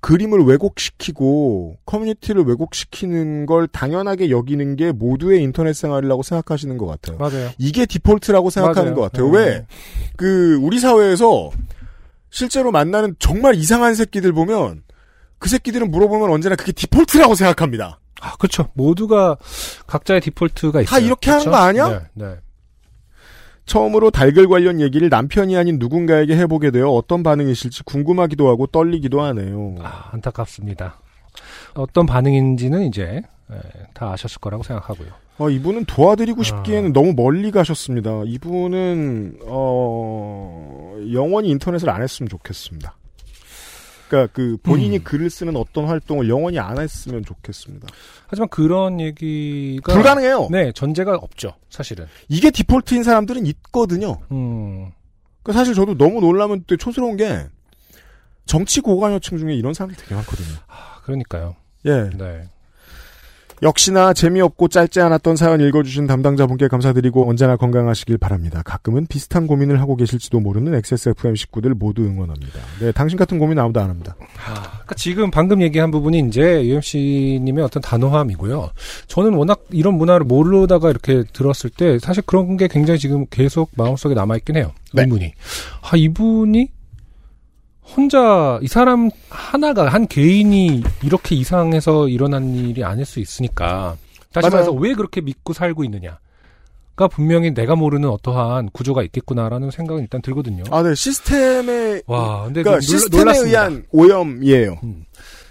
그림을 0.00 0.40
왜곡시키고 0.44 1.76
커뮤니티를 1.84 2.44
왜곡시키는 2.44 3.46
걸 3.46 3.68
당연하게 3.68 4.30
여기는 4.30 4.76
게 4.76 4.92
모두의 4.92 5.42
인터넷 5.42 5.74
생활이라고 5.74 6.22
생각하시는 6.22 6.78
것 6.78 6.86
같아요. 6.86 7.18
맞아요. 7.18 7.50
이게 7.58 7.84
디폴트라고 7.86 8.50
생각하는 8.50 8.92
맞아요. 8.92 8.94
것 8.94 9.02
같아요. 9.02 9.26
음. 9.28 9.34
왜? 9.34 9.66
그 10.16 10.56
우리 10.62 10.78
사회에서 10.78 11.50
실제로 12.30 12.70
만나는 12.72 13.16
정말 13.18 13.54
이상한 13.56 13.94
새끼들 13.94 14.32
보면 14.32 14.82
그 15.38 15.48
새끼들은 15.48 15.90
물어보면 15.90 16.30
언제나 16.30 16.56
그게 16.56 16.72
디폴트라고 16.72 17.34
생각합니다. 17.34 17.98
아, 18.20 18.36
그렇죠. 18.36 18.68
모두가 18.74 19.36
각자의 19.86 20.20
디폴트가 20.20 20.82
있어요. 20.82 20.90
다 21.00 21.04
이렇게 21.04 21.30
하는 21.30 21.44
그쵸? 21.44 21.50
거 21.50 21.56
아니야? 21.56 21.88
네, 21.88 22.00
네. 22.14 22.36
처음으로 23.70 24.10
달글 24.10 24.48
관련 24.48 24.80
얘기를 24.80 25.08
남편이 25.08 25.56
아닌 25.56 25.78
누군가에게 25.78 26.36
해보게 26.36 26.72
되어 26.72 26.88
어떤 26.88 27.22
반응이실지 27.22 27.84
궁금하기도 27.84 28.48
하고 28.48 28.66
떨리기도 28.66 29.20
하네요. 29.22 29.76
아, 29.78 30.08
안타깝습니다. 30.10 30.98
어떤 31.74 32.04
반응인지는 32.04 32.82
이제 32.82 33.22
예, 33.52 33.56
다 33.94 34.10
아셨을 34.10 34.40
거라고 34.40 34.64
생각하고요. 34.64 35.10
어, 35.38 35.48
이분은 35.48 35.84
도와드리고 35.84 36.40
아. 36.40 36.44
싶기에는 36.44 36.92
너무 36.92 37.12
멀리 37.14 37.52
가셨습니다. 37.52 38.22
이분은 38.26 39.38
어, 39.44 40.96
영원히 41.12 41.50
인터넷을 41.50 41.90
안 41.90 42.02
했으면 42.02 42.28
좋겠습니다. 42.28 42.96
그러니까 44.10 44.32
그 44.32 44.56
본인이 44.64 44.98
음. 44.98 45.04
글을 45.04 45.30
쓰는 45.30 45.54
어떤 45.56 45.86
활동을 45.86 46.28
영원히 46.28 46.58
안 46.58 46.78
했으면 46.80 47.24
좋겠습니다. 47.24 47.86
하지만 48.26 48.48
그런 48.48 49.00
얘기가 49.00 49.92
불가능해요. 49.92 50.48
네, 50.50 50.72
전제가 50.72 51.14
없죠. 51.14 51.54
사실은. 51.70 52.06
이게 52.28 52.50
디폴트인 52.50 53.04
사람들은 53.04 53.46
있거든요. 53.46 54.18
음. 54.32 54.90
그 55.44 55.52
사실 55.52 55.74
저도 55.74 55.96
너무 55.96 56.20
놀라면 56.20 56.64
또 56.66 56.76
촌스러운 56.76 57.16
게 57.16 57.46
정치 58.46 58.80
고관여층 58.80 59.38
중에 59.38 59.54
이런 59.54 59.74
사람들 59.74 59.96
되게 59.96 60.14
많거든요. 60.16 60.58
아, 60.66 61.00
그러니까요. 61.04 61.54
예. 61.86 62.10
네. 62.16 62.48
역시나 63.62 64.14
재미없고 64.14 64.68
짧지 64.68 65.00
않았던 65.00 65.36
사연 65.36 65.60
읽어주신 65.60 66.06
담당자분께 66.06 66.68
감사드리고 66.68 67.28
언제나 67.28 67.56
건강하시길 67.56 68.18
바랍니다. 68.18 68.62
가끔은 68.64 69.06
비슷한 69.06 69.46
고민을 69.46 69.80
하고 69.80 69.96
계실지도 69.96 70.40
모르는 70.40 70.74
XSFM 70.74 71.34
식구들 71.34 71.74
모두 71.74 72.02
응원합니다. 72.02 72.60
네, 72.80 72.92
당신 72.92 73.18
같은 73.18 73.38
고민 73.38 73.58
아무도 73.58 73.80
안 73.80 73.90
합니다. 73.90 74.16
그러니까 74.18 74.94
지금 74.96 75.30
방금 75.30 75.60
얘기한 75.60 75.90
부분이 75.90 76.20
이제 76.20 76.64
UMC님의 76.64 77.62
어떤 77.64 77.82
단호함이고요. 77.82 78.70
저는 79.08 79.34
워낙 79.34 79.64
이런 79.70 79.94
문화를 79.94 80.24
모르다가 80.24 80.90
이렇게 80.90 81.24
들었을 81.32 81.70
때 81.70 81.98
사실 81.98 82.22
그런 82.24 82.56
게 82.56 82.66
굉장히 82.68 82.98
지금 82.98 83.26
계속 83.28 83.70
마음속에 83.76 84.14
남아있긴 84.14 84.56
해요. 84.56 84.72
네. 84.94 85.02
의문이. 85.02 85.32
아, 85.82 85.96
이분이 85.96 86.68
혼자 87.84 88.58
이 88.62 88.68
사람 88.68 89.10
하나가 89.30 89.88
한 89.88 90.06
개인이 90.06 90.82
이렇게 91.02 91.34
이상해서 91.34 92.08
일어난 92.08 92.54
일이 92.54 92.84
아닐 92.84 93.04
수 93.04 93.20
있으니까 93.20 93.96
다시 94.32 94.44
맞아요. 94.48 94.50
말해서 94.52 94.72
왜 94.72 94.94
그렇게 94.94 95.20
믿고 95.20 95.52
살고 95.52 95.82
있느냐가 95.84 97.08
분명히 97.10 97.52
내가 97.52 97.74
모르는 97.74 98.08
어떠한 98.08 98.70
구조가 98.72 99.02
있겠구나라는 99.04 99.70
생각은 99.70 100.02
일단 100.02 100.22
들거든요. 100.22 100.62
아, 100.70 100.82
네, 100.82 100.94
시스템에, 100.94 102.02
와, 102.06 102.44
근데 102.44 102.62
그러니까 102.62 102.70
놀- 102.72 102.82
시스템에 102.82 103.22
놀랐습니다. 103.24 103.48
의한 103.64 103.84
오염이에요. 103.90 104.76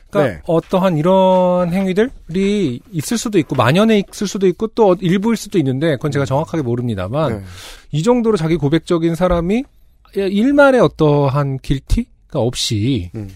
그러니까 0.10 0.34
네. 0.36 0.42
어떠한 0.48 0.98
이런 0.98 1.72
행위들이 1.74 2.80
있을 2.92 3.18
수도 3.18 3.38
있고 3.38 3.56
만연해 3.56 4.04
있을 4.12 4.28
수도 4.28 4.48
있고 4.48 4.68
또 4.68 4.96
일부일 5.02 5.36
수도 5.36 5.58
있는데 5.58 5.98
그건 5.98 6.12
제가 6.12 6.26
정확하게 6.26 6.64
모릅니다만 6.64 7.40
네. 7.40 7.44
이 7.92 8.02
정도로 8.02 8.38
자기 8.38 8.56
고백적인 8.56 9.14
사람이 9.16 9.64
일말의 10.16 10.82
어떠한 10.82 11.60
길티 11.60 12.08
가 12.30 12.40
없이 12.40 13.12
음. 13.16 13.30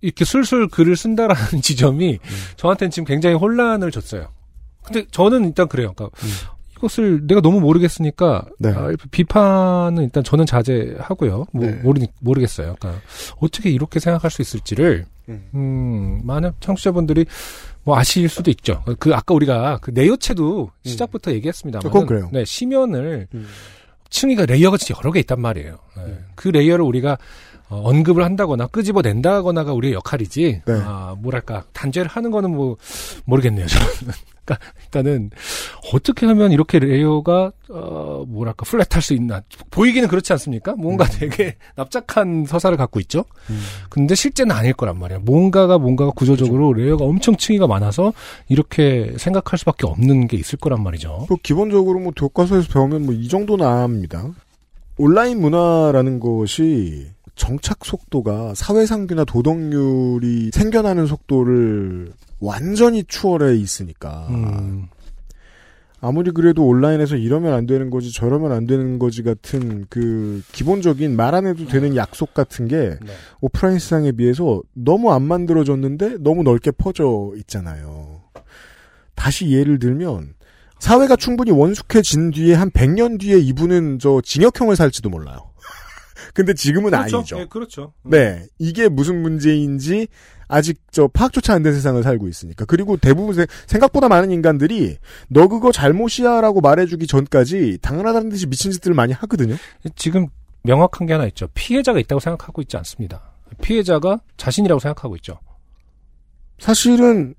이렇게 0.00 0.24
술술 0.24 0.68
글을 0.68 0.96
쓴다라는 0.96 1.62
지점이 1.62 2.18
저한테는 2.56 2.90
지금 2.90 3.06
굉장히 3.06 3.36
혼란을 3.36 3.90
줬어요. 3.90 4.28
근데 4.82 5.06
저는 5.10 5.44
일단 5.44 5.68
그래요. 5.68 5.92
그러니까 5.94 6.18
이것을 6.76 7.26
내가 7.28 7.40
너무 7.40 7.60
모르겠으니까 7.60 8.44
네. 8.58 8.70
아, 8.70 8.90
비판은 9.12 10.02
일단 10.02 10.24
저는 10.24 10.46
자제하고요. 10.46 11.46
뭐 11.52 11.64
네. 11.64 11.74
모르 11.76 12.00
모르겠어요. 12.20 12.74
그러니까 12.80 13.00
어떻게 13.38 13.70
이렇게 13.70 14.00
생각할 14.00 14.32
수 14.32 14.42
있을지를 14.42 15.06
음. 15.28 15.48
음, 15.54 16.20
많은 16.24 16.50
청취자분들이 16.58 17.26
뭐 17.84 17.96
아실 17.96 18.28
수도 18.28 18.50
있죠. 18.50 18.82
그 18.98 19.14
아까 19.14 19.34
우리가 19.34 19.78
그 19.80 19.92
내요체도 19.92 20.70
시작부터 20.84 21.32
얘기했습니다만, 21.32 21.86
음. 21.86 21.88
그건 21.88 22.06
그래요. 22.06 22.28
네, 22.32 22.44
심연을 22.44 23.28
음. 23.34 23.46
층위가 24.10 24.46
layer가 24.46 24.76
진짜 24.76 24.98
여러 24.98 25.12
개 25.12 25.20
있단 25.20 25.40
말이에요. 25.40 25.78
네. 25.96 26.18
그 26.34 26.48
layer를 26.48 26.84
우리가 26.84 27.18
어, 27.72 27.88
언급을 27.88 28.22
한다거나 28.22 28.66
끄집어낸다거나가 28.66 29.72
우리의 29.72 29.94
역할이지. 29.94 30.60
네. 30.66 30.72
아, 30.84 31.16
뭐랄까 31.18 31.64
단죄를 31.72 32.10
하는 32.10 32.30
거는 32.30 32.50
뭐 32.54 32.76
모르겠네요. 33.24 33.66
저는. 33.66 33.86
그러니까 34.44 34.66
일단은 34.82 35.30
어떻게 35.94 36.26
하면 36.26 36.50
이렇게 36.50 36.80
layer가 36.80 37.52
어, 37.70 38.24
뭐랄까 38.26 38.64
flat할 38.64 39.00
수 39.00 39.14
있나 39.14 39.40
보이기는 39.70 40.08
그렇지 40.08 40.32
않습니까? 40.32 40.74
뭔가 40.74 41.04
되게 41.06 41.54
납작한 41.76 42.44
서사를 42.46 42.76
갖고 42.76 42.98
있죠. 43.00 43.24
근데 43.88 44.16
실제는 44.16 44.54
아닐 44.54 44.72
거란 44.72 44.98
말이야. 44.98 45.20
뭔가가 45.20 45.78
뭔가가 45.78 46.10
구조적으로 46.10 46.72
layer가 46.72 47.04
엄청 47.04 47.36
층위가 47.36 47.68
많아서 47.68 48.12
이렇게 48.48 49.14
생각할 49.16 49.58
수밖에 49.60 49.86
없는 49.86 50.26
게 50.26 50.36
있을 50.36 50.58
거란 50.58 50.82
말이죠. 50.82 51.26
뭐 51.28 51.38
기본적으로 51.42 52.00
뭐 52.00 52.12
교과서에서 52.14 52.68
배우면 52.72 53.06
뭐 53.06 53.14
이 53.14 53.28
정도는 53.28 53.64
압니다. 53.64 54.28
온라인 54.98 55.40
문화라는 55.40 56.18
것이 56.18 57.06
정착 57.34 57.84
속도가 57.84 58.54
사회상규나 58.54 59.24
도덕률이 59.24 60.50
생겨나는 60.52 61.06
속도를 61.06 62.12
완전히 62.40 63.04
추월해 63.04 63.56
있으니까 63.56 64.26
음, 64.30 64.86
아무리 66.00 66.30
그래도 66.32 66.66
온라인에서 66.66 67.16
이러면 67.16 67.52
안 67.54 67.66
되는 67.66 67.88
거지 67.88 68.12
저러면 68.12 68.52
안 68.52 68.66
되는 68.66 68.98
거지 68.98 69.22
같은 69.22 69.86
그 69.88 70.42
기본적인 70.52 71.14
말 71.16 71.34
안 71.34 71.46
해도 71.46 71.66
되는 71.66 71.94
약속 71.96 72.34
같은 72.34 72.66
게 72.68 72.98
네. 73.00 73.12
오프라인 73.40 73.78
세상에 73.78 74.12
비해서 74.12 74.60
너무 74.74 75.12
안 75.12 75.22
만들어졌는데 75.22 76.16
너무 76.20 76.42
넓게 76.42 76.72
퍼져 76.72 77.32
있잖아요. 77.36 78.20
다시 79.14 79.50
예를 79.50 79.78
들면 79.78 80.34
사회가 80.80 81.14
충분히 81.14 81.52
원숙해진 81.52 82.32
뒤에 82.32 82.54
한 82.54 82.70
100년 82.70 83.20
뒤에 83.20 83.38
이분은 83.38 84.00
저 84.00 84.20
징역형을 84.24 84.74
살지도 84.74 85.08
몰라요. 85.10 85.51
근데 86.34 86.54
지금은 86.54 86.90
그렇죠. 86.92 87.16
아니죠. 87.18 87.36
네, 87.36 87.46
그렇죠. 87.46 87.92
네, 88.04 88.46
이게 88.58 88.88
무슨 88.88 89.20
문제인지 89.22 90.08
아직 90.48 90.80
저 90.90 91.08
파악조차 91.08 91.54
안 91.54 91.62
된 91.62 91.72
세상을 91.74 92.02
살고 92.02 92.28
있으니까. 92.28 92.64
그리고 92.64 92.96
대부분 92.96 93.34
세- 93.34 93.46
생각보다 93.66 94.08
많은 94.08 94.30
인간들이 94.30 94.98
너 95.28 95.48
그거 95.48 95.72
잘못이야라고 95.72 96.60
말해주기 96.60 97.06
전까지 97.06 97.78
당연하다는 97.82 98.30
듯이 98.30 98.46
미친 98.46 98.70
짓들을 98.72 98.94
많이 98.94 99.12
하거든요. 99.12 99.56
지금 99.96 100.28
명확한 100.64 101.06
게 101.06 101.12
하나 101.14 101.26
있죠. 101.26 101.48
피해자가 101.54 101.98
있다고 102.00 102.20
생각하고 102.20 102.62
있지 102.62 102.76
않습니다. 102.78 103.32
피해자가 103.60 104.20
자신이라고 104.36 104.78
생각하고 104.78 105.16
있죠. 105.16 105.38
사실은 106.58 107.34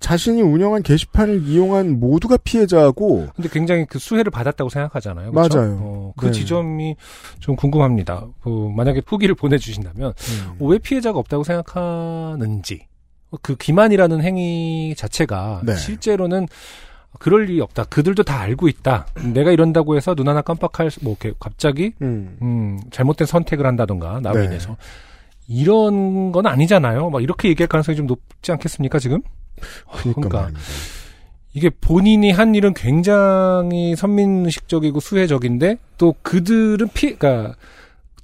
자신이 0.00 0.40
운영한 0.42 0.82
게시판을 0.82 1.42
이용한 1.46 2.00
모두가 2.00 2.38
피해자고 2.42 3.28
근데 3.36 3.48
굉장히 3.50 3.84
그 3.84 3.98
수혜를 3.98 4.30
받았다고 4.30 4.70
생각하잖아요. 4.70 5.30
그렇죠? 5.30 5.58
맞아요. 5.58 5.78
어, 5.80 6.12
그 6.16 6.26
네. 6.26 6.32
지점이 6.32 6.96
좀 7.38 7.54
궁금합니다. 7.54 8.26
그 8.42 8.48
만약에 8.74 9.02
후기를 9.06 9.34
보내주신다면 9.34 10.14
음. 10.16 10.56
왜 10.60 10.78
피해자가 10.78 11.18
없다고 11.18 11.44
생각하는지 11.44 12.86
그 13.42 13.54
기만이라는 13.56 14.22
행위 14.22 14.94
자체가 14.96 15.60
네. 15.64 15.76
실제로는 15.76 16.48
그럴 17.18 17.44
리 17.44 17.60
없다. 17.60 17.84
그들도 17.84 18.22
다 18.22 18.40
알고 18.40 18.68
있다. 18.68 19.06
내가 19.34 19.50
이런다고 19.50 19.96
해서 19.96 20.14
눈 20.14 20.28
하나 20.28 20.40
깜빡할 20.42 20.90
수- 20.90 21.00
뭐 21.04 21.16
이렇게 21.20 21.36
갑자기 21.38 21.92
음. 22.02 22.38
음, 22.40 22.80
잘못된 22.90 23.26
선택을 23.26 23.66
한다던가 23.66 24.20
나로 24.20 24.38
네. 24.38 24.44
인해서 24.46 24.76
이런 25.48 26.32
건 26.32 26.46
아니잖아요. 26.46 27.10
막 27.10 27.22
이렇게 27.22 27.48
얘기할 27.48 27.68
가능성이 27.68 27.96
좀 27.96 28.06
높지 28.06 28.52
않겠습니까 28.52 28.98
지금? 28.98 29.20
그러니까, 29.86 30.12
그러니까 30.14 30.38
말입니다. 30.38 30.60
이게 31.52 31.68
본인이 31.68 32.30
한 32.30 32.54
일은 32.54 32.74
굉장히 32.74 33.96
선민의식적이고 33.96 35.00
수혜적인데 35.00 35.78
또 35.98 36.14
그들은 36.22 36.88
피, 36.94 37.16
그러니까 37.16 37.56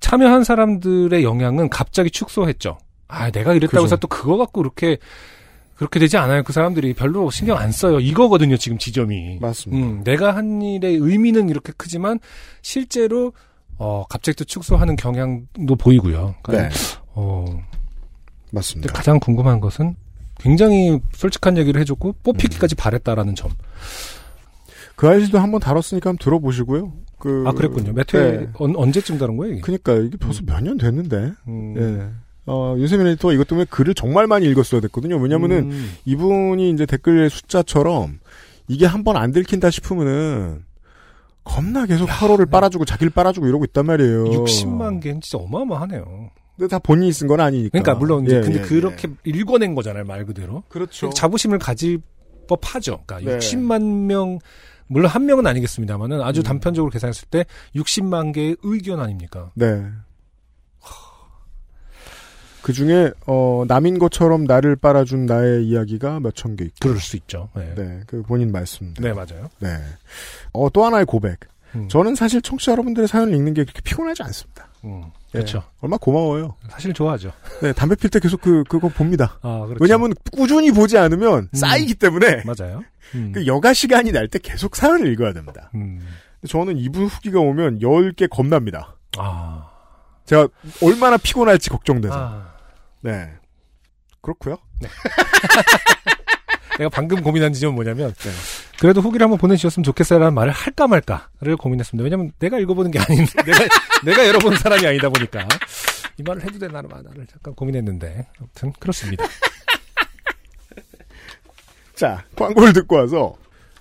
참여한 0.00 0.44
사람들의 0.44 1.24
영향은 1.24 1.68
갑자기 1.68 2.10
축소했죠. 2.10 2.78
아, 3.08 3.30
내가 3.30 3.54
이랬다고. 3.54 3.84
해서 3.84 3.96
또 3.96 4.08
그거 4.08 4.36
갖고 4.36 4.62
그렇게 4.62 4.98
그렇게 5.76 5.98
되지 5.98 6.16
않아요. 6.16 6.42
그 6.42 6.52
사람들이 6.52 6.94
별로 6.94 7.30
신경 7.30 7.58
안 7.58 7.70
써요. 7.70 8.00
이거거든요, 8.00 8.56
지금 8.56 8.78
지점이. 8.78 9.38
맞습니다. 9.40 9.86
음, 9.86 10.04
내가 10.04 10.34
한 10.34 10.62
일의 10.62 10.94
의미는 10.96 11.48
이렇게 11.48 11.72
크지만 11.76 12.18
실제로 12.62 13.32
어, 13.76 14.04
갑자기 14.08 14.36
또 14.36 14.44
축소하는 14.44 14.96
경향도 14.96 15.76
보이고요. 15.76 16.36
그러니까 16.42 16.68
네, 16.70 16.74
어, 17.14 17.44
맞습니다. 18.52 18.92
가장 18.92 19.20
궁금한 19.20 19.60
것은 19.60 19.96
굉장히 20.38 21.00
솔직한 21.14 21.56
얘기를 21.56 21.80
해줬고 21.80 22.16
뽑히기까지 22.22 22.74
바랬다라는 22.74 23.34
점. 23.34 23.50
그 24.94 25.08
아이씨도 25.08 25.38
한번 25.38 25.60
다뤘으니까 25.60 26.10
한번 26.10 26.18
들어보시고요. 26.18 26.92
그, 27.18 27.44
아 27.46 27.52
그랬군요. 27.52 27.92
몇회 27.92 28.38
네. 28.38 28.48
언, 28.54 28.74
언제쯤 28.76 29.18
다룬 29.18 29.36
거예요? 29.36 29.54
이게? 29.54 29.60
그니까 29.62 29.94
이게 29.94 30.16
벌써 30.16 30.42
몇년 30.44 30.76
됐는데. 30.78 31.32
음, 31.48 31.74
예. 31.76 32.08
어, 32.48 32.74
윤세민 32.78 33.06
에디터가 33.08 33.34
이것 33.34 33.48
때문에 33.48 33.66
글을 33.68 33.94
정말 33.94 34.26
많이 34.26 34.46
읽었어야 34.46 34.80
됐거든요. 34.82 35.16
왜냐면은 35.16 35.70
음, 35.72 35.92
이분이 36.04 36.70
이제 36.70 36.86
댓글 36.86 37.28
숫자처럼 37.28 38.20
이게 38.68 38.86
한 38.86 39.02
번 39.02 39.16
안 39.16 39.32
들킨다 39.32 39.70
싶으면은 39.70 40.64
겁나 41.44 41.86
계속 41.86 42.06
화로를 42.06 42.46
빨아주고 42.46 42.84
자기를 42.84 43.10
빨아주고 43.10 43.46
이러고 43.48 43.64
있단 43.66 43.86
말이에요. 43.86 44.24
60만 44.24 45.00
개는 45.02 45.20
진짜 45.20 45.38
어마어마하네요. 45.38 46.30
근데 46.56 46.68
다 46.68 46.78
본인이 46.78 47.12
쓴 47.12 47.26
건 47.28 47.40
아니니까. 47.40 47.70
그러니까 47.70 47.94
물론 47.94 48.24
이제 48.26 48.36
예, 48.36 48.40
근데 48.40 48.58
예, 48.60 48.62
그렇게 48.62 49.08
예. 49.08 49.30
읽어낸 49.30 49.74
거잖아요 49.74 50.04
말 50.04 50.24
그대로. 50.24 50.62
그렇죠. 50.68 51.10
자부심을 51.10 51.58
가질 51.58 52.00
법하죠. 52.48 53.02
그러니까 53.06 53.32
네. 53.32 53.38
60만 53.38 53.82
명 54.06 54.38
물론 54.86 55.10
한 55.10 55.26
명은 55.26 55.46
아니겠습니다만은 55.46 56.22
아주 56.22 56.40
음. 56.40 56.42
단편적으로 56.44 56.90
계산했을 56.90 57.28
때 57.28 57.44
60만 57.74 58.32
개의 58.32 58.56
의견 58.62 59.00
아닙니까? 59.00 59.50
네. 59.54 59.82
그 62.62 62.72
중에 62.72 63.12
어 63.28 63.64
남인 63.68 63.98
것처럼 64.00 64.44
나를 64.44 64.74
빨아준 64.76 65.26
나의 65.26 65.66
이야기가 65.66 66.18
몇 66.20 66.34
천 66.34 66.56
개 66.56 66.64
있고. 66.64 66.74
그럴 66.80 66.98
수 66.98 67.16
있죠. 67.16 67.48
네, 67.54 67.72
네, 67.76 67.84
네, 67.84 68.00
그 68.08 68.22
본인 68.22 68.50
말씀. 68.50 68.92
맞아요. 69.00 69.48
네. 69.60 69.76
어, 70.52 70.68
또 70.70 70.84
하나의 70.84 71.04
고백. 71.06 71.38
음. 71.76 71.88
저는 71.88 72.16
사실 72.16 72.42
청취자 72.42 72.72
여러분들의 72.72 73.06
사연을 73.06 73.34
읽는 73.34 73.54
게 73.54 73.62
그렇게 73.62 73.80
피곤하지 73.82 74.22
않습니다. 74.24 74.65
음, 74.84 75.04
예. 75.34 75.38
그렇죠. 75.38 75.62
얼마 75.80 75.96
고마워요. 75.96 76.54
사실 76.68 76.92
좋아하죠. 76.92 77.32
네, 77.62 77.72
담배 77.72 77.94
필 77.96 78.08
때 78.10 78.20
계속 78.20 78.40
그, 78.40 78.62
그거 78.68 78.88
봅니다. 78.88 79.38
아, 79.42 79.64
그렇죠. 79.66 79.82
왜냐면 79.82 80.12
꾸준히 80.32 80.70
보지 80.70 80.96
않으면 80.98 81.48
음. 81.52 81.56
쌓이기 81.56 81.94
때문에 81.94 82.42
맞아요. 82.44 82.82
음. 83.14 83.32
그 83.32 83.46
여가 83.46 83.72
시간이 83.72 84.12
날 84.12 84.28
때 84.28 84.38
계속 84.38 84.76
사연을 84.76 85.12
읽어야 85.12 85.32
됩니다. 85.32 85.70
음. 85.74 86.06
저는 86.48 86.76
이분 86.78 87.06
후기가 87.06 87.40
오면 87.40 87.80
10개 87.80 88.28
겁납니다. 88.30 88.96
아. 89.18 89.70
제가 90.26 90.48
얼마나 90.82 91.16
피곤할지 91.16 91.70
걱정돼서. 91.70 92.14
아. 92.16 92.52
네. 93.02 93.30
그렇고요. 94.20 94.58
내가 96.78 96.88
방금 96.90 97.22
고민한 97.22 97.52
지점은 97.52 97.74
뭐냐면 97.74 98.12
네. 98.14 98.30
그래도 98.78 99.00
후기를 99.00 99.24
한번 99.24 99.38
보내주셨으면 99.38 99.84
좋겠어요라는 99.84 100.34
말을 100.34 100.52
할까 100.52 100.86
말까를 100.86 101.56
고민했습니다. 101.58 102.04
왜냐면 102.04 102.32
내가 102.38 102.58
읽어보는 102.58 102.90
게 102.90 102.98
아닌데 102.98 103.32
내가 103.44 103.64
내가 104.04 104.26
열어본 104.26 104.56
사람이 104.56 104.86
아니다 104.86 105.08
보니까 105.08 105.46
이 106.18 106.22
말을 106.22 106.42
해도 106.42 106.58
되나 106.58 106.82
마나를 106.82 107.26
잠깐 107.30 107.54
고민했는데 107.54 108.26
아무튼 108.38 108.72
그렇습니다. 108.78 109.24
자, 111.94 112.24
광고를 112.36 112.72
듣고 112.74 112.96
와서 112.96 113.34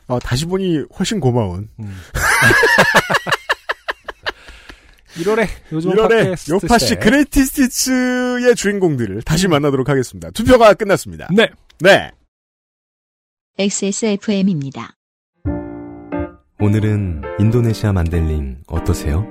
어, 0.07 0.19
다시 0.19 0.45
보니 0.45 0.85
훨씬 0.97 1.19
고마운 1.19 1.67
음. 1.80 2.01
1월에 5.17 5.47
요즘 5.72 5.91
1월에 5.91 6.09
팟캐스트 6.09 6.51
요파시. 6.51 6.95
그레이티 6.95 7.45
스티츠의 7.45 8.55
주인공들을 8.55 9.22
다시 9.23 9.47
만나도록 9.47 9.88
하겠습니다. 9.89 10.30
투표가 10.31 10.73
끝났습니다. 10.73 11.27
네. 11.34 11.47
네. 11.80 12.11
XSFM입니다. 13.57 14.98
오늘은 16.60 17.22
인도네시아 17.40 17.94
만델링 17.94 18.64
어떠세요? 18.68 19.26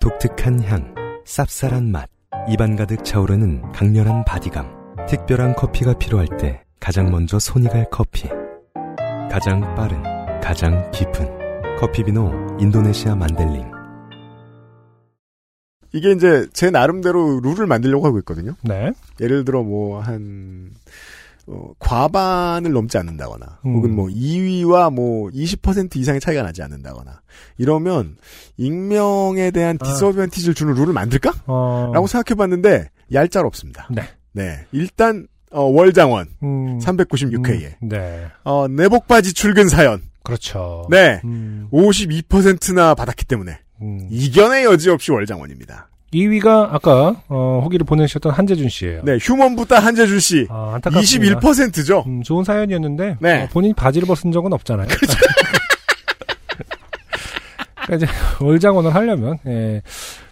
독특한 0.00 0.62
향, 0.62 0.94
쌉쌀한 1.24 1.90
맛, 1.90 2.08
입안 2.48 2.76
가득 2.76 3.04
차오르는 3.04 3.72
강렬한 3.72 4.24
바디감. 4.24 4.70
특별한 5.08 5.56
커피가 5.56 5.98
필요할 5.98 6.28
때 6.38 6.62
가장 6.78 7.10
먼저 7.10 7.40
손이 7.40 7.66
갈 7.66 7.90
커피. 7.90 8.28
가장 9.28 9.74
빠른, 9.74 10.00
가장 10.40 10.88
깊은 10.92 11.76
커피비노 11.80 12.58
인도네시아 12.60 13.16
만델링. 13.16 13.68
이게 15.92 16.12
이제 16.12 16.46
제 16.52 16.70
나름대로 16.70 17.40
룰을 17.40 17.66
만들려고 17.66 18.06
하고 18.06 18.18
있거든요. 18.20 18.54
네. 18.62 18.92
예를 19.20 19.44
들어 19.44 19.64
뭐한 19.64 20.70
어, 21.46 21.72
과반을 21.78 22.72
넘지 22.72 22.96
않는다거나 22.96 23.60
음. 23.66 23.74
혹은 23.74 23.94
뭐 23.94 24.08
2위와 24.08 24.92
뭐 24.92 25.28
20% 25.30 25.96
이상의 25.96 26.20
차이가 26.20 26.42
나지 26.42 26.62
않는다거나 26.62 27.20
이러면 27.58 28.16
익명에 28.56 29.50
대한 29.50 29.78
아. 29.80 29.84
디스어드밴티지를 29.84 30.54
주는 30.54 30.74
룰을 30.74 30.92
만들까? 30.92 31.32
어. 31.46 31.90
라고 31.92 32.06
생각해봤는데 32.06 32.90
얄짤 33.12 33.44
없습니다. 33.46 33.88
네. 33.90 34.02
네. 34.32 34.66
일단 34.72 35.26
어, 35.50 35.62
월장원 35.62 36.28
음. 36.42 36.78
396회에 36.78 37.74
음, 37.82 37.88
네. 37.88 38.26
어, 38.42 38.66
내복바지 38.66 39.34
출근 39.34 39.68
사연 39.68 40.02
그렇죠. 40.24 40.86
네. 40.90 41.20
음, 41.24 41.68
52%나 41.72 42.94
받았기 42.94 43.26
때문에 43.26 43.58
음. 43.82 44.08
이견의 44.10 44.64
여지 44.64 44.88
없이 44.90 45.12
월장원입니다. 45.12 45.90
2위가 46.14 46.68
아까 46.72 47.16
어, 47.28 47.60
후기를 47.64 47.84
보내주셨던 47.84 48.32
한재준 48.32 48.68
씨예요. 48.68 49.02
네, 49.04 49.18
휴먼부터 49.20 49.76
한재준 49.76 50.20
씨. 50.20 50.46
아, 50.48 50.72
안타깝습니다. 50.74 51.40
21%죠. 51.40 52.04
음, 52.06 52.22
좋은 52.22 52.44
사연이었는데 52.44 53.16
네. 53.20 53.42
어, 53.42 53.48
본인이 53.52 53.74
바지를 53.74 54.06
벗은 54.06 54.30
적은 54.32 54.52
없잖아요. 54.52 54.86
그러니까 57.84 58.06
이제 58.06 58.06
월장원을 58.40 58.94
하려면 58.94 59.38
예, 59.46 59.82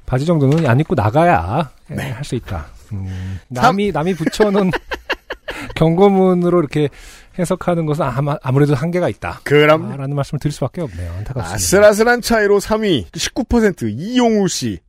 바지 0.07 0.25
정도는 0.25 0.67
안 0.67 0.81
입고 0.81 0.95
나가야 0.95 1.71
예, 1.91 1.95
네. 1.95 2.11
할수 2.11 2.35
있다. 2.35 2.67
음, 2.93 3.39
남이 3.49 3.93
남이 3.93 4.15
붙여놓은 4.15 4.71
경고문으로 5.77 6.61
이렇게 6.61 6.89
해석하는 7.39 7.87
것은 7.87 8.05
아마, 8.05 8.37
아무래도 8.43 8.75
한계가 8.75 9.09
있다. 9.09 9.41
그럼 9.45 9.93
아, 9.93 9.97
라는 9.97 10.15
말씀을 10.17 10.39
드릴 10.39 10.53
수밖에 10.53 10.83
없네요. 10.83 11.11
안타깝습니다. 11.19 11.55
아슬아슬한 11.55 12.21
차이로 12.21 12.61
3위 12.61 13.11
19% 13.11 13.91
이용우 13.91 14.49
씨. 14.49 14.81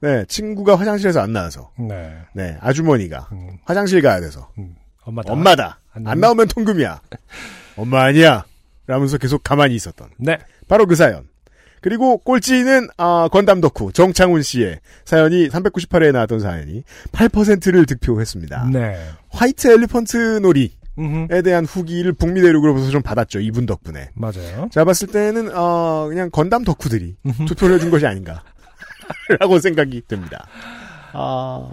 네, 0.00 0.24
친구가 0.26 0.76
화장실에서 0.76 1.20
안 1.20 1.32
나와서. 1.32 1.70
네. 1.78 2.12
네, 2.34 2.56
아주머니가 2.60 3.28
음, 3.32 3.58
화장실 3.64 4.00
가야 4.02 4.20
돼서. 4.20 4.48
음, 4.58 4.74
엄마다. 5.02 5.32
엄마다. 5.32 5.80
안 5.92 6.06
안 6.06 6.20
나오면 6.20 6.48
통금이야. 6.48 7.00
엄마 7.76 8.04
아니야. 8.04 8.44
라면서 8.86 9.18
계속 9.18 9.42
가만히 9.42 9.74
있었던. 9.74 10.08
네. 10.18 10.38
바로 10.68 10.86
그 10.86 10.94
사연. 10.94 11.28
그리고 11.82 12.18
꼴찌는 12.18 12.88
아, 12.98 13.28
건담 13.32 13.60
덕후 13.60 13.92
정창훈 13.92 14.42
씨의 14.42 14.80
사연이 15.04 15.48
398회에 15.48 16.12
나왔던 16.12 16.40
사연이 16.40 16.82
8%를 17.12 17.86
득표했습니다. 17.86 18.68
네. 18.72 18.96
화이트 19.30 19.68
엘리펀트 19.68 20.40
놀이에 20.42 20.68
음흠, 20.98 21.42
대한 21.42 21.64
후기를 21.64 22.12
북미 22.12 22.42
대륙으로부터 22.42 22.90
좀 22.90 23.00
받았죠. 23.00 23.40
이분 23.40 23.64
덕분에. 23.64 24.10
맞아요. 24.14 24.68
제가 24.70 24.84
봤을 24.84 25.08
때는 25.08 25.50
어, 25.56 26.06
그냥 26.08 26.28
건담 26.30 26.64
덕후들이. 26.64 27.16
투표를 27.48 27.76
해준 27.76 27.90
것이 27.90 28.06
아닌가 28.06 28.42
라고 29.38 29.58
생각이 29.58 30.02
듭니다. 30.08 30.46
아, 31.12 31.70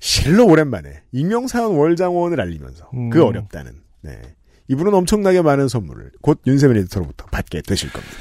실로 0.00 0.46
오랜만에 0.46 1.02
익명사연 1.12 1.74
월장원을 1.76 2.40
알리면서 2.40 2.88
음. 2.94 3.10
그 3.10 3.24
어렵다는 3.24 3.72
네. 4.02 4.20
이분은 4.68 4.92
엄청나게 4.94 5.42
많은 5.42 5.68
선물을 5.68 6.12
곧 6.20 6.40
윤세민 6.46 6.76
에디터로부터 6.78 7.26
받게 7.26 7.62
되실 7.62 7.90
겁니다. 7.90 8.16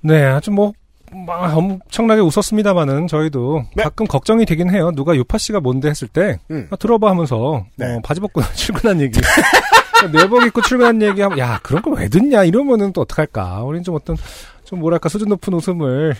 네, 0.00 0.24
아주 0.24 0.50
뭐, 0.50 0.72
막 1.12 1.56
엄청나게 1.56 2.20
웃었습니다만은 2.20 3.06
저희도 3.06 3.64
네. 3.76 3.84
가끔 3.84 4.06
걱정이 4.06 4.44
되긴 4.44 4.70
해요. 4.70 4.90
누가 4.94 5.16
요파 5.16 5.38
씨가 5.38 5.60
뭔데 5.60 5.88
했을 5.88 6.08
때 6.08 6.38
음. 6.50 6.66
아, 6.70 6.76
들어봐 6.76 7.10
하면서 7.10 7.64
네. 7.76 7.94
어, 7.94 8.00
바지 8.04 8.20
벗고 8.20 8.42
출근한 8.54 9.00
얘기. 9.00 9.20
내복 10.12 10.42
입고 10.44 10.60
출근한 10.60 11.00
얘기 11.00 11.22
하면 11.22 11.38
야 11.38 11.58
그런 11.62 11.80
걸왜 11.80 12.08
듣냐 12.08 12.44
이러면은 12.44 12.92
또 12.92 13.02
어떡할까. 13.02 13.62
우리는 13.62 13.82
좀 13.84 13.94
어떤 13.94 14.16
좀 14.64 14.80
뭐랄까 14.80 15.08
수준 15.08 15.28
높은 15.28 15.54
웃음을 15.54 16.14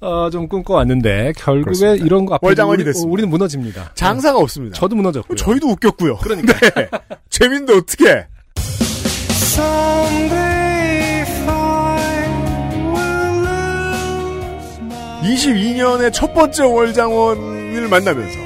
어, 0.00 0.30
좀 0.30 0.48
꿈꿔왔는데 0.48 1.32
결국에 1.36 1.64
그렇습니다. 1.64 2.04
이런 2.04 2.24
거 2.24 2.34
앞에 2.36 2.46
월장원이 2.46 2.82
우리, 2.82 2.84
됐습니다. 2.84 3.12
우리는 3.12 3.28
무너집니다. 3.30 3.90
장사가 3.94 4.38
없습니다. 4.38 4.76
저도 4.76 4.94
무너졌고요. 4.96 5.36
저희도 5.36 5.68
웃겼고요. 5.68 6.18
그러니까. 6.18 6.52
네. 6.74 6.88
재밌는데 7.30 7.74
어떻게? 7.74 8.26
22년의 15.22 16.12
첫 16.12 16.32
번째 16.32 16.64
월장원을 16.64 17.88
만나면서 17.88 18.38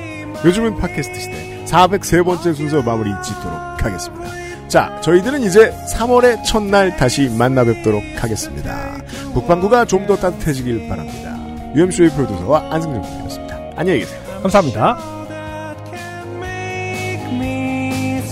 요즘은 0.45 0.79
팟캐스트 0.79 1.21
시대 1.21 1.65
403번째 1.67 2.55
순서 2.55 2.83
마무리 2.83 3.11
짓도록 3.23 3.53
하겠습니다. 3.85 4.31
자, 4.69 5.01
저희들은 5.03 5.43
이제 5.43 5.71
3월의 5.95 6.45
첫날 6.45 6.97
다시 6.97 7.29
만나 7.29 7.63
뵙도록 7.65 8.03
하겠습니다. 8.17 8.97
북방구가 9.35 9.85
좀 9.85 10.07
더 10.07 10.17
따뜻해지길 10.17 10.89
바랍니다. 10.89 11.32
UMC의 11.75 12.11
프로듀서와 12.11 12.67
안승준 12.71 13.03
군이었습니다. 13.03 13.59
안녕히 13.77 14.01
계세요. 14.01 14.21
감사합니다. 14.43 14.99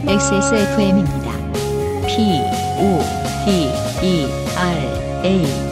XSFM입니다. 0.06 1.30
P, 2.06 2.40
O, 2.80 3.00
D, 3.46 3.70
E, 4.02 4.26
R, 4.56 5.24
A. 5.24 5.69